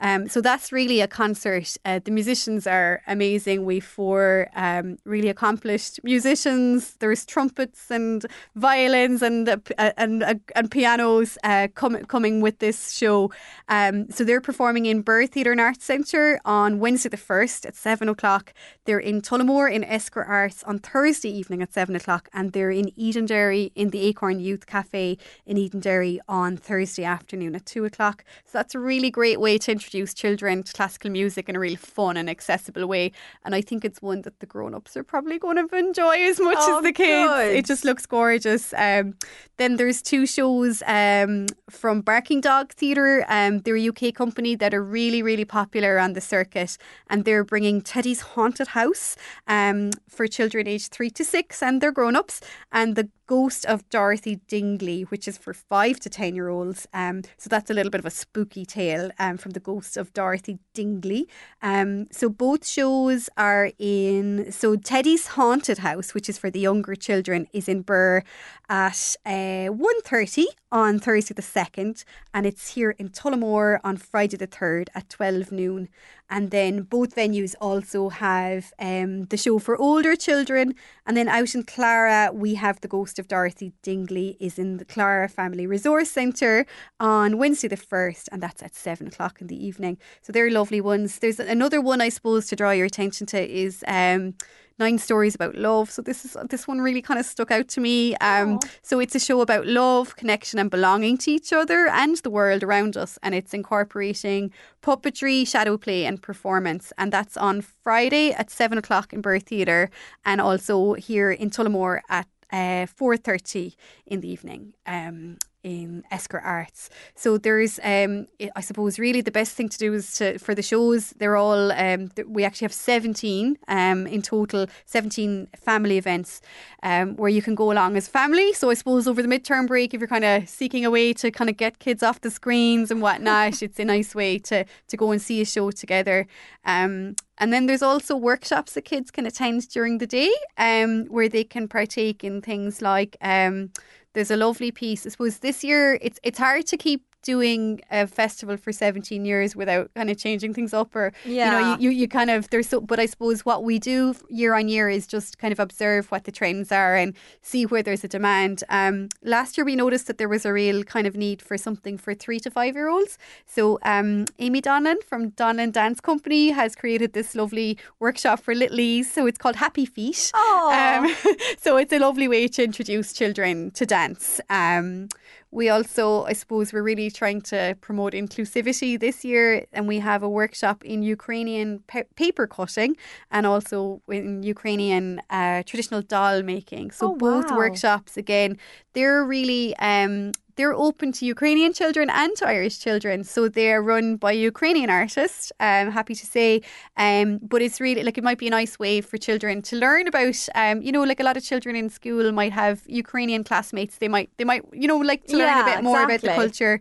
Um, 0.00 0.28
so 0.28 0.40
that's 0.40 0.72
really 0.72 1.00
a 1.00 1.08
concert. 1.08 1.76
Uh, 1.84 2.00
the 2.04 2.10
musicians 2.10 2.66
are 2.66 3.02
amazing. 3.06 3.64
We've 3.64 3.84
four 3.84 4.48
um, 4.54 4.98
really 5.04 5.28
accomplished 5.28 6.00
musicians. 6.02 6.94
There's 6.98 7.24
trumpets 7.24 7.90
and 7.90 8.24
violins 8.54 9.22
and 9.22 9.48
uh, 9.48 9.56
uh, 9.78 9.92
and 9.96 10.22
uh, 10.22 10.34
and 10.56 10.70
pianos 10.70 11.38
uh, 11.44 11.68
com- 11.74 12.04
coming 12.06 12.40
with 12.40 12.58
this 12.58 12.92
show. 12.92 13.30
Um, 13.68 14.10
so 14.10 14.24
they're 14.24 14.40
performing 14.40 14.86
in 14.86 15.02
Birr 15.02 15.26
Theatre 15.26 15.52
and 15.52 15.60
Arts 15.60 15.84
Centre 15.84 16.40
on 16.44 16.78
Wednesday 16.78 17.08
the 17.08 17.16
first 17.16 17.66
at 17.66 17.76
seven 17.76 18.08
o'clock. 18.08 18.52
They're 18.84 18.98
in 18.98 19.22
Tullamore 19.22 19.72
in 19.72 19.84
Esker 19.84 20.24
Arts 20.24 20.64
on 20.64 20.78
Thursday 20.78 21.30
evening 21.30 21.62
at 21.62 21.72
seven 21.72 21.94
o'clock, 21.96 22.28
and 22.32 22.52
they're 22.52 22.70
in 22.70 22.90
Edenderry 22.98 23.70
in 23.74 23.90
the 23.90 24.00
Acorn 24.06 24.40
Youth 24.40 24.66
Cafe 24.66 25.18
in 25.46 25.56
Edenderry 25.56 26.18
on 26.28 26.56
Thursday 26.56 27.04
afternoon 27.04 27.54
at 27.54 27.66
two 27.66 27.84
o'clock. 27.84 28.24
So 28.44 28.58
that's 28.58 28.74
a 28.74 28.78
really 28.78 29.10
great 29.10 29.40
way 29.40 29.58
to 29.58 29.70
introduce 29.84 30.14
children 30.14 30.62
to 30.62 30.72
classical 30.72 31.10
music 31.10 31.48
in 31.48 31.56
a 31.56 31.60
really 31.60 31.76
fun 31.76 32.16
and 32.16 32.30
accessible 32.30 32.86
way. 32.86 33.12
And 33.44 33.54
I 33.54 33.60
think 33.60 33.84
it's 33.84 34.00
one 34.00 34.22
that 34.22 34.40
the 34.40 34.46
grown 34.46 34.74
ups 34.74 34.96
are 34.96 35.04
probably 35.04 35.38
going 35.38 35.56
to 35.68 35.76
enjoy 35.76 36.22
as 36.24 36.40
much 36.40 36.56
Oh, 36.60 36.78
as 36.78 36.82
the 36.84 36.92
kids. 36.92 37.28
good. 37.28 37.54
It 37.56 37.66
just 37.66 37.84
looks 37.84 38.06
gorgeous. 38.06 38.72
Um, 38.74 39.14
then 39.58 39.76
there's 39.76 40.00
two 40.00 40.26
shows 40.26 40.82
um, 40.86 41.46
from 41.68 42.00
Barking 42.00 42.40
Dog 42.40 42.72
Theatre. 42.72 43.24
Um, 43.28 43.58
they're 43.60 43.76
a 43.76 43.88
UK 43.88 44.14
company 44.14 44.54
that 44.56 44.72
are 44.72 44.82
really, 44.82 45.22
really 45.22 45.44
popular 45.44 45.98
on 45.98 46.14
the 46.14 46.20
circuit, 46.22 46.78
and 47.10 47.24
they're 47.26 47.44
bringing 47.44 47.82
Teddy's 47.82 48.20
Haunted 48.22 48.68
House 48.68 49.16
um, 49.46 49.90
for 50.08 50.26
children 50.26 50.66
aged 50.66 50.92
three 50.92 51.10
to 51.10 51.24
six 51.24 51.62
and 51.62 51.80
their 51.82 51.92
grown 51.92 52.16
ups, 52.16 52.40
and 52.72 52.96
the 52.96 53.08
Ghost 53.26 53.64
of 53.66 53.88
Dorothy 53.90 54.40
Dingley, 54.48 55.02
which 55.02 55.26
is 55.26 55.38
for 55.38 55.54
five 55.54 55.98
to 56.00 56.10
ten 56.10 56.34
year 56.34 56.48
olds. 56.48 56.86
Um, 56.92 57.22
so 57.38 57.48
that's 57.48 57.70
a 57.70 57.74
little 57.74 57.90
bit 57.90 58.00
of 58.00 58.06
a 58.06 58.10
spooky 58.10 58.64
tale 58.64 59.10
um, 59.18 59.36
from 59.36 59.52
the 59.52 59.60
Ghost 59.60 59.96
of 59.96 60.12
Dorothy 60.12 60.58
Dingley. 60.74 61.28
Um, 61.62 62.06
so 62.10 62.28
both 62.28 62.66
shows 62.66 63.28
are 63.36 63.70
in. 63.78 64.50
So 64.52 64.76
Teddy's 64.76 65.28
Haunted 65.28 65.78
House, 65.78 66.14
which 66.14 66.28
is 66.28 66.38
for 66.38 66.50
the 66.50 66.60
younger 66.60 66.94
children, 66.94 67.46
is 67.52 67.68
in 67.68 67.82
Birr 67.82 68.22
at 68.68 69.16
uh, 69.24 69.70
1.30 69.70 70.44
on 70.74 70.98
Thursday 70.98 71.32
the 71.32 71.40
2nd, 71.40 72.04
and 72.34 72.44
it's 72.44 72.70
here 72.70 72.90
in 72.98 73.08
Tullamore 73.08 73.78
on 73.84 73.96
Friday 73.96 74.36
the 74.36 74.48
3rd 74.48 74.88
at 74.92 75.08
12 75.08 75.52
noon. 75.52 75.88
And 76.28 76.50
then 76.50 76.82
both 76.82 77.14
venues 77.14 77.54
also 77.60 78.08
have 78.08 78.72
um, 78.80 79.26
the 79.26 79.36
show 79.36 79.60
for 79.60 79.80
older 79.80 80.16
children. 80.16 80.74
And 81.06 81.16
then 81.16 81.28
out 81.28 81.54
in 81.54 81.62
Clara, 81.62 82.32
we 82.32 82.54
have 82.56 82.80
The 82.80 82.88
Ghost 82.88 83.20
of 83.20 83.28
Dorothy 83.28 83.72
Dingley 83.82 84.36
is 84.40 84.58
in 84.58 84.78
the 84.78 84.84
Clara 84.84 85.28
Family 85.28 85.64
Resource 85.64 86.10
Centre 86.10 86.66
on 86.98 87.38
Wednesday 87.38 87.68
the 87.68 87.76
1st, 87.76 88.30
and 88.32 88.42
that's 88.42 88.62
at 88.62 88.74
7 88.74 89.06
o'clock 89.06 89.40
in 89.40 89.46
the 89.46 89.64
evening. 89.64 89.96
So 90.22 90.32
they're 90.32 90.50
lovely 90.50 90.80
ones. 90.80 91.20
There's 91.20 91.38
another 91.38 91.80
one, 91.80 92.00
I 92.00 92.08
suppose, 92.08 92.48
to 92.48 92.56
draw 92.56 92.72
your 92.72 92.86
attention 92.86 93.28
to 93.28 93.48
is. 93.48 93.84
Um, 93.86 94.34
Nine 94.76 94.98
stories 94.98 95.36
about 95.36 95.54
love. 95.54 95.88
So 95.88 96.02
this 96.02 96.24
is 96.24 96.36
this 96.50 96.66
one 96.66 96.80
really 96.80 97.00
kind 97.00 97.20
of 97.20 97.26
stuck 97.26 97.52
out 97.52 97.68
to 97.68 97.80
me. 97.80 98.16
Um, 98.16 98.58
so 98.82 98.98
it's 98.98 99.14
a 99.14 99.20
show 99.20 99.40
about 99.40 99.66
love, 99.66 100.16
connection, 100.16 100.58
and 100.58 100.68
belonging 100.68 101.16
to 101.18 101.30
each 101.30 101.52
other 101.52 101.86
and 101.86 102.16
the 102.18 102.30
world 102.30 102.64
around 102.64 102.96
us, 102.96 103.16
and 103.22 103.36
it's 103.36 103.54
incorporating 103.54 104.52
puppetry, 104.82 105.46
shadow 105.46 105.76
play, 105.78 106.04
and 106.04 106.20
performance. 106.20 106.92
And 106.98 107.12
that's 107.12 107.36
on 107.36 107.60
Friday 107.60 108.32
at 108.32 108.50
seven 108.50 108.76
o'clock 108.76 109.12
in 109.12 109.20
Birr 109.20 109.38
Theatre, 109.38 109.90
and 110.24 110.40
also 110.40 110.94
here 110.94 111.30
in 111.30 111.50
Tullamore 111.50 112.00
at 112.08 112.26
uh, 112.52 112.86
four 112.86 113.16
thirty 113.16 113.76
in 114.06 114.20
the 114.22 114.28
evening. 114.28 114.74
Um, 114.86 115.38
in 115.64 116.04
Esker 116.10 116.38
Arts. 116.38 116.90
So 117.16 117.38
there's, 117.38 117.80
um, 117.82 118.28
I- 118.54 118.60
suppose, 118.60 118.98
really 118.98 119.22
the 119.22 119.30
best 119.30 119.56
thing 119.56 119.68
to 119.70 119.78
do 119.78 119.94
is 119.94 120.14
to 120.18 120.38
for 120.38 120.54
the 120.54 120.62
shows. 120.62 121.10
They're 121.18 121.36
all 121.36 121.72
um, 121.72 122.10
we 122.26 122.44
actually 122.44 122.66
have 122.66 122.72
seventeen 122.72 123.58
um, 123.66 124.06
in 124.06 124.22
total, 124.22 124.66
seventeen 124.84 125.48
family 125.56 125.98
events 125.98 126.40
um, 126.82 127.16
where 127.16 127.30
you 127.30 127.42
can 127.42 127.54
go 127.54 127.72
along 127.72 127.96
as 127.96 128.06
family. 128.08 128.52
So 128.52 128.70
I 128.70 128.74
suppose 128.74 129.08
over 129.08 129.22
the 129.22 129.28
midterm 129.28 129.66
break, 129.66 129.94
if 129.94 130.00
you're 130.00 130.08
kind 130.08 130.24
of 130.24 130.48
seeking 130.48 130.84
a 130.84 130.90
way 130.90 131.12
to 131.14 131.30
kind 131.30 131.50
of 131.50 131.56
get 131.56 131.78
kids 131.78 132.02
off 132.02 132.20
the 132.20 132.30
screens 132.30 132.90
and 132.90 133.00
whatnot, 133.02 133.62
it's 133.62 133.78
a 133.78 133.84
nice 133.84 134.14
way 134.14 134.38
to 134.38 134.64
to 134.88 134.96
go 134.96 135.10
and 135.10 135.20
see 135.20 135.40
a 135.40 135.44
show 135.44 135.70
together. 135.70 136.26
Um, 136.64 137.16
and 137.38 137.52
then 137.52 137.66
there's 137.66 137.82
also 137.82 138.16
workshops 138.16 138.74
that 138.74 138.84
kids 138.84 139.10
can 139.10 139.26
attend 139.26 139.68
during 139.68 139.98
the 139.98 140.06
day 140.06 140.32
um, 140.56 141.06
where 141.06 141.28
they 141.28 141.44
can 141.44 141.68
partake 141.68 142.22
in 142.22 142.40
things 142.40 142.80
like 142.80 143.16
um, 143.20 143.70
there's 144.14 144.30
a 144.30 144.36
lovely 144.36 144.70
piece. 144.70 145.06
I 145.06 145.10
suppose 145.10 145.38
this 145.38 145.62
year 145.62 145.98
it's 146.00 146.18
it's 146.22 146.38
hard 146.38 146.66
to 146.68 146.76
keep 146.76 147.02
doing 147.24 147.80
a 147.90 148.06
festival 148.06 148.56
for 148.56 148.70
17 148.70 149.24
years 149.24 149.56
without 149.56 149.92
kind 149.94 150.10
of 150.10 150.16
changing 150.16 150.54
things 150.54 150.72
up 150.72 150.94
or 150.94 151.12
you 151.46 151.50
know 151.50 151.74
you, 151.74 151.90
you, 151.90 151.90
you 152.00 152.08
kind 152.08 152.30
of 152.30 152.48
there's 152.50 152.68
so 152.68 152.80
but 152.80 153.00
I 153.00 153.06
suppose 153.06 153.44
what 153.44 153.64
we 153.64 153.78
do 153.78 154.14
year 154.28 154.54
on 154.54 154.68
year 154.68 154.88
is 154.88 155.06
just 155.06 155.38
kind 155.38 155.50
of 155.52 155.58
observe 155.58 156.10
what 156.12 156.24
the 156.24 156.32
trends 156.32 156.70
are 156.70 156.94
and 156.94 157.14
see 157.40 157.64
where 157.66 157.82
there's 157.82 158.04
a 158.04 158.08
demand. 158.08 158.62
Um 158.68 159.08
last 159.22 159.56
year 159.56 159.64
we 159.64 159.74
noticed 159.74 160.06
that 160.06 160.18
there 160.18 160.28
was 160.28 160.44
a 160.44 160.52
real 160.52 160.84
kind 160.84 161.06
of 161.06 161.16
need 161.16 161.40
for 161.42 161.56
something 161.56 161.96
for 161.98 162.14
three 162.14 162.38
to 162.40 162.50
five 162.50 162.74
year 162.74 162.88
olds. 162.88 163.18
So 163.46 163.78
um 163.82 164.26
Amy 164.38 164.60
Donlan 164.60 165.02
from 165.02 165.30
Donlan 165.32 165.72
Dance 165.72 166.00
Company 166.00 166.50
has 166.50 166.76
created 166.76 167.14
this 167.14 167.34
lovely 167.34 167.78
workshop 167.98 168.40
for 168.40 168.54
littlies 168.54 169.06
so 169.06 169.26
it's 169.26 169.38
called 169.38 169.56
Happy 169.56 169.86
Feet. 169.86 170.30
Um, 170.34 171.14
so 171.58 171.78
it's 171.78 171.92
a 171.92 171.98
lovely 171.98 172.28
way 172.28 172.48
to 172.48 172.62
introduce 172.62 173.12
children 173.14 173.70
to 173.72 173.86
dance. 173.86 174.40
Um 174.50 175.08
we 175.54 175.68
also, 175.68 176.24
I 176.24 176.32
suppose, 176.32 176.72
we're 176.72 176.82
really 176.82 177.10
trying 177.12 177.40
to 177.52 177.76
promote 177.80 178.12
inclusivity 178.12 178.98
this 178.98 179.24
year, 179.24 179.66
and 179.72 179.86
we 179.86 180.00
have 180.00 180.20
a 180.24 180.28
workshop 180.28 180.84
in 180.84 180.98
Ukrainian 181.16 181.68
pa- 181.86 182.10
paper 182.16 182.46
cutting 182.48 182.96
and 183.30 183.46
also 183.46 184.02
in 184.08 184.42
Ukrainian 184.42 185.06
uh, 185.30 185.62
traditional 185.62 186.02
doll 186.02 186.42
making. 186.42 186.90
So 186.90 187.06
Oh, 187.06 187.14
both 187.14 187.48
workshops, 187.52 188.16
again, 188.16 188.58
they're 188.94 189.24
really 189.24 189.76
um, 189.76 190.32
they're 190.56 190.74
open 190.74 191.12
to 191.12 191.26
Ukrainian 191.26 191.72
children 191.72 192.10
and 192.10 192.34
to 192.36 192.46
Irish 192.46 192.78
children. 192.78 193.24
So 193.24 193.48
they're 193.48 193.82
run 193.82 194.16
by 194.16 194.32
Ukrainian 194.32 194.90
artists. 194.90 195.52
I'm 195.60 195.90
happy 195.90 196.14
to 196.14 196.26
say, 196.26 196.62
um, 196.96 197.38
but 197.42 197.62
it's 197.62 197.80
really 197.80 198.02
like 198.02 198.18
it 198.18 198.24
might 198.24 198.38
be 198.38 198.46
a 198.46 198.50
nice 198.50 198.78
way 198.78 199.00
for 199.00 199.16
children 199.16 199.62
to 199.62 199.76
learn 199.76 200.06
about. 200.06 200.48
Um, 200.54 200.82
you 200.82 200.92
know, 200.92 201.02
like 201.02 201.20
a 201.20 201.24
lot 201.24 201.36
of 201.36 201.44
children 201.44 201.76
in 201.76 201.90
school 201.90 202.30
might 202.32 202.52
have 202.52 202.82
Ukrainian 202.86 203.44
classmates. 203.44 203.98
They 203.98 204.08
might 204.08 204.30
they 204.38 204.44
might 204.44 204.64
you 204.72 204.88
know 204.88 204.98
like 204.98 205.24
to 205.26 205.36
learn 205.36 205.58
a 205.60 205.64
bit 205.64 205.82
more 205.82 206.02
about 206.02 206.20
the 206.20 206.28
culture. 206.28 206.80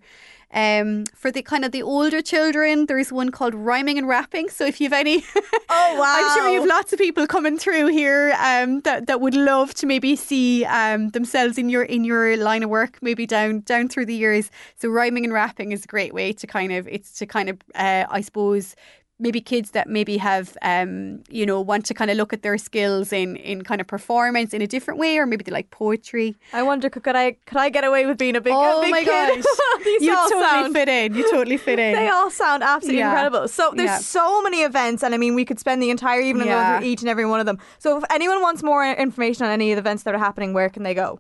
Um, 0.54 1.06
for 1.16 1.32
the 1.32 1.42
kind 1.42 1.66
of 1.66 1.72
the 1.72 1.82
older 1.82 2.22
children, 2.22 2.86
there's 2.86 3.12
one 3.12 3.32
called 3.32 3.56
rhyming 3.56 3.98
and 3.98 4.08
rapping. 4.08 4.50
So 4.50 4.66
if 4.66 4.80
you've 4.80 4.94
any, 4.94 5.24
oh 5.70 5.96
wow, 6.00 6.04
I'm 6.18 6.38
sure 6.38 6.50
you've 6.50 6.68
lots 6.68 6.94
of 6.94 7.00
people 7.00 7.26
coming 7.26 7.58
through 7.58 7.88
here 7.88 8.36
um, 8.40 8.82
that 8.82 9.08
that 9.08 9.20
would 9.20 9.36
love 9.36 9.74
to 9.76 9.86
maybe 9.88 10.16
see 10.16 10.64
um, 10.66 11.10
themselves 11.10 11.58
in 11.58 11.70
your 11.70 11.84
in 11.84 12.04
your 12.04 12.38
line 12.38 12.64
of 12.64 12.70
work, 12.70 13.00
maybe 13.02 13.26
down 13.26 13.62
down 13.62 13.90
through 13.90 14.06
the 14.06 14.16
years. 14.16 14.52
So 14.76 14.90
rhyming 14.90 15.24
and 15.24 15.34
rapping 15.34 15.72
is 15.72 15.86
a 15.86 15.88
great 15.88 16.14
way 16.14 16.34
to 16.34 16.46
kind 16.46 16.72
of 16.72 16.88
it's 16.88 17.14
to 17.14 17.26
kind 17.26 17.50
of 17.50 17.58
uh, 17.76 18.06
I 18.10 18.22
suppose 18.22 18.76
maybe 19.20 19.40
kids 19.40 19.72
that 19.72 19.88
maybe 19.88 20.18
have 20.18 20.58
um, 20.64 21.24
you 21.30 21.46
know 21.46 21.62
want 21.62 21.86
to 21.86 21.94
kind 21.94 22.10
of 22.12 22.18
look 22.18 22.34
at 22.34 22.42
their 22.42 22.58
skills 22.58 23.14
in 23.14 23.36
in 23.38 23.62
kind 23.64 23.80
of 23.80 23.88
performance 23.88 24.54
in 24.54 24.62
a 24.62 24.68
different 24.68 25.00
way 25.00 25.18
or 25.18 25.26
maybe 25.26 25.44
they 25.44 25.52
like 25.52 25.70
poetry 25.70 26.36
I 26.52 26.64
wonder 26.64 26.90
could, 26.90 27.04
could 27.04 27.16
I 27.16 27.38
could 27.46 27.58
I 27.58 27.70
get 27.70 27.84
away 27.84 28.06
with 28.06 28.18
being 28.18 28.36
a 28.36 28.42
big 28.42 28.54
oh 28.56 28.80
a 28.80 28.82
big 28.82 28.92
my 28.92 29.04
kid? 29.04 29.44
gosh 29.44 29.86
you 30.02 30.14
totally 30.16 30.42
sound- 30.42 30.74
fit 30.74 30.90
in 30.90 31.14
you 31.16 31.30
totally 31.32 31.58
fit 31.58 31.78
in 31.80 31.94
They 31.96 32.10
all 32.10 32.32
sound 32.32 32.64
absolutely 32.64 33.00
Yeah. 33.00 33.10
incredible. 33.12 33.48
So 33.48 33.72
there's 33.76 33.88
Yeah. 33.90 33.98
so 34.00 34.42
many 34.42 34.64
events, 34.64 35.04
and 35.04 35.14
I 35.14 35.18
mean, 35.18 35.36
we 35.36 35.46
could 35.46 35.60
spend 35.60 35.82
the 35.82 35.90
entire 35.92 36.22
evening 36.22 36.48
Yeah. 36.48 36.56
going 36.72 36.82
through 36.82 36.90
each 36.90 37.02
and 37.02 37.10
every 37.10 37.26
one 37.26 37.40
of 37.40 37.46
them. 37.46 37.60
So 37.80 37.98
if 37.98 38.04
anyone 38.10 38.42
wants 38.42 38.64
more 38.64 38.84
information 38.86 39.46
on 39.46 39.52
any 39.52 39.72
of 39.72 39.76
the 39.78 39.82
events 39.82 40.04
that 40.04 40.16
are 40.16 40.20
happening, 40.20 40.54
where 40.54 40.70
can 40.70 40.84
they 40.84 40.94
go? 40.94 41.20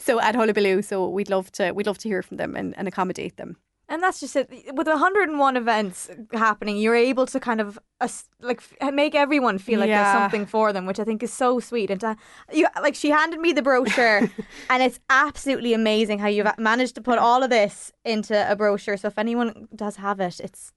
so 0.00 0.20
at 0.20 0.34
Hullabaloo. 0.34 0.82
So 0.82 1.08
we'd 1.08 1.30
love 1.30 1.52
to 1.52 1.72
we'd 1.72 1.86
love 1.86 1.98
to 1.98 2.08
hear 2.08 2.22
from 2.22 2.36
them 2.38 2.56
and, 2.56 2.76
and 2.78 2.88
accommodate 2.88 3.36
them. 3.36 3.56
And 3.92 4.00
that's 4.04 4.20
just 4.20 4.36
it. 4.36 4.48
With 4.72 4.86
101 4.86 5.56
events 5.56 6.08
happening, 6.32 6.76
you're 6.76 6.94
able 7.10 7.26
to 7.26 7.40
kind 7.40 7.60
of 7.60 7.76
uh, 8.00 8.06
like 8.40 8.62
f- 8.80 8.94
make 8.94 9.16
everyone 9.16 9.58
feel 9.58 9.80
like 9.80 9.88
Yeah. 9.88 10.02
there's 10.04 10.14
something 10.22 10.46
for 10.46 10.72
them, 10.72 10.86
which 10.86 11.00
I 11.00 11.04
think 11.04 11.22
is 11.24 11.32
so 11.32 11.58
sweet. 11.58 11.90
And 11.90 12.00
to, 12.02 12.16
you 12.52 12.66
like 12.80 12.94
she 12.94 13.10
handed 13.10 13.40
me 13.40 13.52
the 13.52 13.62
brochure, 13.62 14.30
and 14.70 14.82
it's 14.86 15.00
absolutely 15.10 15.74
amazing 15.74 16.20
how 16.20 16.28
you've 16.28 16.46
managed 16.56 16.94
to 16.94 17.00
put 17.00 17.18
all 17.18 17.42
of 17.42 17.50
this 17.50 17.90
into 18.04 18.34
a 18.50 18.54
brochure. 18.54 18.96
So 18.96 19.08
if 19.08 19.18
anyone 19.18 19.66
does 19.74 19.96
have 19.96 20.20
it, 20.20 20.38
it's 20.38 20.72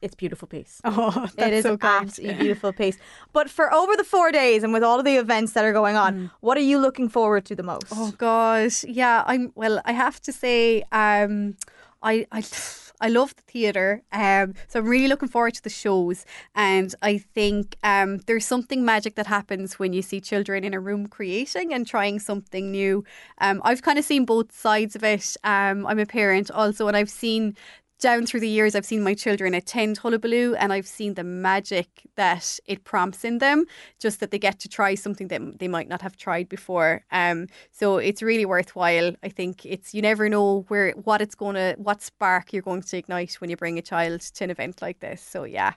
it's 0.00 0.14
beautiful 0.14 0.48
piece. 0.48 0.80
Oh, 0.84 1.24
it 1.24 1.36
that's 1.36 1.52
is 1.52 1.62
so 1.64 1.76
absolutely 1.80 2.38
beautiful 2.44 2.72
piece. 2.72 2.98
But 3.32 3.50
for 3.50 3.72
over 3.72 3.94
the 3.96 4.04
four 4.04 4.32
days 4.32 4.62
and 4.62 4.72
with 4.72 4.82
all 4.82 4.98
of 4.98 5.04
the 5.04 5.16
events 5.16 5.52
that 5.52 5.64
are 5.64 5.72
going 5.72 5.96
on, 5.96 6.30
what 6.40 6.56
are 6.56 6.62
you 6.72 6.78
looking 6.78 7.08
forward 7.08 7.44
to 7.46 7.54
the 7.54 7.62
most? 7.62 7.86
Oh 7.92 8.12
gosh, 8.16 8.84
yeah. 8.84 9.24
I'm 9.26 9.52
well. 9.54 9.80
I 9.84 9.92
have 9.92 10.20
to 10.22 10.32
say, 10.32 10.82
um, 10.92 11.56
I 12.02 12.26
I 12.32 12.42
I 13.00 13.08
love 13.08 13.36
the 13.36 13.42
theatre. 13.42 14.02
Um, 14.10 14.54
so 14.66 14.80
I'm 14.80 14.86
really 14.88 15.06
looking 15.06 15.28
forward 15.28 15.54
to 15.54 15.62
the 15.62 15.70
shows, 15.70 16.24
and 16.54 16.94
I 17.00 17.18
think 17.18 17.76
um, 17.84 18.18
there's 18.26 18.44
something 18.44 18.84
magic 18.84 19.14
that 19.14 19.26
happens 19.28 19.78
when 19.78 19.92
you 19.92 20.02
see 20.02 20.20
children 20.20 20.64
in 20.64 20.74
a 20.74 20.80
room 20.80 21.06
creating 21.06 21.72
and 21.72 21.86
trying 21.86 22.18
something 22.18 22.72
new. 22.72 23.04
Um, 23.40 23.60
I've 23.64 23.82
kind 23.82 23.98
of 24.00 24.04
seen 24.04 24.24
both 24.24 24.50
sides 24.50 24.96
of 24.96 25.04
it. 25.04 25.36
Um, 25.44 25.86
I'm 25.86 26.00
a 26.00 26.06
parent 26.06 26.50
also, 26.50 26.88
and 26.88 26.96
I've 26.96 27.10
seen 27.10 27.56
down 27.98 28.26
through 28.26 28.40
the 28.40 28.48
years, 28.48 28.74
I've 28.74 28.86
seen 28.86 29.02
my 29.02 29.14
children 29.14 29.54
attend 29.54 29.98
Hullabaloo 29.98 30.54
and 30.54 30.72
I've 30.72 30.86
seen 30.86 31.14
the 31.14 31.24
magic 31.24 31.88
that 32.16 32.58
it 32.66 32.84
prompts 32.84 33.24
in 33.24 33.38
them, 33.38 33.64
just 33.98 34.20
that 34.20 34.30
they 34.30 34.38
get 34.38 34.58
to 34.60 34.68
try 34.68 34.94
something 34.94 35.28
that 35.28 35.58
they 35.58 35.68
might 35.68 35.88
not 35.88 36.02
have 36.02 36.16
tried 36.16 36.48
before. 36.48 37.04
Um, 37.10 37.46
so 37.72 37.98
it's 37.98 38.22
really 38.22 38.44
worthwhile. 38.46 39.12
I 39.22 39.28
think 39.28 39.66
it's 39.66 39.94
you 39.94 40.02
never 40.02 40.28
know 40.28 40.64
where 40.68 40.92
what 40.92 41.20
it's 41.20 41.34
going 41.34 41.56
to, 41.56 41.74
what 41.78 42.02
spark 42.02 42.52
you're 42.52 42.62
going 42.62 42.82
to 42.82 42.96
ignite 42.96 43.34
when 43.40 43.50
you 43.50 43.56
bring 43.56 43.78
a 43.78 43.82
child 43.82 44.20
to 44.20 44.44
an 44.44 44.50
event 44.50 44.80
like 44.80 45.00
this. 45.00 45.20
So 45.22 45.44
yeah, 45.44 45.72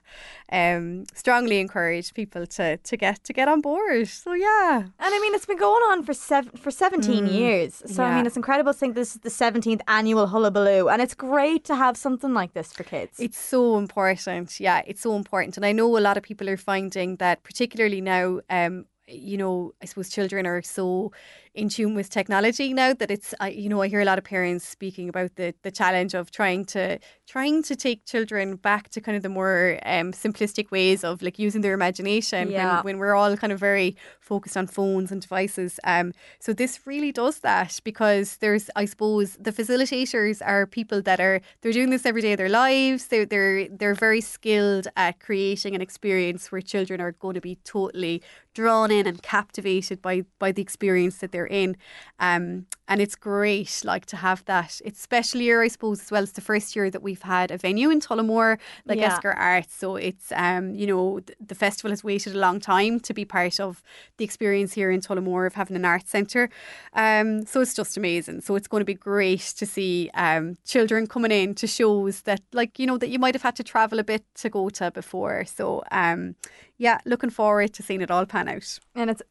um, 0.50 1.04
strongly 1.14 1.60
encourage 1.60 2.14
people 2.14 2.46
to 2.46 2.76
to 2.76 2.96
get 2.96 3.24
to 3.24 3.32
get 3.32 3.48
on 3.48 3.60
board. 3.60 4.08
So 4.08 4.32
yeah, 4.32 4.78
And 4.78 5.14
I 5.14 5.18
mean, 5.20 5.34
it's 5.34 5.46
been 5.46 5.58
going 5.58 5.82
on 5.90 6.02
for 6.04 6.14
seven, 6.14 6.52
for 6.56 6.70
17 6.70 7.26
Mm, 7.26 7.26
years. 7.26 7.82
So, 7.86 8.04
I 8.04 8.10
mean, 8.10 8.26
it's 8.26 8.36
incredible 8.36 8.72
to 8.72 8.78
think 8.78 8.94
this 8.94 9.14
is 9.14 9.20
the 9.22 9.30
17th 9.30 9.80
annual 9.88 10.26
Hullabaloo. 10.28 10.88
And 10.88 11.02
it's 11.02 11.14
great 11.14 11.64
to 11.64 11.74
have 11.76 11.96
something 12.12 12.34
like 12.34 12.52
this 12.52 12.72
for 12.72 12.84
kids. 12.84 13.18
It's 13.18 13.38
so 13.38 13.78
important. 13.78 14.60
Yeah, 14.60 14.82
it's 14.86 15.00
so 15.00 15.16
important. 15.16 15.56
And 15.56 15.64
I 15.64 15.72
know 15.72 15.96
a 15.96 16.00
lot 16.00 16.16
of 16.16 16.22
people 16.22 16.48
are 16.50 16.58
finding 16.58 17.16
that, 17.16 17.42
particularly 17.42 18.00
now, 18.00 18.40
um, 18.50 18.86
you 19.08 19.36
know, 19.36 19.72
I 19.82 19.86
suppose 19.86 20.10
children 20.10 20.46
are 20.46 20.62
so 20.62 21.12
in 21.54 21.68
tune 21.68 21.94
with 21.94 22.08
technology 22.08 22.72
now 22.72 22.94
that 22.94 23.10
it's, 23.10 23.34
I, 23.38 23.50
you 23.50 23.68
know, 23.68 23.82
I 23.82 23.88
hear 23.88 24.00
a 24.00 24.06
lot 24.06 24.16
of 24.16 24.24
parents 24.24 24.66
speaking 24.66 25.08
about 25.10 25.36
the 25.36 25.54
the 25.62 25.70
challenge 25.70 26.14
of 26.14 26.30
trying 26.30 26.64
to 26.66 26.98
trying 27.28 27.62
to 27.64 27.76
take 27.76 28.06
children 28.06 28.56
back 28.56 28.88
to 28.90 29.00
kind 29.00 29.16
of 29.16 29.22
the 29.22 29.28
more 29.28 29.78
um, 29.84 30.12
simplistic 30.12 30.70
ways 30.70 31.04
of 31.04 31.20
like 31.20 31.38
using 31.38 31.60
their 31.60 31.74
imagination 31.74 32.50
Yeah. 32.50 32.76
when, 32.76 32.84
when 32.84 32.98
we're 32.98 33.14
all 33.14 33.36
kind 33.36 33.52
of 33.52 33.58
very 33.60 33.96
focused 34.20 34.56
on 34.56 34.66
phones 34.66 35.12
and 35.12 35.20
devices. 35.20 35.78
Um, 35.84 36.12
so 36.40 36.52
this 36.54 36.86
really 36.86 37.12
does 37.12 37.40
that 37.40 37.80
because 37.84 38.38
there's, 38.38 38.70
I 38.74 38.86
suppose, 38.86 39.36
the 39.38 39.52
facilitators 39.52 40.40
are 40.44 40.66
people 40.66 41.02
that 41.02 41.20
are 41.20 41.40
they're 41.60 41.72
doing 41.72 41.90
this 41.90 42.06
every 42.06 42.22
day 42.22 42.32
of 42.32 42.38
their 42.38 42.48
lives. 42.48 43.08
They're 43.08 43.26
they're 43.26 43.68
they're 43.68 43.94
very 43.94 44.22
skilled 44.22 44.88
at 44.96 45.20
creating 45.20 45.74
an 45.74 45.82
experience 45.82 46.50
where 46.50 46.62
children 46.62 47.00
are 47.02 47.12
going 47.12 47.34
to 47.34 47.42
be 47.42 47.56
totally 47.64 48.22
drawn 48.54 48.90
in 48.90 49.06
and 49.06 49.22
captivated 49.22 50.00
by 50.02 50.24
by 50.38 50.52
the 50.52 50.62
experience 50.62 51.18
that 51.18 51.30
they're 51.32 51.41
in. 51.46 51.76
Um, 52.18 52.66
and 52.88 53.00
it's 53.00 53.14
great, 53.14 53.82
like 53.84 54.06
to 54.06 54.16
have 54.16 54.44
that. 54.44 54.80
It's 54.84 55.00
special 55.00 55.40
year, 55.40 55.62
I 55.62 55.68
suppose, 55.68 56.00
as 56.00 56.10
well. 56.10 56.22
It's 56.22 56.32
the 56.32 56.40
first 56.40 56.76
year 56.76 56.90
that 56.90 57.02
we've 57.02 57.22
had 57.22 57.50
a 57.50 57.56
venue 57.56 57.90
in 57.90 58.00
Tullamore, 58.00 58.58
like 58.84 58.98
Yeah. 58.98 59.14
Esker 59.14 59.32
Arts. 59.32 59.74
So 59.74 59.96
it's 59.96 60.30
um, 60.36 60.74
you 60.74 60.86
know, 60.86 61.20
th- 61.20 61.38
the 61.40 61.54
festival 61.54 61.90
has 61.90 62.04
waited 62.04 62.34
a 62.34 62.38
long 62.38 62.60
time 62.60 63.00
to 63.00 63.14
be 63.14 63.24
part 63.24 63.60
of 63.60 63.82
the 64.18 64.24
experience 64.24 64.74
here 64.74 64.90
in 64.90 65.00
Tullamore 65.00 65.46
of 65.46 65.54
having 65.54 65.76
an 65.76 65.84
arts 65.84 66.10
centre. 66.10 66.50
Um, 66.92 67.46
so 67.46 67.60
it's 67.60 67.74
just 67.74 67.96
amazing. 67.96 68.42
So 68.42 68.56
it's 68.56 68.68
going 68.68 68.82
to 68.82 68.84
be 68.84 68.94
great 68.94 69.54
to 69.56 69.66
see 69.66 70.10
um, 70.14 70.56
children 70.64 71.06
coming 71.06 71.32
in 71.32 71.54
to 71.56 71.66
shows 71.66 72.22
that, 72.22 72.42
like 72.52 72.78
you 72.78 72.86
know, 72.86 72.98
that 72.98 73.08
you 73.08 73.18
might 73.18 73.34
have 73.34 73.42
had 73.42 73.56
to 73.56 73.64
travel 73.64 73.98
a 73.98 74.04
bit 74.04 74.24
to 74.36 74.50
go 74.50 74.68
to 74.70 74.90
before. 74.90 75.44
So 75.46 75.82
um, 75.90 76.34
yeah, 76.78 76.98
looking 77.04 77.30
forward 77.30 77.72
to 77.74 77.82
seeing 77.82 78.00
it 78.02 78.10
all 78.10 78.26
pan 78.26 78.48
out. 78.48 78.78
And 78.94 79.08
it's 79.10 79.22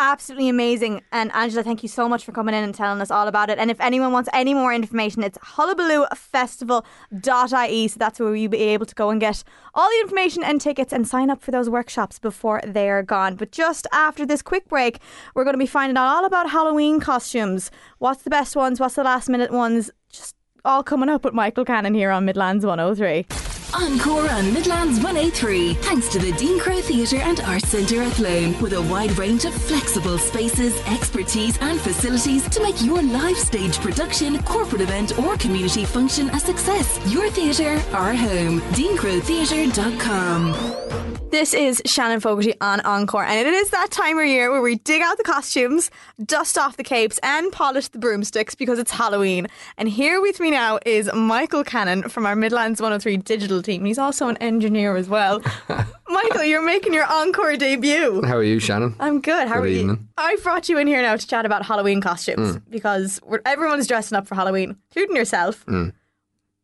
absolutely 0.00 0.48
amazing. 0.48 1.02
And 1.12 1.30
Angela, 1.32 1.62
thank 1.62 1.82
you 1.82 1.88
so 1.88 2.08
much 2.08 2.24
for 2.24 2.32
coming 2.32 2.54
in 2.54 2.64
and 2.64 2.74
telling 2.74 3.02
us 3.02 3.10
all 3.10 3.28
about 3.28 3.50
it. 3.50 3.58
And 3.58 3.70
if 3.70 3.78
anyone 3.80 4.12
wants 4.12 4.30
any 4.32 4.54
more 4.54 4.72
information, 4.72 5.22
it's 5.22 5.36
hullabaloo.festival.ie. 5.38 7.88
So 7.88 7.98
that's 7.98 8.18
where 8.18 8.34
you'll 8.34 8.50
be 8.50 8.58
able 8.58 8.86
to 8.86 8.94
go 8.94 9.10
and 9.10 9.20
get 9.20 9.44
all 9.74 9.88
the 9.88 10.00
information 10.00 10.42
and 10.42 10.60
tickets 10.60 10.92
and 10.92 11.06
sign 11.06 11.30
up 11.30 11.42
for 11.42 11.50
those 11.50 11.68
workshops 11.68 12.18
before 12.18 12.62
they're 12.66 13.02
gone. 13.02 13.36
But 13.36 13.52
just 13.52 13.86
after 13.92 14.24
this 14.24 14.42
quick 14.42 14.68
break, 14.68 15.00
we're 15.34 15.44
going 15.44 15.54
to 15.54 15.58
be 15.58 15.66
finding 15.66 15.96
out 15.96 16.08
all 16.08 16.24
about 16.24 16.50
Halloween 16.50 17.00
costumes. 17.00 17.70
What's 17.98 18.22
the 18.22 18.30
best 18.30 18.56
ones? 18.56 18.80
What's 18.80 18.94
the 18.94 19.04
last 19.04 19.28
minute 19.28 19.52
ones? 19.52 19.90
Just 20.10 20.36
all 20.64 20.82
coming 20.82 21.08
up 21.08 21.24
with 21.24 21.34
Michael 21.34 21.64
Cannon 21.64 21.94
here 21.94 22.10
on 22.10 22.24
Midlands 22.24 22.64
103. 22.64 23.59
Encore 23.74 24.30
on 24.30 24.52
Midlands 24.52 25.00
103, 25.00 25.74
thanks 25.74 26.08
to 26.08 26.18
the 26.18 26.32
Dean 26.32 26.58
Crowe 26.58 26.80
Theatre 26.80 27.18
and 27.18 27.38
Arts 27.40 27.68
Centre 27.68 28.02
Athlone, 28.02 28.58
with 28.60 28.72
a 28.72 28.82
wide 28.82 29.16
range 29.16 29.44
of 29.44 29.54
flexible 29.54 30.18
spaces, 30.18 30.80
expertise, 30.86 31.56
and 31.60 31.80
facilities 31.80 32.48
to 32.48 32.60
make 32.62 32.82
your 32.82 33.00
live 33.02 33.38
stage 33.38 33.78
production, 33.78 34.42
corporate 34.42 34.82
event, 34.82 35.16
or 35.18 35.36
community 35.36 35.84
function 35.84 36.30
a 36.30 36.40
success. 36.40 36.98
Your 37.12 37.30
theatre, 37.30 37.80
our 37.92 38.14
home. 38.14 38.60
DeanCroweTheatre.com. 38.72 40.99
This 41.30 41.54
is 41.54 41.80
Shannon 41.86 42.18
Fogarty 42.18 42.54
on 42.60 42.80
Encore, 42.80 43.22
and 43.24 43.46
it 43.46 43.54
is 43.54 43.70
that 43.70 43.92
time 43.92 44.18
of 44.18 44.26
year 44.26 44.50
where 44.50 44.60
we 44.60 44.74
dig 44.76 45.00
out 45.00 45.16
the 45.16 45.22
costumes, 45.22 45.88
dust 46.24 46.58
off 46.58 46.76
the 46.76 46.82
capes, 46.82 47.20
and 47.22 47.52
polish 47.52 47.86
the 47.86 47.98
broomsticks 48.00 48.56
because 48.56 48.80
it's 48.80 48.90
Halloween. 48.90 49.46
And 49.78 49.88
here 49.88 50.20
with 50.20 50.40
me 50.40 50.50
now 50.50 50.80
is 50.84 51.08
Michael 51.14 51.62
Cannon 51.62 52.08
from 52.08 52.26
our 52.26 52.34
Midlands 52.34 52.80
103 52.80 53.18
digital 53.18 53.62
team. 53.62 53.84
He's 53.84 53.96
also 53.98 54.26
an 54.26 54.38
engineer 54.38 54.96
as 54.96 55.08
well. 55.08 55.40
Michael, 56.08 56.42
you're 56.42 56.62
making 56.66 56.92
your 56.94 57.06
Encore 57.06 57.56
debut. 57.56 58.22
How 58.24 58.36
are 58.36 58.42
you, 58.42 58.58
Shannon? 58.58 58.96
I'm 58.98 59.20
good. 59.20 59.46
How 59.46 59.56
Good 59.60 59.64
are 59.64 59.68
you? 59.68 59.80
evening. 59.82 60.08
I've 60.18 60.42
brought 60.42 60.68
you 60.68 60.78
in 60.78 60.88
here 60.88 61.00
now 61.00 61.14
to 61.14 61.26
chat 61.26 61.46
about 61.46 61.64
Halloween 61.64 62.00
costumes 62.00 62.56
Mm. 62.56 62.62
because 62.70 63.20
we're, 63.24 63.40
everyone's 63.46 63.86
dressing 63.86 64.18
up 64.18 64.26
for 64.26 64.34
Halloween, 64.34 64.76
including 64.90 65.14
yourself. 65.14 65.64
Mm. 65.66 65.92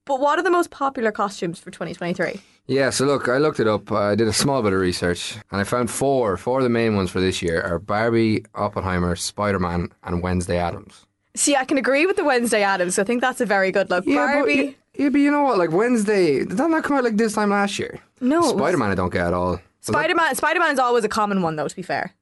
But 0.06 0.18
what 0.18 0.40
are 0.40 0.42
the 0.42 0.50
most 0.50 0.70
popular 0.70 1.12
costumes 1.12 1.60
for 1.60 1.70
2023? 1.70 2.40
Yeah, 2.68 2.90
so 2.90 3.04
look, 3.04 3.28
I 3.28 3.38
looked 3.38 3.60
it 3.60 3.68
up. 3.68 3.92
I 3.92 4.16
did 4.16 4.26
a 4.26 4.32
small 4.32 4.60
bit 4.62 4.72
of 4.72 4.80
research, 4.80 5.36
and 5.52 5.60
I 5.60 5.64
found 5.64 5.88
four. 5.88 6.36
Four 6.36 6.58
of 6.58 6.64
the 6.64 6.68
main 6.70 6.96
ones 6.96 7.10
for 7.10 7.20
this 7.20 7.40
year 7.40 7.62
are 7.62 7.78
Barbie, 7.78 8.44
Oppenheimer, 8.56 9.14
Spider 9.14 9.60
Man, 9.60 9.88
and 10.02 10.20
Wednesday 10.20 10.58
Addams. 10.58 11.06
See, 11.36 11.54
I 11.54 11.64
can 11.64 11.78
agree 11.78 12.06
with 12.06 12.16
the 12.16 12.24
Wednesday 12.24 12.62
Addams. 12.62 12.98
I 12.98 13.04
think 13.04 13.20
that's 13.20 13.40
a 13.40 13.46
very 13.46 13.70
good 13.70 13.88
look. 13.88 14.04
Barbie. 14.04 14.76
But, 14.92 15.00
yeah, 15.00 15.08
but 15.10 15.20
you 15.20 15.30
know 15.30 15.42
what? 15.42 15.58
Like 15.58 15.70
Wednesday, 15.70 16.38
did 16.38 16.52
that 16.56 16.70
not 16.70 16.82
come 16.82 16.96
out 16.96 17.04
like 17.04 17.16
this 17.16 17.34
time 17.34 17.50
last 17.50 17.78
year? 17.78 18.00
No, 18.20 18.42
Spider 18.42 18.78
Man, 18.78 18.90
I 18.90 18.94
don't 18.96 19.12
get 19.12 19.26
at 19.28 19.34
all. 19.34 19.60
Spider 19.80 20.14
Man. 20.16 20.34
Spider 20.34 20.58
Man 20.58 20.72
is 20.72 20.80
always 20.80 21.04
a 21.04 21.08
common 21.08 21.42
one, 21.42 21.54
though. 21.54 21.68
To 21.68 21.76
be 21.76 21.82
fair, 21.82 22.14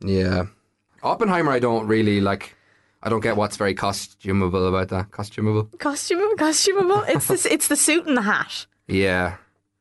Yeah, 0.00 0.46
Oppenheimer, 1.02 1.52
I 1.52 1.60
don't 1.60 1.86
really 1.86 2.20
like. 2.20 2.56
I 3.02 3.08
don't 3.08 3.20
get 3.20 3.36
what's 3.36 3.56
very 3.56 3.74
costumable 3.74 4.68
about 4.68 4.88
that. 4.88 5.12
Costumable. 5.12 5.78
costume, 5.78 6.36
costumable. 6.36 7.08
It's 7.08 7.28
the 7.28 7.48
it's 7.52 7.68
the 7.68 7.76
suit 7.76 8.06
and 8.06 8.16
the 8.16 8.22
hat. 8.22 8.66
Yeah. 8.88 9.36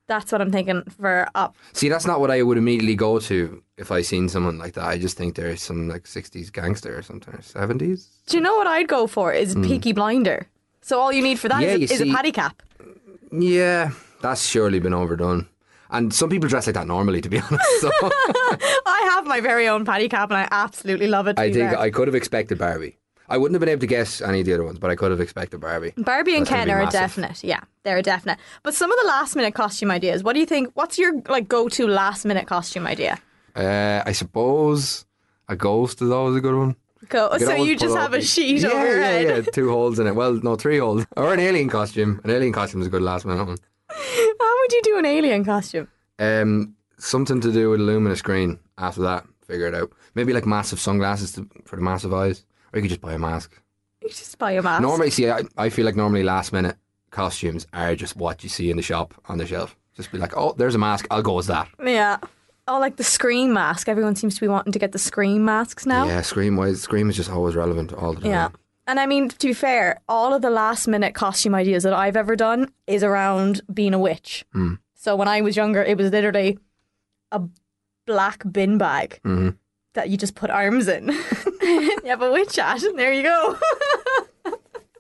That's 0.08 0.32
what 0.32 0.42
I'm 0.42 0.52
thinking 0.52 0.84
for 1.00 1.28
up. 1.36 1.56
See, 1.74 1.90
that's 1.90 2.06
not 2.08 2.20
what 2.22 2.32
I 2.32 2.42
would 2.42 2.58
immediately 2.58 2.96
go 2.96 3.20
to 3.20 3.62
if 3.78 3.92
I 3.92 4.02
seen 4.02 4.30
someone 4.30 4.58
like 4.58 4.74
that. 4.76 4.86
I 4.86 4.98
just 4.98 5.18
think 5.18 5.36
there's 5.36 5.62
some 5.62 5.90
like 5.90 6.04
'60s 6.04 6.52
gangster 6.52 6.98
or 6.98 7.02
something, 7.02 7.34
or 7.34 7.40
'70s. 7.40 8.08
Do 8.28 8.38
you 8.38 8.42
know 8.44 8.56
what 8.56 8.68
I'd 8.68 8.88
go 8.88 9.08
for? 9.08 9.34
Is 9.34 9.56
Mm. 9.56 9.66
Peaky 9.68 9.92
Blinder. 9.94 10.48
So 10.82 11.00
all 11.00 11.12
you 11.12 11.22
need 11.22 11.40
for 11.40 11.50
that 11.50 11.62
Yeah, 11.62 11.76
is, 11.76 11.92
is 11.92 12.02
a 12.02 12.04
see- 12.06 12.14
paddy 12.14 12.32
cap. 12.32 12.62
Yeah, 13.32 13.92
that's 14.22 14.46
surely 14.46 14.80
been 14.80 14.94
overdone. 14.94 15.48
And 15.90 16.14
some 16.14 16.30
people 16.30 16.50
dress 16.50 16.68
like 16.68 16.76
that 16.76 16.88
normally, 16.88 17.22
to 17.22 17.30
be 17.30 17.40
honest. 17.52 17.82
So 17.82 17.90
I 18.02 19.10
have 19.14 19.26
my 19.26 19.42
very 19.42 19.68
own 19.68 19.84
paddy 19.86 20.08
cap, 20.10 20.30
and 20.30 20.38
I 20.38 20.48
absolutely 20.52 21.08
love 21.08 21.28
it. 21.28 21.38
I 21.40 21.52
think 21.52 21.72
fair. 21.72 21.80
I 21.80 21.90
could 21.90 22.08
have 22.08 22.16
expected 22.16 22.58
Barbie. 22.58 22.98
I 23.30 23.38
wouldn't 23.38 23.56
have 23.56 23.60
been 23.60 23.70
able 23.70 23.82
to 23.82 23.88
guess 23.88 24.22
any 24.22 24.40
of 24.40 24.46
the 24.46 24.54
other 24.54 24.64
ones, 24.64 24.80
but 24.80 24.90
I 24.90 24.96
could 24.96 25.12
have 25.12 25.20
expected 25.20 25.60
Barbie. 25.60 25.94
Barbie 25.98 26.36
and 26.38 26.48
Ken 26.48 26.70
are 26.70 26.82
a 26.82 26.90
definite. 26.90 27.44
Yeah, 27.44 27.62
they're 27.84 27.98
a 27.98 28.02
definite. 28.04 28.40
But 28.64 28.74
some 28.74 28.92
of 28.92 28.98
the 29.02 29.08
last 29.08 29.36
minute 29.36 29.54
costume 29.54 29.92
ideas. 29.92 30.24
What 30.24 30.34
do 30.34 30.40
you 30.40 30.46
think? 30.46 30.72
What's 30.76 30.98
your 30.98 31.22
like 31.28 31.48
go 31.48 31.68
to 31.70 31.88
last 31.88 32.26
minute 32.26 32.48
costume 32.48 32.88
idea? 32.88 33.20
Uh, 33.56 34.04
I 34.06 34.12
suppose 34.12 35.06
a 35.50 35.56
ghost 35.56 36.02
is 36.02 36.10
always 36.10 36.36
a 36.36 36.42
good 36.42 36.56
one. 36.56 36.76
You 37.02 37.40
So 37.40 37.54
you 37.56 37.78
just 37.78 37.96
have 37.96 38.14
a 38.14 38.22
sheet 38.22 38.62
yeah, 38.62 38.70
over 38.70 38.86
your 38.86 39.00
yeah, 39.00 39.12
head. 39.12 39.46
Yeah, 39.46 39.52
two 39.52 39.70
holes 39.70 40.00
in 40.00 40.08
it. 40.08 40.16
Well, 40.16 40.34
no, 40.34 40.56
three 40.56 40.80
holes. 40.80 41.06
Or 41.18 41.34
an 41.34 41.40
alien 41.40 41.70
costume. 41.70 42.20
An 42.24 42.30
alien 42.30 42.54
costume 42.54 42.82
is 42.82 42.88
a 42.88 42.90
good 42.90 43.02
last 43.02 43.26
minute 43.26 43.46
one. 43.46 43.58
How 43.90 44.60
would 44.62 44.72
you 44.72 44.82
do 44.84 44.98
an 44.98 45.06
alien 45.06 45.46
costume? 45.46 45.88
Um, 46.20 46.76
something 46.98 47.40
to 47.42 47.52
do 47.52 47.70
with 47.70 47.80
a 47.80 47.84
luminous 47.84 48.22
green. 48.22 48.60
After 48.78 49.02
that, 49.02 49.26
figure 49.48 49.68
it 49.68 49.76
out. 49.76 49.92
Maybe 50.16 50.34
like 50.34 50.46
massive 50.46 50.80
sunglasses 50.80 51.32
to, 51.34 51.48
for 51.66 51.76
the 51.76 51.82
massive 51.82 52.14
eyes, 52.14 52.46
or 52.74 52.78
you 52.80 52.82
could 52.84 52.90
just 52.90 53.02
buy 53.02 53.14
a 53.14 53.20
mask. 53.20 53.62
You 54.02 54.10
just 54.10 54.38
buy 54.38 54.52
a 54.52 54.62
mask. 54.62 54.82
Normally, 54.82 55.10
see, 55.10 55.30
I, 55.30 55.42
I 55.58 55.70
feel 55.70 55.86
like 55.86 55.96
normally 55.96 56.24
last 56.24 56.54
minute 56.54 56.78
costumes 57.10 57.66
are 57.74 57.96
just 57.96 58.16
what 58.16 58.44
you 58.44 58.50
see 58.50 58.70
in 58.70 58.78
the 58.78 58.84
shop 58.84 59.14
on 59.28 59.38
the 59.38 59.46
shelf. 59.46 59.76
Just 59.96 60.12
be 60.12 60.18
like, 60.18 60.38
oh, 60.38 60.54
there's 60.58 60.76
a 60.76 60.78
mask. 60.78 61.08
I'll 61.10 61.24
go 61.24 61.40
as 61.40 61.48
that. 61.48 61.68
Yeah. 61.84 62.18
Oh, 62.68 62.80
like 62.80 62.98
the 62.98 63.04
Scream 63.04 63.54
mask. 63.54 63.90
Everyone 63.90 64.16
seems 64.16 64.36
to 64.36 64.42
be 64.42 64.48
wanting 64.48 64.74
to 64.74 64.80
get 64.80 64.92
the 64.92 65.00
Scream 65.00 65.46
masks 65.46 65.86
now. 65.86 66.06
Yeah, 66.06 66.22
Scream 66.22 66.56
wise, 66.58 66.82
Scream 66.82 67.10
is 67.10 67.16
just 67.16 67.32
always 67.32 67.56
relevant 67.56 67.94
all 67.94 68.14
the 68.14 68.22
time. 68.22 68.30
Yeah. 68.30 68.50
And 68.86 69.00
I 69.00 69.06
mean, 69.06 69.30
to 69.30 69.48
be 69.48 69.54
fair, 69.54 70.02
all 70.08 70.34
of 70.34 70.42
the 70.42 70.50
last 70.50 70.88
minute 70.88 71.14
costume 71.14 71.56
ideas 71.56 71.84
that 71.84 71.94
I've 71.94 72.16
ever 72.16 72.36
done 72.36 72.72
is 72.86 73.04
around 73.04 73.62
being 73.74 73.94
a 73.94 74.00
witch. 74.00 74.46
Hmm. 74.54 74.76
So 74.94 75.16
when 75.16 75.28
I 75.28 75.42
was 75.42 75.56
younger, 75.56 75.82
it 75.84 75.98
was 75.98 76.12
literally 76.12 76.60
a 77.32 77.42
black 78.06 78.44
bin 78.52 78.78
bag 78.78 79.20
hmm 79.24 79.50
that 79.94 80.10
you 80.10 80.18
just 80.18 80.36
put 80.36 80.52
arms 80.52 80.88
in. 80.88 81.08
a 81.68 82.32
witch 82.32 82.56
hat, 82.56 82.84
and 82.84 82.98
there 82.98 83.14
you 83.14 83.24
go. 83.24 83.58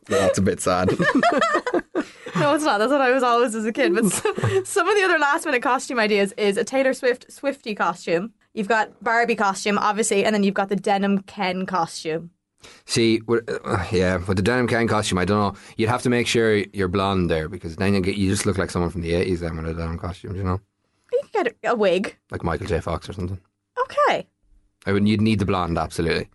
Yeah, 0.09 0.19
that's 0.19 0.37
a 0.37 0.41
bit 0.41 0.61
sad. 0.61 0.89
no, 0.97 2.55
it's 2.55 2.63
not. 2.63 2.77
That's 2.77 2.91
what 2.93 3.01
I 3.01 3.11
was 3.11 3.23
always 3.23 3.53
as 3.55 3.65
a 3.65 3.73
kid. 3.73 3.93
But 3.93 4.05
some, 4.05 4.35
some 4.65 4.87
of 4.87 4.95
the 4.95 5.03
other 5.03 5.19
last 5.19 5.45
minute 5.45 5.61
costume 5.61 5.99
ideas 5.99 6.33
is 6.37 6.55
a 6.55 6.63
Taylor 6.63 6.93
Swift 6.93 7.29
Swifty 7.29 7.75
costume. 7.75 8.31
You've 8.53 8.69
got 8.69 9.03
Barbie 9.03 9.35
costume, 9.35 9.77
obviously, 9.77 10.23
and 10.23 10.33
then 10.33 10.43
you've 10.43 10.53
got 10.53 10.69
the 10.69 10.77
denim 10.77 11.23
Ken 11.23 11.65
costume. 11.65 12.31
See, 12.85 13.19
uh, 13.29 13.85
yeah, 13.91 14.15
with 14.25 14.37
the 14.37 14.43
denim 14.43 14.67
Ken 14.67 14.87
costume, 14.87 15.17
I 15.17 15.25
don't 15.25 15.53
know. 15.55 15.59
You'd 15.75 15.89
have 15.89 16.03
to 16.03 16.09
make 16.09 16.25
sure 16.27 16.55
you're 16.55 16.87
blonde 16.87 17.29
there 17.29 17.49
because 17.49 17.75
then 17.75 17.93
you 17.93 17.99
get 17.99 18.15
you 18.15 18.29
just 18.29 18.45
look 18.45 18.57
like 18.57 18.71
someone 18.71 18.91
from 18.91 19.01
the 19.01 19.13
eighties 19.13 19.41
then 19.41 19.57
with 19.57 19.67
a 19.67 19.73
denim 19.73 19.99
costume. 19.99 20.35
You 20.37 20.43
know, 20.45 20.61
You 21.11 21.21
can 21.33 21.43
get 21.43 21.55
a 21.65 21.75
wig. 21.75 22.15
like 22.31 22.45
Michael 22.45 22.67
J. 22.67 22.79
Fox 22.79 23.09
or 23.09 23.13
something. 23.13 23.41
Okay. 23.77 24.25
I 24.85 24.93
would. 24.93 25.05
You'd 25.05 25.19
need 25.19 25.39
the 25.39 25.45
blonde 25.45 25.77
absolutely. 25.77 26.29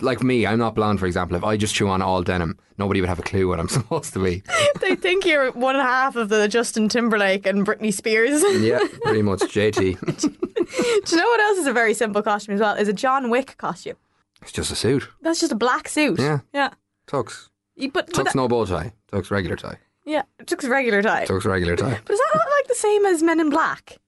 Like 0.00 0.22
me, 0.22 0.46
I'm 0.46 0.58
not 0.58 0.74
blonde. 0.74 0.98
For 1.00 1.06
example, 1.06 1.36
if 1.36 1.44
I 1.44 1.56
just 1.56 1.74
chew 1.74 1.88
on 1.88 2.02
all 2.02 2.22
denim, 2.22 2.58
nobody 2.78 3.00
would 3.00 3.08
have 3.08 3.18
a 3.20 3.22
clue 3.22 3.48
what 3.48 3.60
I'm 3.60 3.68
supposed 3.78 4.12
to 4.14 4.22
be. 4.22 4.42
they 4.80 4.96
think 4.96 5.24
you're 5.24 5.52
one 5.52 5.76
half 5.76 6.16
of 6.16 6.28
the 6.28 6.48
Justin 6.48 6.88
Timberlake 6.88 7.46
and 7.46 7.64
Britney 7.66 7.92
Spears. 7.92 8.42
yeah, 8.60 8.80
pretty 9.02 9.22
much. 9.22 9.40
JT. 9.40 9.74
Do 9.76 11.16
you 11.16 11.16
know 11.16 11.28
what 11.28 11.40
else 11.40 11.58
is 11.58 11.66
a 11.66 11.72
very 11.72 11.94
simple 11.94 12.22
costume 12.22 12.54
as 12.54 12.60
well? 12.60 12.74
Is 12.74 12.88
a 12.88 12.92
John 12.92 13.30
Wick 13.30 13.56
costume. 13.56 13.96
It's 14.42 14.52
just 14.52 14.70
a 14.72 14.76
suit. 14.76 15.08
That's 15.22 15.40
just 15.40 15.52
a 15.52 15.56
black 15.56 15.88
suit. 15.88 16.18
Yeah. 16.18 16.40
Yeah. 16.52 16.70
Tux. 17.06 17.48
You- 17.76 17.90
But, 17.90 18.06
but 18.06 18.14
Tux 18.14 18.24
that- 18.24 18.34
no 18.34 18.48
bow 18.48 18.64
tie. 18.66 18.92
Tux 19.12 19.30
regular 19.30 19.56
tie. 19.56 19.78
yeah, 20.04 20.22
it 20.38 20.50
looks 20.50 20.64
regular 20.64 21.02
tie. 21.02 21.24
Tux 21.26 21.44
regular 21.44 21.76
tie. 21.76 22.00
But 22.04 22.12
is 22.12 22.18
that 22.18 22.30
not 22.34 22.46
like 22.58 22.66
the 22.68 22.74
same 22.74 23.04
as 23.06 23.22
Men 23.22 23.40
in 23.40 23.50
Black? 23.50 23.98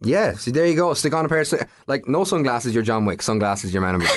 Yeah, 0.00 0.34
see, 0.34 0.50
there 0.50 0.66
you 0.66 0.76
go. 0.76 0.92
Stick 0.94 1.14
on 1.14 1.24
a 1.24 1.28
pair 1.28 1.40
of 1.40 1.52
like 1.86 2.06
no 2.06 2.24
sunglasses. 2.24 2.74
You're 2.74 2.82
John 2.82 3.06
Wick. 3.06 3.22
Sunglasses. 3.22 3.72
You're 3.72 3.82
Man 3.82 3.94
in 3.94 4.00
Black. 4.00 4.10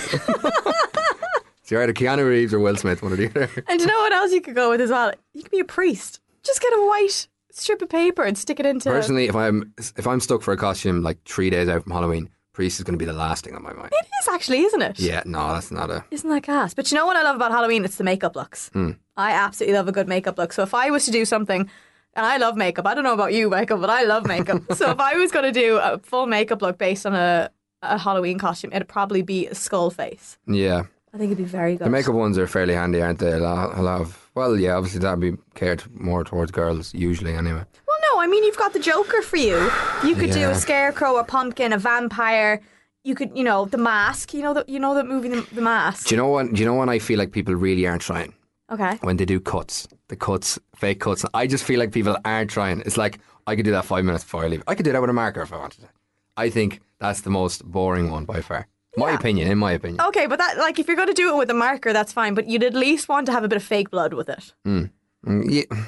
so 1.63 1.75
you're 1.75 1.83
either 1.83 1.93
Keanu 1.93 2.27
Reeves 2.27 2.53
or 2.53 2.59
Will 2.59 2.75
Smith. 2.75 3.01
One 3.01 3.13
or 3.13 3.15
the 3.15 3.27
other. 3.29 3.49
And 3.67 3.79
do 3.79 3.85
you 3.85 3.87
know 3.87 3.99
what 3.99 4.11
else 4.11 4.31
you 4.31 4.41
could 4.41 4.55
go 4.55 4.69
with 4.69 4.81
as 4.81 4.89
well? 4.89 5.13
You 5.33 5.41
could 5.43 5.51
be 5.51 5.59
a 5.59 5.65
priest. 5.65 6.19
Just 6.43 6.61
get 6.61 6.73
a 6.73 6.85
white 6.87 7.27
strip 7.51 7.81
of 7.81 7.89
paper 7.89 8.23
and 8.23 8.37
stick 8.37 8.59
it 8.59 8.65
into. 8.65 8.89
Personally, 8.89 9.27
if 9.27 9.35
I'm 9.35 9.73
if 9.95 10.05
I'm 10.05 10.19
stuck 10.19 10.41
for 10.41 10.51
a 10.51 10.57
costume 10.57 11.01
like 11.01 11.23
three 11.23 11.49
days 11.49 11.69
out 11.69 11.83
from 11.83 11.93
Halloween, 11.93 12.29
priest 12.53 12.79
is 12.79 12.83
going 12.83 12.97
to 12.97 13.03
be 13.03 13.05
the 13.09 13.13
last 13.17 13.45
thing 13.45 13.55
on 13.55 13.63
my 13.63 13.73
mind. 13.73 13.91
It 13.93 14.05
is 14.21 14.27
actually, 14.27 14.63
isn't 14.63 14.81
it? 14.81 14.99
Yeah, 14.99 15.23
no, 15.25 15.53
that's 15.53 15.71
not 15.71 15.89
a. 15.89 16.03
Isn't 16.11 16.29
that 16.29 16.43
gas? 16.43 16.73
But 16.73 16.91
you 16.91 16.97
know 16.97 17.05
what 17.05 17.15
I 17.15 17.23
love 17.23 17.37
about 17.37 17.51
Halloween? 17.51 17.85
It's 17.85 17.95
the 17.95 18.03
makeup 18.03 18.35
looks. 18.35 18.69
Hmm. 18.69 18.91
I 19.15 19.31
absolutely 19.31 19.75
love 19.77 19.87
a 19.87 19.91
good 19.93 20.07
makeup 20.07 20.37
look. 20.37 20.51
So 20.53 20.63
if 20.63 20.73
I 20.73 20.89
was 20.91 21.05
to 21.05 21.11
do 21.11 21.23
something, 21.25 21.69
and 22.15 22.25
I 22.25 22.37
love 22.37 22.55
makeup, 22.55 22.85
I 22.87 22.93
don't 22.93 23.03
know 23.03 23.13
about 23.13 23.33
you, 23.33 23.49
Michael, 23.49 23.77
but 23.77 23.89
I 23.89 24.03
love 24.03 24.25
makeup. 24.27 24.61
so 24.73 24.91
if 24.91 24.99
I 24.99 25.15
was 25.15 25.31
going 25.31 25.45
to 25.45 25.51
do 25.51 25.77
a 25.77 25.99
full 25.99 26.25
makeup 26.25 26.61
look 26.61 26.77
based 26.77 27.05
on 27.05 27.15
a, 27.15 27.49
a 27.81 27.97
Halloween 27.97 28.37
costume, 28.37 28.71
it'd 28.73 28.87
probably 28.87 29.21
be 29.21 29.47
a 29.47 29.55
skull 29.55 29.89
face. 29.89 30.37
Yeah, 30.47 30.83
I 31.13 31.17
think 31.17 31.31
it'd 31.31 31.37
be 31.37 31.43
very 31.43 31.75
good. 31.75 31.85
the 31.85 31.89
makeup 31.89 32.15
ones 32.15 32.37
are 32.37 32.47
fairly 32.47 32.73
handy, 32.73 33.01
aren't 33.01 33.19
they? 33.19 33.33
A 33.33 33.39
lot, 33.39 33.77
a 33.77 33.81
lot 33.81 34.01
of. 34.01 34.29
Well, 34.35 34.57
yeah, 34.57 34.75
obviously 34.75 34.99
that'd 34.99 35.19
be 35.19 35.33
catered 35.55 35.89
more 35.99 36.23
towards 36.23 36.51
girls 36.51 36.93
usually, 36.93 37.33
anyway. 37.33 37.63
Well, 37.87 37.97
no, 38.13 38.21
I 38.21 38.27
mean 38.27 38.43
you've 38.43 38.57
got 38.57 38.73
the 38.73 38.79
Joker 38.79 39.21
for 39.21 39.37
you. 39.37 39.71
You 40.03 40.15
could 40.15 40.31
do 40.31 40.49
a 40.49 40.55
scarecrow, 40.55 41.17
a 41.17 41.23
pumpkin, 41.23 41.73
a 41.73 41.77
vampire. 41.77 42.61
You 43.03 43.15
could, 43.15 43.35
you 43.35 43.43
know, 43.43 43.65
the 43.65 43.77
mask. 43.77 44.33
You 44.33 44.43
know 44.43 44.53
the, 44.53 44.65
you 44.67 44.79
know 44.79 44.93
that 44.95 45.07
movie, 45.07 45.29
the, 45.29 45.41
the 45.53 45.61
mask. 45.61 46.07
Do 46.07 46.15
you 46.15 46.21
know 46.21 46.27
what? 46.27 46.53
Do 46.53 46.59
you 46.59 46.65
know 46.65 46.75
when 46.75 46.89
I 46.89 46.99
feel 46.99 47.17
like 47.17 47.31
people 47.31 47.55
really 47.55 47.87
aren't 47.87 48.01
trying? 48.01 48.33
Okay. 48.71 48.97
when 49.01 49.17
they 49.17 49.25
do 49.25 49.39
cuts, 49.39 49.87
the 50.09 50.15
cuts, 50.15 50.59
fake 50.75 50.99
cuts. 50.99 51.25
I 51.33 51.47
just 51.47 51.63
feel 51.63 51.79
like 51.79 51.91
people 51.91 52.17
aren't 52.23 52.49
trying. 52.49 52.81
It's 52.81 52.97
like 52.97 53.19
I 53.47 53.55
could 53.55 53.65
do 53.65 53.71
that 53.71 53.85
five 53.85 54.05
minutes 54.05 54.23
before 54.23 54.45
I 54.45 54.47
leave. 54.47 54.63
I 54.67 54.75
could 54.75 54.83
do 54.83 54.91
that 54.91 55.01
with 55.01 55.09
a 55.09 55.13
marker 55.13 55.41
if 55.41 55.51
I 55.51 55.57
wanted 55.57 55.81
to. 55.81 55.89
I 56.37 56.49
think 56.49 56.81
that's 56.99 57.21
the 57.21 57.29
most 57.29 57.65
boring 57.65 58.11
one 58.11 58.25
by 58.25 58.41
far. 58.41 58.67
My 58.97 59.11
opinion, 59.11 59.49
in 59.51 59.57
my 59.57 59.71
opinion. 59.71 60.01
Okay, 60.01 60.27
but 60.27 60.39
that 60.39 60.57
like 60.57 60.79
if 60.79 60.87
you're 60.87 60.95
going 60.97 61.07
to 61.07 61.13
do 61.13 61.29
it 61.33 61.37
with 61.37 61.49
a 61.49 61.53
marker, 61.53 61.93
that's 61.93 62.11
fine. 62.11 62.33
But 62.33 62.47
you'd 62.47 62.63
at 62.63 62.73
least 62.73 63.07
want 63.07 63.25
to 63.27 63.31
have 63.31 63.43
a 63.43 63.47
bit 63.47 63.57
of 63.57 63.63
fake 63.63 63.91
blood 63.91 64.13
with 64.13 64.29
it. 64.29 64.53
Mm. 64.65 64.89
Mm, 65.25 65.45
yeah. 65.49 65.83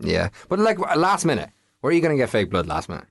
yeah, 0.00 0.28
but 0.48 0.58
like 0.58 0.78
last 0.96 1.24
minute, 1.24 1.50
where 1.80 1.90
are 1.90 1.94
you 1.94 2.00
going 2.00 2.16
to 2.16 2.22
get 2.22 2.30
fake 2.30 2.50
blood 2.50 2.66
last 2.66 2.88
minute? 2.88 3.06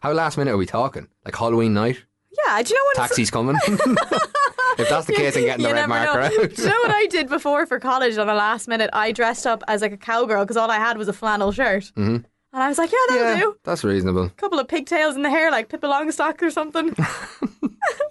How 0.00 0.12
last 0.12 0.36
minute 0.36 0.52
are 0.52 0.56
we 0.56 0.66
talking? 0.66 1.08
Like 1.24 1.36
Halloween 1.36 1.72
night? 1.72 2.02
Yeah, 2.46 2.62
do 2.62 2.74
you 2.74 2.76
know 2.76 2.84
what? 2.84 2.96
Taxi's 3.08 3.30
coming. 3.30 3.56
if 4.78 4.88
that's 4.88 5.06
the 5.06 5.12
case, 5.12 5.36
I'm 5.36 5.44
getting 5.44 5.64
the 5.64 5.72
red 5.72 5.88
marker 5.88 6.20
know. 6.20 6.26
out. 6.26 6.54
Do 6.54 6.62
you 6.62 6.68
know 6.68 6.80
what 6.82 6.90
I 6.90 7.06
did 7.06 7.28
before 7.28 7.66
for 7.66 7.78
college 7.78 8.16
on 8.18 8.26
the 8.26 8.34
last 8.34 8.68
minute? 8.68 8.90
I 8.92 9.12
dressed 9.12 9.46
up 9.46 9.62
as 9.68 9.82
like 9.82 9.92
a 9.92 9.96
cowgirl 9.96 10.44
because 10.44 10.56
all 10.56 10.70
I 10.70 10.78
had 10.78 10.98
was 10.98 11.08
a 11.08 11.12
flannel 11.12 11.52
shirt, 11.52 11.92
hmm 11.94 12.18
and 12.54 12.62
I 12.62 12.68
was 12.68 12.78
like, 12.78 12.92
yeah, 12.92 12.98
that'll 13.08 13.36
do. 13.36 13.56
That's 13.64 13.82
reasonable. 13.82 14.26
A 14.26 14.30
couple 14.30 14.60
of 14.60 14.68
pigtails 14.68 15.16
in 15.16 15.22
the 15.22 15.28
hair, 15.28 15.50
like 15.50 15.68
Pippa 15.68 15.88
Longstocks 15.88 16.40
or 16.40 16.50
something. 16.52 16.88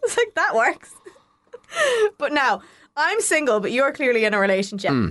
it's 0.04 0.18
like 0.18 0.34
that 0.36 0.54
works. 0.54 0.94
but 2.18 2.34
now 2.34 2.62
I'm 2.98 3.22
single, 3.22 3.62
but 3.62 3.72
you're 3.72 3.94
clearly 3.94 4.26
in 4.26 4.34
a 4.34 4.40
relationship. 4.40 4.92
Hmm. 4.92 5.10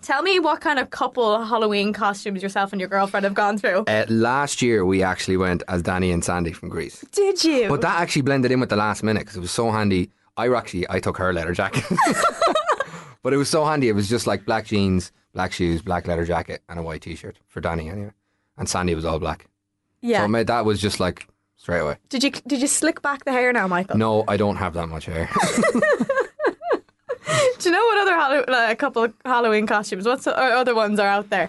Tell 0.00 0.22
me 0.22 0.38
what 0.38 0.62
kind 0.62 0.78
of 0.78 0.88
couple 0.88 1.44
Halloween 1.44 1.92
costumes 1.92 2.42
yourself 2.42 2.72
and 2.72 2.80
your 2.80 2.88
girlfriend 2.88 3.24
have 3.24 3.34
gone 3.34 3.58
through. 3.58 3.84
Uh, 3.86 4.06
last 4.08 4.62
year, 4.62 4.84
we 4.86 5.02
actually 5.02 5.36
went 5.36 5.62
as 5.68 5.82
Danny 5.82 6.10
and 6.10 6.24
Sandy 6.24 6.52
from 6.52 6.70
Grease. 6.70 7.04
Did 7.12 7.44
you? 7.44 7.68
But 7.68 7.82
that 7.82 8.00
actually 8.00 8.22
blended 8.22 8.50
in 8.50 8.60
with 8.60 8.70
the 8.70 8.76
last 8.76 9.02
minute 9.02 9.20
because 9.20 9.36
it 9.36 9.40
was 9.40 9.50
so 9.50 9.70
handy. 9.70 10.10
I 10.36 10.48
actually 10.48 10.86
I 10.90 11.00
took 11.00 11.16
her 11.18 11.32
leather 11.32 11.52
jacket, 11.52 11.84
but 13.22 13.32
it 13.32 13.36
was 13.36 13.48
so 13.48 13.64
handy. 13.64 13.88
It 13.88 13.94
was 13.94 14.08
just 14.08 14.26
like 14.26 14.44
black 14.44 14.66
jeans, 14.66 15.12
black 15.32 15.52
shoes, 15.52 15.82
black 15.82 16.06
leather 16.06 16.24
jacket, 16.24 16.62
and 16.68 16.78
a 16.78 16.82
white 16.82 17.02
t-shirt 17.02 17.38
for 17.46 17.60
Danny 17.60 17.88
anyway. 17.88 18.12
And 18.56 18.68
Sandy 18.68 18.94
was 18.94 19.04
all 19.04 19.18
black. 19.18 19.46
yeah. 20.00 20.18
So 20.20 20.24
it 20.24 20.28
made, 20.28 20.46
that 20.46 20.64
was 20.64 20.80
just 20.80 21.00
like 21.00 21.28
straight 21.56 21.80
away. 21.80 21.96
did 22.08 22.22
you 22.24 22.30
did 22.30 22.60
you 22.60 22.66
slick 22.66 23.00
back 23.02 23.24
the 23.24 23.32
hair 23.32 23.52
now, 23.52 23.66
Michael? 23.68 23.96
No, 23.96 24.24
I 24.28 24.36
don't 24.36 24.56
have 24.56 24.74
that 24.74 24.88
much 24.88 25.06
hair. 25.06 25.28
Do 27.58 27.70
you 27.70 27.72
know 27.72 27.84
what 27.84 28.08
other 28.08 28.52
like, 28.52 28.72
a 28.72 28.76
couple 28.76 29.04
of 29.04 29.14
Halloween 29.24 29.66
costumes? 29.66 30.04
What 30.04 30.26
other 30.26 30.74
ones 30.74 30.98
are 30.98 31.08
out 31.08 31.30
there? 31.30 31.48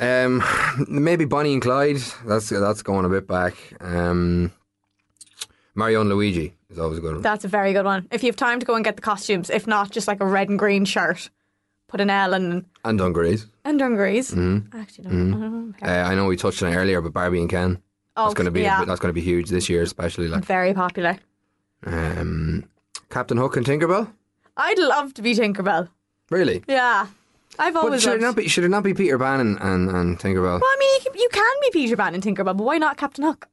um, 0.00 0.42
maybe 0.88 1.24
Bonnie 1.24 1.52
and 1.52 1.62
Clyde. 1.62 1.98
That's 2.26 2.48
that's 2.48 2.82
going 2.82 3.04
a 3.04 3.08
bit 3.08 3.28
back. 3.28 3.54
Um, 3.80 4.50
Mario 5.74 6.00
and 6.00 6.10
Luigi 6.10 6.55
is 6.70 6.78
always 6.78 6.98
a 6.98 7.00
good 7.00 7.12
one. 7.14 7.22
That's 7.22 7.44
a 7.44 7.48
very 7.48 7.72
good 7.72 7.84
one. 7.84 8.06
If 8.10 8.22
you 8.22 8.28
have 8.28 8.36
time 8.36 8.60
to 8.60 8.66
go 8.66 8.74
and 8.74 8.84
get 8.84 8.96
the 8.96 9.02
costumes, 9.02 9.50
if 9.50 9.66
not, 9.66 9.90
just 9.90 10.08
like 10.08 10.20
a 10.20 10.26
red 10.26 10.48
and 10.48 10.58
green 10.58 10.84
shirt, 10.84 11.30
put 11.88 12.00
an 12.00 12.10
L 12.10 12.34
and 12.34 12.64
And 12.84 12.98
dungarees. 12.98 13.46
and 13.64 13.78
dungarees. 13.78 14.32
Mhm. 14.32 14.74
Actually, 14.74 15.04
don't, 15.04 15.32
I 15.34 15.36
Mhm. 15.36 15.80
don't 15.80 15.88
Uh. 15.88 16.08
I 16.10 16.14
know 16.14 16.26
we 16.26 16.36
touched 16.36 16.62
on 16.62 16.72
it 16.72 16.76
earlier, 16.76 17.00
but 17.00 17.12
Barbie 17.12 17.40
and 17.40 17.48
Ken. 17.50 17.78
Oh, 18.16 18.24
that's 18.24 18.34
going 18.34 18.46
to 18.46 18.50
be 18.50 18.62
yeah. 18.62 18.84
that's 18.84 18.98
going 19.00 19.10
to 19.10 19.20
be 19.20 19.20
huge 19.20 19.50
this 19.50 19.68
year, 19.68 19.82
especially 19.82 20.26
like 20.28 20.44
very 20.44 20.72
popular. 20.74 21.18
um, 21.86 22.64
Captain 23.10 23.36
Hook 23.36 23.56
and 23.56 23.66
Tinkerbell. 23.66 24.10
I'd 24.56 24.78
love 24.78 25.14
to 25.14 25.22
be 25.22 25.34
Tinkerbell. 25.34 25.88
Really? 26.30 26.64
Yeah, 26.66 27.06
I've 27.58 27.74
But 27.74 27.84
always 27.84 28.02
should 28.02 28.10
loved. 28.12 28.22
it 28.22 28.26
not 28.26 28.36
be 28.36 28.48
should 28.48 28.64
it 28.64 28.68
not 28.70 28.82
be 28.82 28.94
Peter 28.94 29.18
Pan 29.18 29.40
and, 29.40 29.58
and, 29.60 29.90
and 29.90 30.18
Tinkerbell? 30.18 30.60
well, 30.60 30.64
I 30.64 30.76
mean, 30.80 30.94
you 30.94 31.10
can, 31.10 31.20
you 31.20 31.28
can 31.32 31.54
be 31.62 31.70
Peter 31.72 31.96
Pan 31.96 32.14
and 32.14 32.22
Tinkerbell, 32.22 32.56
but 32.56 32.64
why 32.64 32.78
not 32.78 32.96
Captain 32.96 33.24
Hook? 33.24 33.48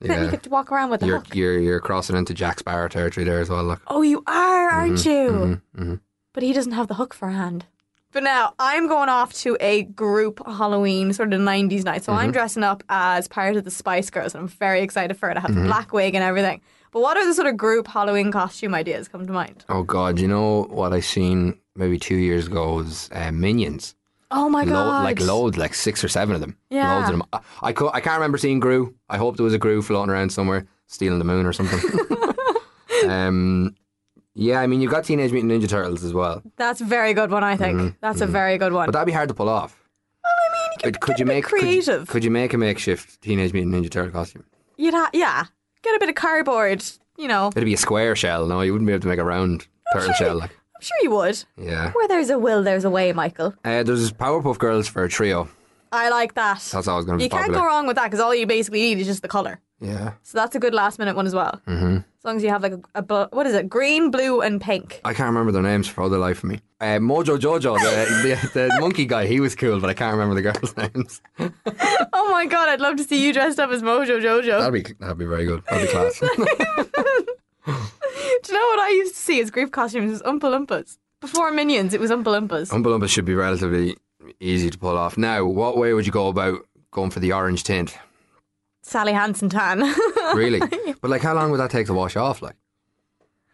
Then 0.00 0.22
you 0.24 0.30
get 0.30 0.42
to 0.44 0.50
walk 0.50 0.72
around 0.72 0.90
with 0.90 1.00
the 1.00 1.06
you're 1.06 1.18
hook. 1.18 1.34
you're 1.34 1.58
you're 1.58 1.80
crossing 1.80 2.16
into 2.16 2.34
Jack 2.34 2.58
Sparrow 2.60 2.88
territory 2.88 3.24
there 3.24 3.40
as 3.40 3.50
well. 3.50 3.64
Look, 3.64 3.82
Oh, 3.86 4.02
you 4.02 4.22
are, 4.26 4.68
aren't 4.70 5.04
you? 5.04 5.60
hmm 5.74 5.94
But 6.32 6.42
he 6.42 6.52
doesn't 6.52 6.72
have 6.72 6.88
the 6.88 6.94
hook 6.94 7.12
for 7.14 7.28
a 7.28 7.32
hand. 7.32 7.66
But 8.12 8.24
now 8.24 8.54
I'm 8.58 8.88
going 8.88 9.08
off 9.08 9.32
to 9.44 9.56
a 9.60 9.82
group 9.84 10.44
Halloween 10.44 11.12
sort 11.12 11.32
of 11.32 11.40
90s 11.40 11.84
night. 11.84 12.02
So 12.02 12.12
I'm 12.12 12.30
Mhm. 12.30 12.32
dressing 12.32 12.64
up 12.64 12.82
as 12.88 13.28
part 13.28 13.54
of 13.54 13.62
the 13.64 13.70
Spice 13.70 14.10
Girls 14.10 14.34
and 14.34 14.42
I'm 14.42 14.48
very 14.48 14.80
excited 14.82 15.16
for 15.16 15.30
it. 15.30 15.36
I 15.36 15.40
have 15.40 15.54
the 15.54 15.60
Mhm. 15.60 15.66
black 15.66 15.92
wig 15.92 16.16
and 16.16 16.24
everything. 16.24 16.60
But 16.90 17.02
what 17.02 17.16
are 17.16 17.24
the 17.24 17.34
sort 17.34 17.46
of 17.46 17.56
group 17.56 17.86
Halloween 17.86 18.32
costume 18.32 18.74
ideas 18.74 19.06
come 19.06 19.26
to 19.28 19.32
mind? 19.32 19.64
Oh 19.68 19.84
God, 19.84 20.18
you 20.18 20.26
know 20.26 20.64
what 20.70 20.92
I 20.92 20.98
seen 20.98 21.60
maybe 21.76 22.00
two 22.00 22.16
years 22.16 22.48
ago 22.48 22.74
was 22.74 23.08
uh, 23.12 23.30
Minions. 23.30 23.94
Oh 24.32 24.48
my 24.48 24.64
god. 24.64 25.04
like 25.04 25.20
loads, 25.20 25.56
like 25.56 25.74
six 25.74 26.04
or 26.04 26.08
seven 26.08 26.34
of 26.34 26.40
them. 26.40 26.56
Yeah. 26.70 26.94
Loads 26.96 27.10
of 27.10 27.18
them. 27.18 27.28
I, 27.32 27.40
I, 27.62 27.72
cou- 27.72 27.90
I 27.92 28.00
can't 28.00 28.16
remember 28.16 28.38
seeing 28.38 28.60
Gru. 28.60 28.94
I 29.08 29.16
hope 29.16 29.36
there 29.36 29.44
was 29.44 29.54
a 29.54 29.58
Gru 29.58 29.82
floating 29.82 30.10
around 30.12 30.30
somewhere, 30.30 30.66
stealing 30.86 31.18
the 31.18 31.24
moon 31.24 31.46
or 31.46 31.52
something. 31.52 31.80
um, 33.08 33.74
yeah, 34.34 34.60
I 34.60 34.66
mean, 34.66 34.80
you've 34.80 34.90
got 34.92 35.04
Teenage 35.04 35.32
Mutant 35.32 35.52
Ninja 35.52 35.68
Turtles 35.68 36.04
as 36.04 36.14
well. 36.14 36.42
That's 36.56 36.80
a 36.80 36.84
very 36.84 37.12
good 37.14 37.30
one, 37.30 37.42
I 37.44 37.56
think. 37.56 37.78
Mhm, 37.80 37.96
That's 38.00 38.20
a 38.20 38.26
mhm. 38.26 38.30
very 38.30 38.58
good 38.58 38.72
one. 38.72 38.86
But 38.86 38.92
that'd 38.92 39.06
be 39.06 39.12
hard 39.12 39.28
to 39.28 39.34
pull 39.34 39.48
off. 39.48 39.76
Could, 40.82 41.00
could 41.00 41.18
you 41.18 41.26
make 41.26 41.44
could 41.44 41.56
you- 41.60 41.66
creative. 41.66 42.08
Could 42.08 42.24
you, 42.24 42.30
make 42.30 42.54
a 42.54 42.58
makeshift 42.58 43.20
Teenage 43.20 43.52
Mutant 43.52 43.74
Ninja 43.74 43.90
Turtle 43.90 44.12
costume? 44.12 44.44
You'd 44.76 44.94
ha- 44.94 45.10
yeah. 45.12 45.44
Get 45.82 45.94
a 45.96 45.98
bit 45.98 46.08
of 46.08 46.14
cardboard, 46.14 46.82
you 47.18 47.28
know. 47.28 47.48
It'd 47.48 47.64
be 47.64 47.74
a 47.74 47.78
square 47.78 48.14
shell. 48.16 48.46
No, 48.46 48.60
you 48.60 48.72
wouldn't 48.72 48.86
be 48.86 48.92
able 48.92 49.02
to 49.02 49.08
make 49.08 49.18
a 49.18 49.24
round 49.24 49.66
turtle 49.92 50.12
shell. 50.14 50.38
Like, 50.38 50.56
sure 50.80 50.96
you 51.02 51.10
would. 51.10 51.42
yeah. 51.56 51.92
Where 51.92 52.08
there's 52.08 52.30
a 52.30 52.38
will, 52.38 52.62
there's 52.62 52.84
a 52.84 52.90
way, 52.90 53.12
Michael. 53.12 53.54
Uh, 53.64 53.82
there's 53.82 54.12
Powerpuff 54.12 54.58
Girls 54.58 54.88
for 54.88 55.04
a 55.04 55.08
trio. 55.08 55.48
I 55.92 56.08
like 56.08 56.34
that. 56.34 56.60
That's 56.72 56.86
always 56.86 57.04
going 57.04 57.18
to 57.18 57.22
be 57.22 57.24
You 57.24 57.30
can't 57.30 57.42
popular. 57.46 57.60
go 57.60 57.66
wrong 57.66 57.86
with 57.86 57.96
that 57.96 58.04
because 58.04 58.20
all 58.20 58.34
you 58.34 58.46
basically 58.46 58.80
need 58.80 58.98
is 58.98 59.06
just 59.08 59.22
the 59.22 59.28
colour. 59.28 59.60
Yeah. 59.80 60.12
So 60.22 60.38
that's 60.38 60.54
a 60.54 60.60
good 60.60 60.74
last 60.74 60.98
minute 60.98 61.16
one 61.16 61.26
as 61.26 61.34
well. 61.34 61.60
hmm 61.66 61.96
As 61.96 62.24
long 62.24 62.36
as 62.36 62.42
you 62.44 62.50
have 62.50 62.62
like 62.62 62.74
a, 62.74 62.80
a 62.96 63.02
bl- 63.02 63.24
what 63.32 63.46
is 63.46 63.54
it? 63.54 63.68
Green, 63.68 64.10
blue, 64.10 64.40
and 64.42 64.60
pink. 64.60 65.00
I 65.04 65.14
can't 65.14 65.26
remember 65.28 65.50
their 65.52 65.62
names 65.62 65.88
for 65.88 66.02
all 66.02 66.08
the 66.10 66.18
life 66.18 66.44
of 66.44 66.50
me. 66.50 66.60
Uh, 66.80 66.98
Mojo 66.98 67.38
Jojo, 67.38 67.76
the, 67.78 68.28
the, 68.54 68.68
the 68.68 68.76
monkey 68.80 69.04
guy, 69.06 69.26
he 69.26 69.40
was 69.40 69.56
cool, 69.56 69.80
but 69.80 69.90
I 69.90 69.94
can't 69.94 70.12
remember 70.16 70.34
the 70.34 70.42
girls' 70.42 70.76
names. 70.94 71.20
oh 72.12 72.30
my 72.30 72.46
god, 72.46 72.68
I'd 72.68 72.80
love 72.80 72.96
to 72.96 73.04
see 73.04 73.24
you 73.26 73.32
dressed 73.32 73.58
up 73.58 73.70
as 73.70 73.82
Mojo 73.82 74.20
Jojo. 74.22 74.60
That'd 74.60 74.84
be 74.84 74.92
that'd 75.00 75.18
be 75.18 75.24
very 75.26 75.44
good. 75.46 75.62
That'd 75.68 75.88
be 75.88 75.92
class. 75.92 76.22
Do 78.42 78.52
you 78.52 78.58
know 78.58 78.66
what 78.66 78.80
I 78.80 78.90
used 78.90 79.14
to 79.14 79.20
see 79.20 79.40
as 79.40 79.50
group 79.50 79.72
costumes 79.72 80.10
was 80.12 80.22
Oompa 80.22 80.42
Loompas? 80.42 80.98
Before 81.20 81.50
Minions, 81.50 81.92
it 81.94 82.00
was 82.00 82.10
Oompa 82.10 82.24
Loompas. 82.24 82.70
Oompa 82.70 82.84
Loompa 82.86 83.08
should 83.08 83.24
be 83.24 83.34
relatively 83.34 83.96
easy 84.40 84.70
to 84.70 84.78
pull 84.78 84.96
off. 84.96 85.18
Now, 85.18 85.44
what 85.44 85.76
way 85.76 85.92
would 85.92 86.06
you 86.06 86.12
go 86.12 86.28
about 86.28 86.60
going 86.90 87.10
for 87.10 87.20
the 87.20 87.32
orange 87.32 87.62
tint? 87.64 87.96
Sally 88.82 89.12
Hansen 89.12 89.48
tan. 89.50 89.82
Really? 90.34 90.60
but 91.00 91.10
like, 91.10 91.22
how 91.22 91.34
long 91.34 91.50
would 91.50 91.58
that 91.60 91.70
take 91.70 91.86
to 91.88 91.94
wash 91.94 92.16
off? 92.16 92.40
Like, 92.40 92.54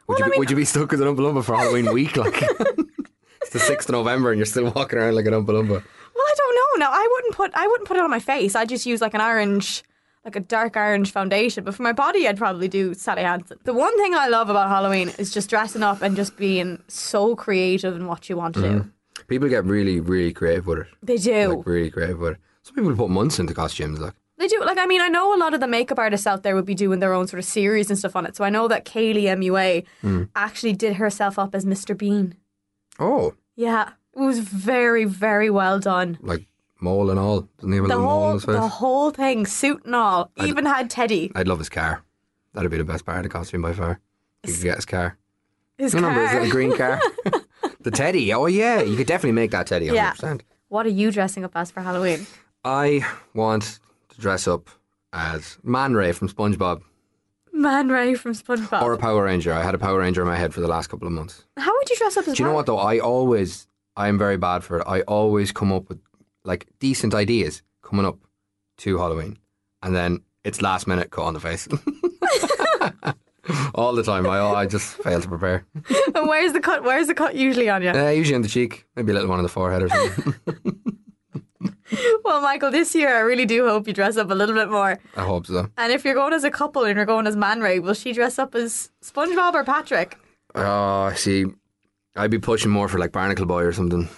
Would, 0.08 0.18
you, 0.18 0.30
be, 0.30 0.38
would 0.38 0.50
you 0.50 0.56
be 0.56 0.64
stuck 0.66 0.92
as 0.92 1.00
an 1.00 1.06
Oompa 1.08 1.18
Loompa 1.20 1.42
for 1.44 1.56
Halloween 1.56 1.92
week? 1.92 2.16
Like 2.16 2.42
it's 3.40 3.50
the 3.50 3.58
sixth 3.58 3.88
of 3.88 3.94
November 3.94 4.30
and 4.30 4.38
you're 4.38 4.46
still 4.46 4.70
walking 4.70 4.98
around 4.98 5.14
like 5.14 5.24
an 5.26 5.32
Oompa 5.32 5.46
Loompa. 5.48 5.68
Well, 5.70 6.24
I 6.26 6.34
don't 6.36 6.54
know. 6.54 6.86
Now, 6.86 6.90
I 6.92 7.08
wouldn't 7.10 7.34
put 7.34 7.50
I 7.54 7.66
wouldn't 7.66 7.88
put 7.88 7.96
it 7.96 8.02
on 8.02 8.10
my 8.10 8.20
face. 8.20 8.54
I 8.54 8.64
just 8.66 8.84
use 8.86 9.00
like 9.00 9.14
an 9.14 9.20
orange, 9.22 9.82
like 10.26 10.36
a 10.36 10.40
dark 10.40 10.76
orange 10.76 11.12
foundation. 11.12 11.62
But 11.64 11.74
for 11.74 11.82
my 11.84 11.92
body, 11.92 12.26
I'd 12.28 12.36
probably 12.36 12.66
do 12.68 12.92
Sally 12.94 13.22
Hansen. 13.22 13.58
The 13.64 13.72
one 13.72 13.96
thing 13.96 14.12
I 14.14 14.26
love 14.28 14.50
about 14.50 14.68
Halloween 14.68 15.10
is 15.18 15.32
just 15.32 15.48
dressing 15.48 15.82
up 15.84 16.02
and 16.02 16.16
just 16.16 16.36
being 16.36 16.82
so 16.88 17.36
creative 17.36 17.94
in 17.94 18.06
what 18.08 18.28
you 18.28 18.36
want 18.36 18.54
to 18.56 18.60
do. 18.60 18.68
Mhm. 18.80 18.90
People 19.28 19.48
get 19.48 19.64
really, 19.64 20.00
really 20.00 20.32
creative 20.32 20.66
with 20.66 20.78
it. 20.80 20.86
They 21.02 21.16
do. 21.16 21.54
Like 21.56 21.66
really 21.66 21.90
creative 21.90 22.18
with 22.18 22.32
it. 22.32 22.38
Some 22.64 22.74
people 22.74 22.94
put 22.96 23.08
months 23.08 23.38
into 23.38 23.54
costumes. 23.54 24.00
Like 24.00 24.14
They 24.36 24.48
do. 24.48 24.60
Like, 24.64 24.78
I 24.78 24.86
mean, 24.86 25.00
I 25.00 25.08
know 25.08 25.32
a 25.34 25.38
lot 25.38 25.54
of 25.54 25.60
the 25.60 25.68
makeup 25.68 25.98
artists 25.98 26.26
out 26.26 26.42
there 26.42 26.54
would 26.56 26.66
be 26.66 26.74
doing 26.74 26.98
their 26.98 27.12
own 27.14 27.26
sort 27.28 27.38
of 27.38 27.44
series 27.44 27.88
and 27.88 27.98
stuff 27.98 28.16
on 28.16 28.26
it. 28.26 28.34
So 28.36 28.44
I 28.44 28.50
know 28.50 28.66
that 28.68 28.84
Kaylee 28.84 29.28
MUA 29.38 29.84
Mm. 30.02 30.28
actually 30.34 30.72
did 30.74 30.96
herself 30.96 31.38
up 31.38 31.54
as 31.54 31.64
Mr. 31.64 31.96
Bean. 31.96 32.34
oh, 32.98 33.34
Yeah, 33.54 33.90
it 34.14 34.20
was 34.20 34.40
very, 34.40 35.04
very 35.04 35.50
well 35.50 35.78
done. 35.78 36.18
like 36.20 36.46
mole 36.80 37.10
and 37.10 37.18
all. 37.18 37.48
Doesn't 37.58 37.72
he 37.72 37.76
have 37.76 37.84
a 37.84 37.88
The 37.88 37.94
little 37.96 38.02
mole 38.10 38.12
on 38.22 38.22
whole, 38.28 38.32
his 38.34 38.44
face? 38.44 38.54
the 38.56 38.68
whole 38.68 39.10
thing, 39.10 39.46
suit 39.46 39.84
and 39.84 39.94
all. 39.94 40.30
I'd- 40.38 40.48
Even 40.48 40.66
had 40.66 40.90
Teddy. 40.90 41.32
I'd 41.34 41.48
love 41.48 41.58
his 41.58 41.68
car. 41.68 42.02
That'd 42.54 42.70
be 42.70 42.78
the 42.78 42.84
best 42.84 43.04
part 43.04 43.18
of 43.18 43.22
the 43.24 43.28
costume 43.28 43.62
by 43.62 43.72
far. 43.72 44.00
You 44.46 44.52
could 44.54 44.62
get 44.62 44.76
his 44.76 44.84
car. 44.86 45.18
His 45.78 45.92
Remember 45.94 46.20
his 46.22 46.30
car. 46.30 46.40
little 46.40 46.52
green 46.52 46.76
car? 46.78 47.00
the 47.80 47.90
Teddy. 47.90 48.32
Oh 48.32 48.46
yeah, 48.46 48.80
you 48.80 48.96
could 48.96 49.06
definitely 49.06 49.32
make 49.32 49.50
that 49.50 49.66
Teddy. 49.66 49.88
100%. 49.88 49.92
Yeah. 49.94 50.34
What 50.68 50.86
are 50.86 50.90
you 50.90 51.10
dressing 51.12 51.44
up 51.44 51.52
as 51.54 51.70
for 51.70 51.80
Halloween? 51.80 52.26
I 52.64 53.06
want 53.34 53.78
to 54.08 54.20
dress 54.20 54.48
up 54.48 54.68
as 55.12 55.58
Man 55.62 55.94
Ray 55.94 56.12
from 56.12 56.28
SpongeBob 56.28 56.82
Man 57.52 57.88
Ray 57.88 58.14
from 58.14 58.32
SpongeBob. 58.32 58.82
or 58.82 58.92
a 58.92 58.98
Power 58.98 59.24
Ranger. 59.24 59.52
I 59.52 59.62
had 59.62 59.74
a 59.74 59.78
Power 59.78 59.98
Ranger 60.00 60.20
in 60.22 60.28
my 60.28 60.36
head 60.36 60.52
for 60.52 60.60
the 60.60 60.68
last 60.68 60.88
couple 60.88 61.06
of 61.06 61.12
months. 61.12 61.44
How 61.56 61.72
would 61.74 61.88
you 61.88 61.96
dress 61.96 62.16
up 62.16 62.26
as 62.28 62.34
Do 62.36 62.42
you 62.42 62.48
know 62.48 62.54
what 62.54 62.66
though? 62.66 62.78
I 62.78 62.98
always, 62.98 63.66
I 63.96 64.08
am 64.08 64.18
very 64.18 64.36
bad 64.36 64.62
for 64.64 64.80
it. 64.80 64.84
I 64.86 65.00
always 65.02 65.52
come 65.52 65.72
up 65.72 65.88
with 65.88 65.98
like 66.46 66.66
decent 66.78 67.14
ideas 67.14 67.62
coming 67.82 68.06
up 68.06 68.18
to 68.78 68.98
Halloween, 68.98 69.38
and 69.82 69.94
then 69.94 70.22
it's 70.44 70.62
last 70.62 70.86
minute 70.86 71.10
cut 71.10 71.24
on 71.24 71.34
the 71.34 71.40
face. 71.40 71.68
All 73.74 73.94
the 73.94 74.02
time, 74.02 74.26
I 74.26 74.40
I 74.40 74.66
just 74.66 74.96
fail 74.96 75.20
to 75.20 75.28
prepare. 75.28 75.66
and 76.14 76.28
where's 76.28 76.52
the 76.52 76.60
cut? 76.60 76.82
Where's 76.82 77.06
the 77.06 77.14
cut 77.14 77.34
usually 77.34 77.68
on 77.68 77.82
you? 77.82 77.90
Uh, 77.90 78.08
usually 78.08 78.34
on 78.34 78.42
the 78.42 78.48
cheek, 78.48 78.86
maybe 78.96 79.12
a 79.12 79.14
little 79.14 79.28
one 79.28 79.38
on 79.38 79.44
the 79.44 79.48
forehead 79.48 79.82
or 79.82 79.88
something. 79.88 80.34
Well, 82.24 82.40
Michael, 82.40 82.72
this 82.72 82.94
year 82.96 83.14
I 83.16 83.20
really 83.20 83.46
do 83.46 83.68
hope 83.68 83.86
you 83.86 83.92
dress 83.92 84.16
up 84.16 84.30
a 84.30 84.34
little 84.34 84.54
bit 84.54 84.68
more. 84.68 84.98
I 85.16 85.22
hope 85.22 85.46
so. 85.46 85.70
And 85.78 85.92
if 85.92 86.04
you're 86.04 86.14
going 86.14 86.32
as 86.32 86.42
a 86.42 86.50
couple 86.50 86.84
and 86.84 86.96
you're 86.96 87.06
going 87.06 87.28
as 87.28 87.36
Man 87.36 87.60
Ray, 87.60 87.78
will 87.78 87.94
she 87.94 88.12
dress 88.12 88.38
up 88.40 88.56
as 88.56 88.90
SpongeBob 89.04 89.54
or 89.54 89.62
Patrick? 89.62 90.18
Oh, 90.56 91.12
see, 91.14 91.46
I'd 92.16 92.32
be 92.32 92.40
pushing 92.40 92.72
more 92.72 92.88
for 92.88 92.98
like 92.98 93.12
Barnacle 93.12 93.46
Boy 93.46 93.62
or 93.62 93.72
something, 93.72 94.08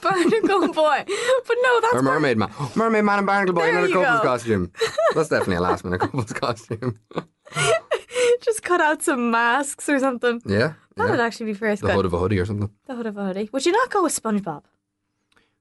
Barnacle 0.00 0.72
Boy. 0.72 1.04
But 1.06 1.56
no, 1.62 1.80
that's 1.80 1.94
or 1.94 2.02
Mermaid 2.02 2.36
Man. 2.38 2.50
Mermaid 2.74 3.04
Man 3.04 3.18
and 3.18 3.26
Barnacle 3.26 3.54
Boy, 3.54 3.62
There 3.62 3.70
another 3.70 3.88
you 3.88 3.94
couple's 3.94 4.20
go. 4.20 4.26
costume. 4.26 4.72
That's 5.14 5.28
definitely 5.28 5.56
a 5.56 5.60
last 5.60 5.84
minute 5.84 6.00
couple's 6.00 6.32
costume. 6.32 6.98
just 8.40 8.62
cut 8.62 8.80
out 8.80 9.02
some 9.02 9.30
masks 9.30 9.88
or 9.88 9.98
something. 9.98 10.40
Yeah, 10.46 10.74
That 10.96 11.04
yeah. 11.04 11.10
would 11.10 11.20
actually 11.20 11.46
be 11.46 11.54
first 11.54 11.82
the 11.82 11.88
good. 11.88 11.96
hood 11.96 12.04
of 12.06 12.14
a 12.14 12.18
hoodie 12.18 12.38
or 12.38 12.44
something. 12.46 12.70
the 12.86 12.94
hood 12.94 13.06
of 13.06 13.16
a 13.16 13.26
hoodie. 13.26 13.48
Would 13.52 13.66
you 13.66 13.72
not 13.72 13.90
go 13.90 14.02
with 14.02 14.20
SpongeBob? 14.20 14.62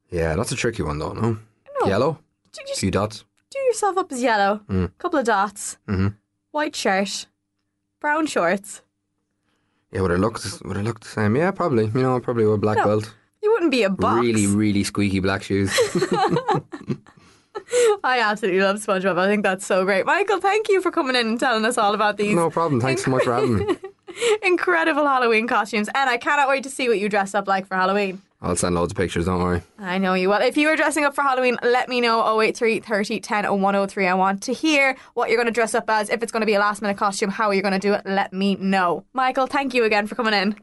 Yeah, 0.09 0.35
that's 0.35 0.51
a 0.51 0.55
tricky 0.55 0.83
one 0.83 0.99
though. 0.99 1.13
No, 1.13 1.37
No. 1.81 1.87
yellow, 1.87 2.19
just 2.67 2.79
few 2.79 2.91
dots. 2.91 3.23
do 3.51 3.59
yourself 3.59 3.97
up 3.97 4.11
as 4.11 4.21
yellow, 4.21 4.61
Mm. 4.69 4.91
couple 4.97 5.19
of 5.19 5.25
dots, 5.25 5.77
hmm 5.87 6.07
white 6.51 6.75
shirt, 6.75 7.27
brown 7.99 8.25
shorts. 8.25 8.81
Yeah, 9.91 10.01
would 10.01 10.11
it 10.11 10.19
look 10.19 10.39
would 10.65 10.77
it 10.77 10.83
look 10.83 10.99
the 11.01 11.07
same? 11.07 11.35
Yeah, 11.35 11.51
probably. 11.51 11.85
You 11.85 12.01
know, 12.01 12.19
probably 12.19 12.45
wear 12.45 12.57
black 12.57 12.77
No. 12.77 12.85
belt. 12.85 13.13
You 13.41 13.51
wouldn't 13.51 13.71
be 13.71 13.83
a 13.83 13.89
box. 13.89 14.21
Really, 14.21 14.47
really 14.47 14.83
squeaky 14.83 15.19
black 15.19 15.43
shoes. 15.43 15.71
I 18.03 18.19
absolutely 18.19 18.61
love 18.61 18.77
SpongeBob. 18.77 19.17
I 19.17 19.27
think 19.27 19.43
that's 19.43 19.65
so 19.65 19.83
great. 19.83 20.05
Michael, 20.05 20.39
thank 20.39 20.69
you 20.69 20.81
for 20.81 20.91
coming 20.91 21.15
in 21.15 21.27
and 21.27 21.39
telling 21.39 21.65
us 21.65 21.77
all 21.77 21.93
about 21.93 22.17
these 22.17 22.35
no 22.35 22.49
problem. 22.49 22.79
Thanks 22.79 23.03
so 23.03 23.11
much 23.11 23.23
for 23.23 23.33
having 23.33 23.57
me. 23.57 23.77
incredible 24.43 25.05
Halloween 25.05 25.47
costumes. 25.47 25.89
And 25.93 26.09
I 26.09 26.17
cannot 26.17 26.47
wait 26.47 26.63
to 26.63 26.69
see 26.69 26.87
what 26.87 26.99
you 26.99 27.09
dress 27.09 27.35
up 27.35 27.47
like 27.47 27.67
for 27.67 27.75
Halloween. 27.75 28.21
I'll 28.39 28.55
send 28.55 28.75
loads 28.75 28.91
of 28.91 28.97
pictures. 28.97 29.25
Don't 29.25 29.41
worry. 29.41 29.63
I 29.79 29.97
know 29.97 30.13
you 30.13 30.29
will. 30.29 30.37
If 30.41 30.57
you 30.57 30.67
are 30.69 30.75
dressing 30.75 31.03
up 31.03 31.15
for 31.15 31.23
Halloween, 31.23 31.57
let 31.63 31.89
me 31.89 32.01
know 32.01 32.39
083 32.39 32.81
30 32.81 33.19
10 33.19 33.61
103. 33.61 34.07
I 34.07 34.13
want 34.13 34.43
to 34.43 34.53
hear 34.53 34.95
what 35.15 35.29
you're 35.29 35.37
going 35.37 35.47
to 35.47 35.51
dress 35.51 35.73
up 35.73 35.89
as. 35.89 36.11
If 36.11 36.21
it's 36.21 36.31
going 36.31 36.41
to 36.41 36.45
be 36.45 36.53
a 36.53 36.59
last 36.59 36.81
minute 36.83 36.97
costume, 36.97 37.31
how 37.31 37.47
are 37.47 37.53
you're 37.53 37.63
going 37.63 37.73
to 37.73 37.79
do 37.79 37.93
it, 37.93 38.03
let 38.05 38.33
me 38.33 38.55
know. 38.55 39.05
Michael, 39.13 39.47
thank 39.47 39.73
you 39.73 39.85
again 39.85 40.05
for 40.05 40.13
coming 40.13 40.35
in. 40.35 40.55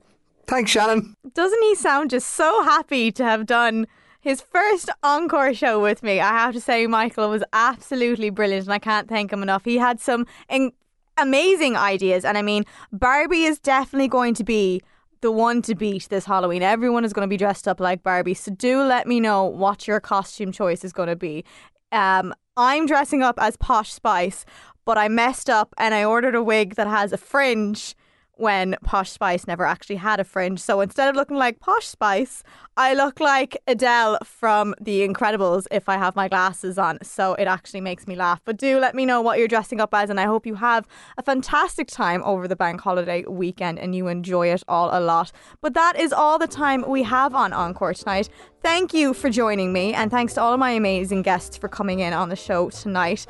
Thanks, 0.47 0.71
Shannon. 0.71 1.15
Doesn't 1.33 1.63
he 1.63 1.75
sound 1.75 2.11
just 2.11 2.31
so 2.31 2.63
happy 2.63 3.11
to 3.13 3.25
have 3.25 3.47
done 3.47 3.87
his 4.21 4.41
first 4.41 4.91
encore 5.03 5.55
show 5.55 5.81
with 5.81 6.03
me? 6.03 6.21
I 6.21 6.29
have 6.29 6.55
to 6.55 6.61
say, 6.61 6.87
Michael 6.87 7.31
was 7.31 7.43
absolutely 7.53 8.31
brilliant, 8.31 8.67
and 8.67 8.73
I 8.73 8.79
can't 8.79 9.09
thank 9.09 9.33
him 9.33 9.43
enough. 9.43 9.65
He 9.65 9.79
had 9.79 10.01
some 10.01 10.27
in- 10.49 10.73
amazing 11.19 11.77
ideas, 11.77 12.25
and 12.25 12.37
I 12.37 12.43
mean, 12.43 12.65
Barbie 12.93 13.45
is 13.45 13.59
definitely 13.59 14.09
going 14.09 14.35
to 14.35 14.45
be 14.45 14.83
the 15.21 15.33
one 15.33 15.63
to 15.63 15.75
beat 15.75 16.09
this 16.11 16.27
Halloween. 16.27 16.63
Everyone 16.63 17.05
is 17.05 17.15
going 17.15 17.27
to 17.27 17.31
be 17.31 17.39
dressed 17.39 17.67
up 17.67 17.81
like 17.81 18.03
Barbie, 18.03 18.35
so 18.35 18.53
do 18.53 18.83
let 18.83 19.07
me 19.07 19.21
know 19.21 19.45
what 19.45 19.89
your 19.89 19.99
costume 19.99 20.53
choice 20.53 20.85
is 20.85 20.93
going 20.93 21.09
to 21.09 21.17
be. 21.17 21.45
Um, 21.93 22.35
I'm 22.57 22.87
dressing 22.87 23.23
up 23.23 23.37
as 23.39 23.57
Posh 23.57 23.93
Spice, 23.93 24.45
but 24.85 24.99
I 24.99 25.09
messed 25.09 25.49
up 25.49 25.75
and 25.79 25.95
I 25.95 26.05
ordered 26.05 26.35
a 26.35 26.43
wig 26.43 26.75
that 26.75 26.87
has 26.87 27.13
a 27.13 27.17
fringe 27.17 27.97
when 28.37 28.77
Posh 28.85 29.11
Spice 29.11 29.47
never 29.47 29.65
actually 29.65 29.97
had 29.97 30.21
a 30.21 30.25
fringe. 30.25 30.61
So 30.61 30.81
instead 30.81 31.09
of 31.09 31.17
looking 31.17 31.37
like 31.37 31.61
Posh 31.61 31.87
Spice, 31.87 32.43
I 32.77 32.95
look 32.95 33.21
like 33.21 33.57
Adele 33.69 34.19
from 34.25 34.75
The 34.81 35.07
Incredibles 35.07 35.67
if 35.71 35.89
I 35.89 35.97
have 35.97 36.17
my 36.17 36.29
glasses 36.29 36.77
on. 36.77 36.99
So 37.03 37.35
it 37.35 37.47
actually 37.47 37.81
makes 37.81 38.07
me 38.07 38.17
laugh. 38.17 38.41
But 38.45 38.57
do 38.57 38.81
let 38.81 38.95
me 38.95 39.07
know 39.07 39.21
what 39.21 39.39
you're 39.39 39.49
dressing 39.49 39.81
up 39.81 39.95
as, 39.95 40.11
and 40.11 40.19
I 40.19 40.25
hope 40.25 40.47
you 40.47 40.57
have 40.57 40.87
a 41.17 41.23
fantastic 41.23 41.89
time 41.89 42.23
over 42.25 42.49
the 42.49 42.57
bank 42.57 42.81
holiday 42.81 43.25
weekend 43.29 43.79
and 43.79 43.95
you 43.95 44.09
enjoy 44.09 44.49
it 44.49 44.65
all 44.67 44.91
a 44.93 45.01
lot. 45.01 45.31
But 45.61 45.75
that 45.75 45.99
is 45.99 46.13
all 46.13 46.39
the 46.39 46.49
time 46.49 46.85
we 46.89 47.05
have 47.05 47.35
on 47.35 47.53
Encore 47.53 47.95
tonight. 47.95 48.29
Thank 48.61 48.93
you 48.95 49.15
for 49.15 49.29
joining 49.29 49.73
me, 49.73 49.93
and 49.93 50.11
thanks 50.11 50.35
to 50.35 50.41
all 50.41 50.55
of 50.55 50.59
my 50.59 50.71
amazing 50.71 51.23
guests 51.23 51.57
for 51.57 51.69
coming 51.69 52.01
in 52.01 52.13
on 52.13 52.31
the 52.31 52.37
show 52.37 52.71
tonight. 52.71 53.27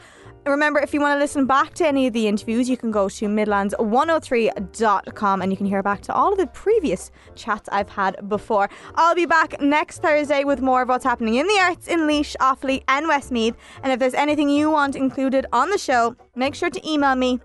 Remember, 0.47 0.79
if 0.79 0.93
you 0.93 1.01
want 1.01 1.17
to 1.17 1.19
listen 1.19 1.47
back 1.47 1.73
to 1.75 1.87
any 1.87 2.07
of 2.07 2.13
the 2.13 2.29
interviews, 2.29 2.69
you 2.69 2.77
can 2.77 2.91
go 2.91 3.09
to 3.09 3.27
midlands103.com 3.27 5.41
and 5.41 5.51
you 5.51 5.57
can 5.57 5.65
hear 5.65 5.83
back 5.83 6.03
to 6.03 6.13
all 6.13 6.33
of 6.33 6.39
the 6.39 6.47
previous 6.49 7.11
chats 7.35 7.67
I've 7.73 7.89
had 7.89 8.29
before. 8.29 8.69
I'll 8.95 9.15
be 9.15 9.25
back 9.25 9.59
next 9.63 10.03
Thursday 10.03 10.45
with 10.45 10.61
more 10.61 10.83
of 10.83 10.91
what's 10.91 11.05
happening 11.05 11.37
in 11.37 11.47
the 11.47 11.59
arts 11.61 11.89
in 11.89 12.07
Laois, 12.07 12.37
Offaly, 12.41 12.83
and 12.89 13.09
Westmeath. 13.09 13.57
And 13.83 13.91
if 13.91 13.99
there's 13.99 14.13
anything 14.13 14.51
you 14.51 14.71
want 14.71 14.97
included 14.97 15.47
on 15.51 15.71
the 15.71 15.79
show, 15.79 16.15
make 16.35 16.55
sure 16.55 16.69
to 16.69 16.89
email 16.89 17.15
me 17.15 17.41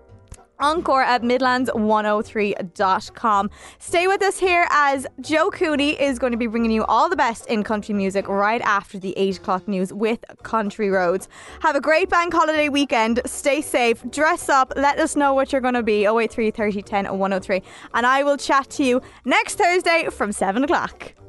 encore 0.60 1.02
at 1.02 1.22
midlands103.com. 1.22 3.50
Stay 3.78 4.06
with 4.06 4.22
us 4.22 4.38
here 4.38 4.66
as 4.70 5.06
Joe 5.20 5.50
Cooney 5.50 6.00
is 6.00 6.18
going 6.18 6.32
to 6.32 6.36
be 6.36 6.46
bringing 6.46 6.70
you 6.70 6.84
all 6.84 7.08
the 7.08 7.16
best 7.16 7.46
in 7.46 7.62
country 7.62 7.94
music 7.94 8.28
right 8.28 8.60
after 8.62 8.98
the 8.98 9.16
8 9.16 9.38
o'clock 9.38 9.68
news 9.68 9.92
with 9.92 10.24
Country 10.42 10.90
Roads. 10.90 11.28
Have 11.60 11.76
a 11.76 11.80
great 11.80 12.08
bank 12.08 12.32
holiday 12.32 12.68
weekend. 12.68 13.20
Stay 13.26 13.60
safe. 13.60 14.02
Dress 14.10 14.48
up. 14.48 14.72
Let 14.76 14.98
us 14.98 15.16
know 15.16 15.34
what 15.34 15.52
you're 15.52 15.60
going 15.60 15.74
to 15.74 15.82
be. 15.82 16.06
083 16.06 16.50
30 16.50 16.82
10 16.82 17.18
103. 17.18 17.62
And 17.94 18.06
I 18.06 18.22
will 18.22 18.36
chat 18.36 18.70
to 18.70 18.84
you 18.84 19.00
next 19.24 19.56
Thursday 19.56 20.08
from 20.10 20.32
7 20.32 20.64
o'clock. 20.64 21.19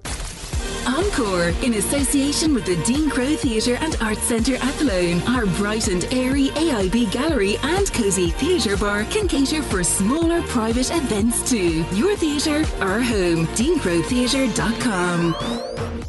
Encore, 0.88 1.50
in 1.64 1.76
association 1.76 2.54
with 2.54 2.66
the 2.66 2.76
Dean 2.84 3.10
Crowe 3.10 3.36
Theatre 3.36 3.78
and 3.82 3.96
Arts 4.02 4.24
Centre 4.24 4.56
at 4.56 4.82
Athlone, 4.82 5.22
our 5.28 5.46
bright 5.58 5.88
and 5.88 6.06
airy 6.14 6.50
AIB 6.50 7.12
gallery 7.12 7.58
and 7.64 7.92
cosy 7.94 8.30
theatre 8.32 8.76
bar 8.78 9.04
can 9.06 9.28
cater 9.28 9.62
for 9.62 9.84
smaller 9.84 10.42
private 10.44 10.90
events 10.92 11.50
too. 11.50 11.86
Your 11.94 12.16
theatre, 12.16 12.64
our 12.80 13.02
home. 13.02 13.48
DeanCroweTheatre.com. 13.48 16.01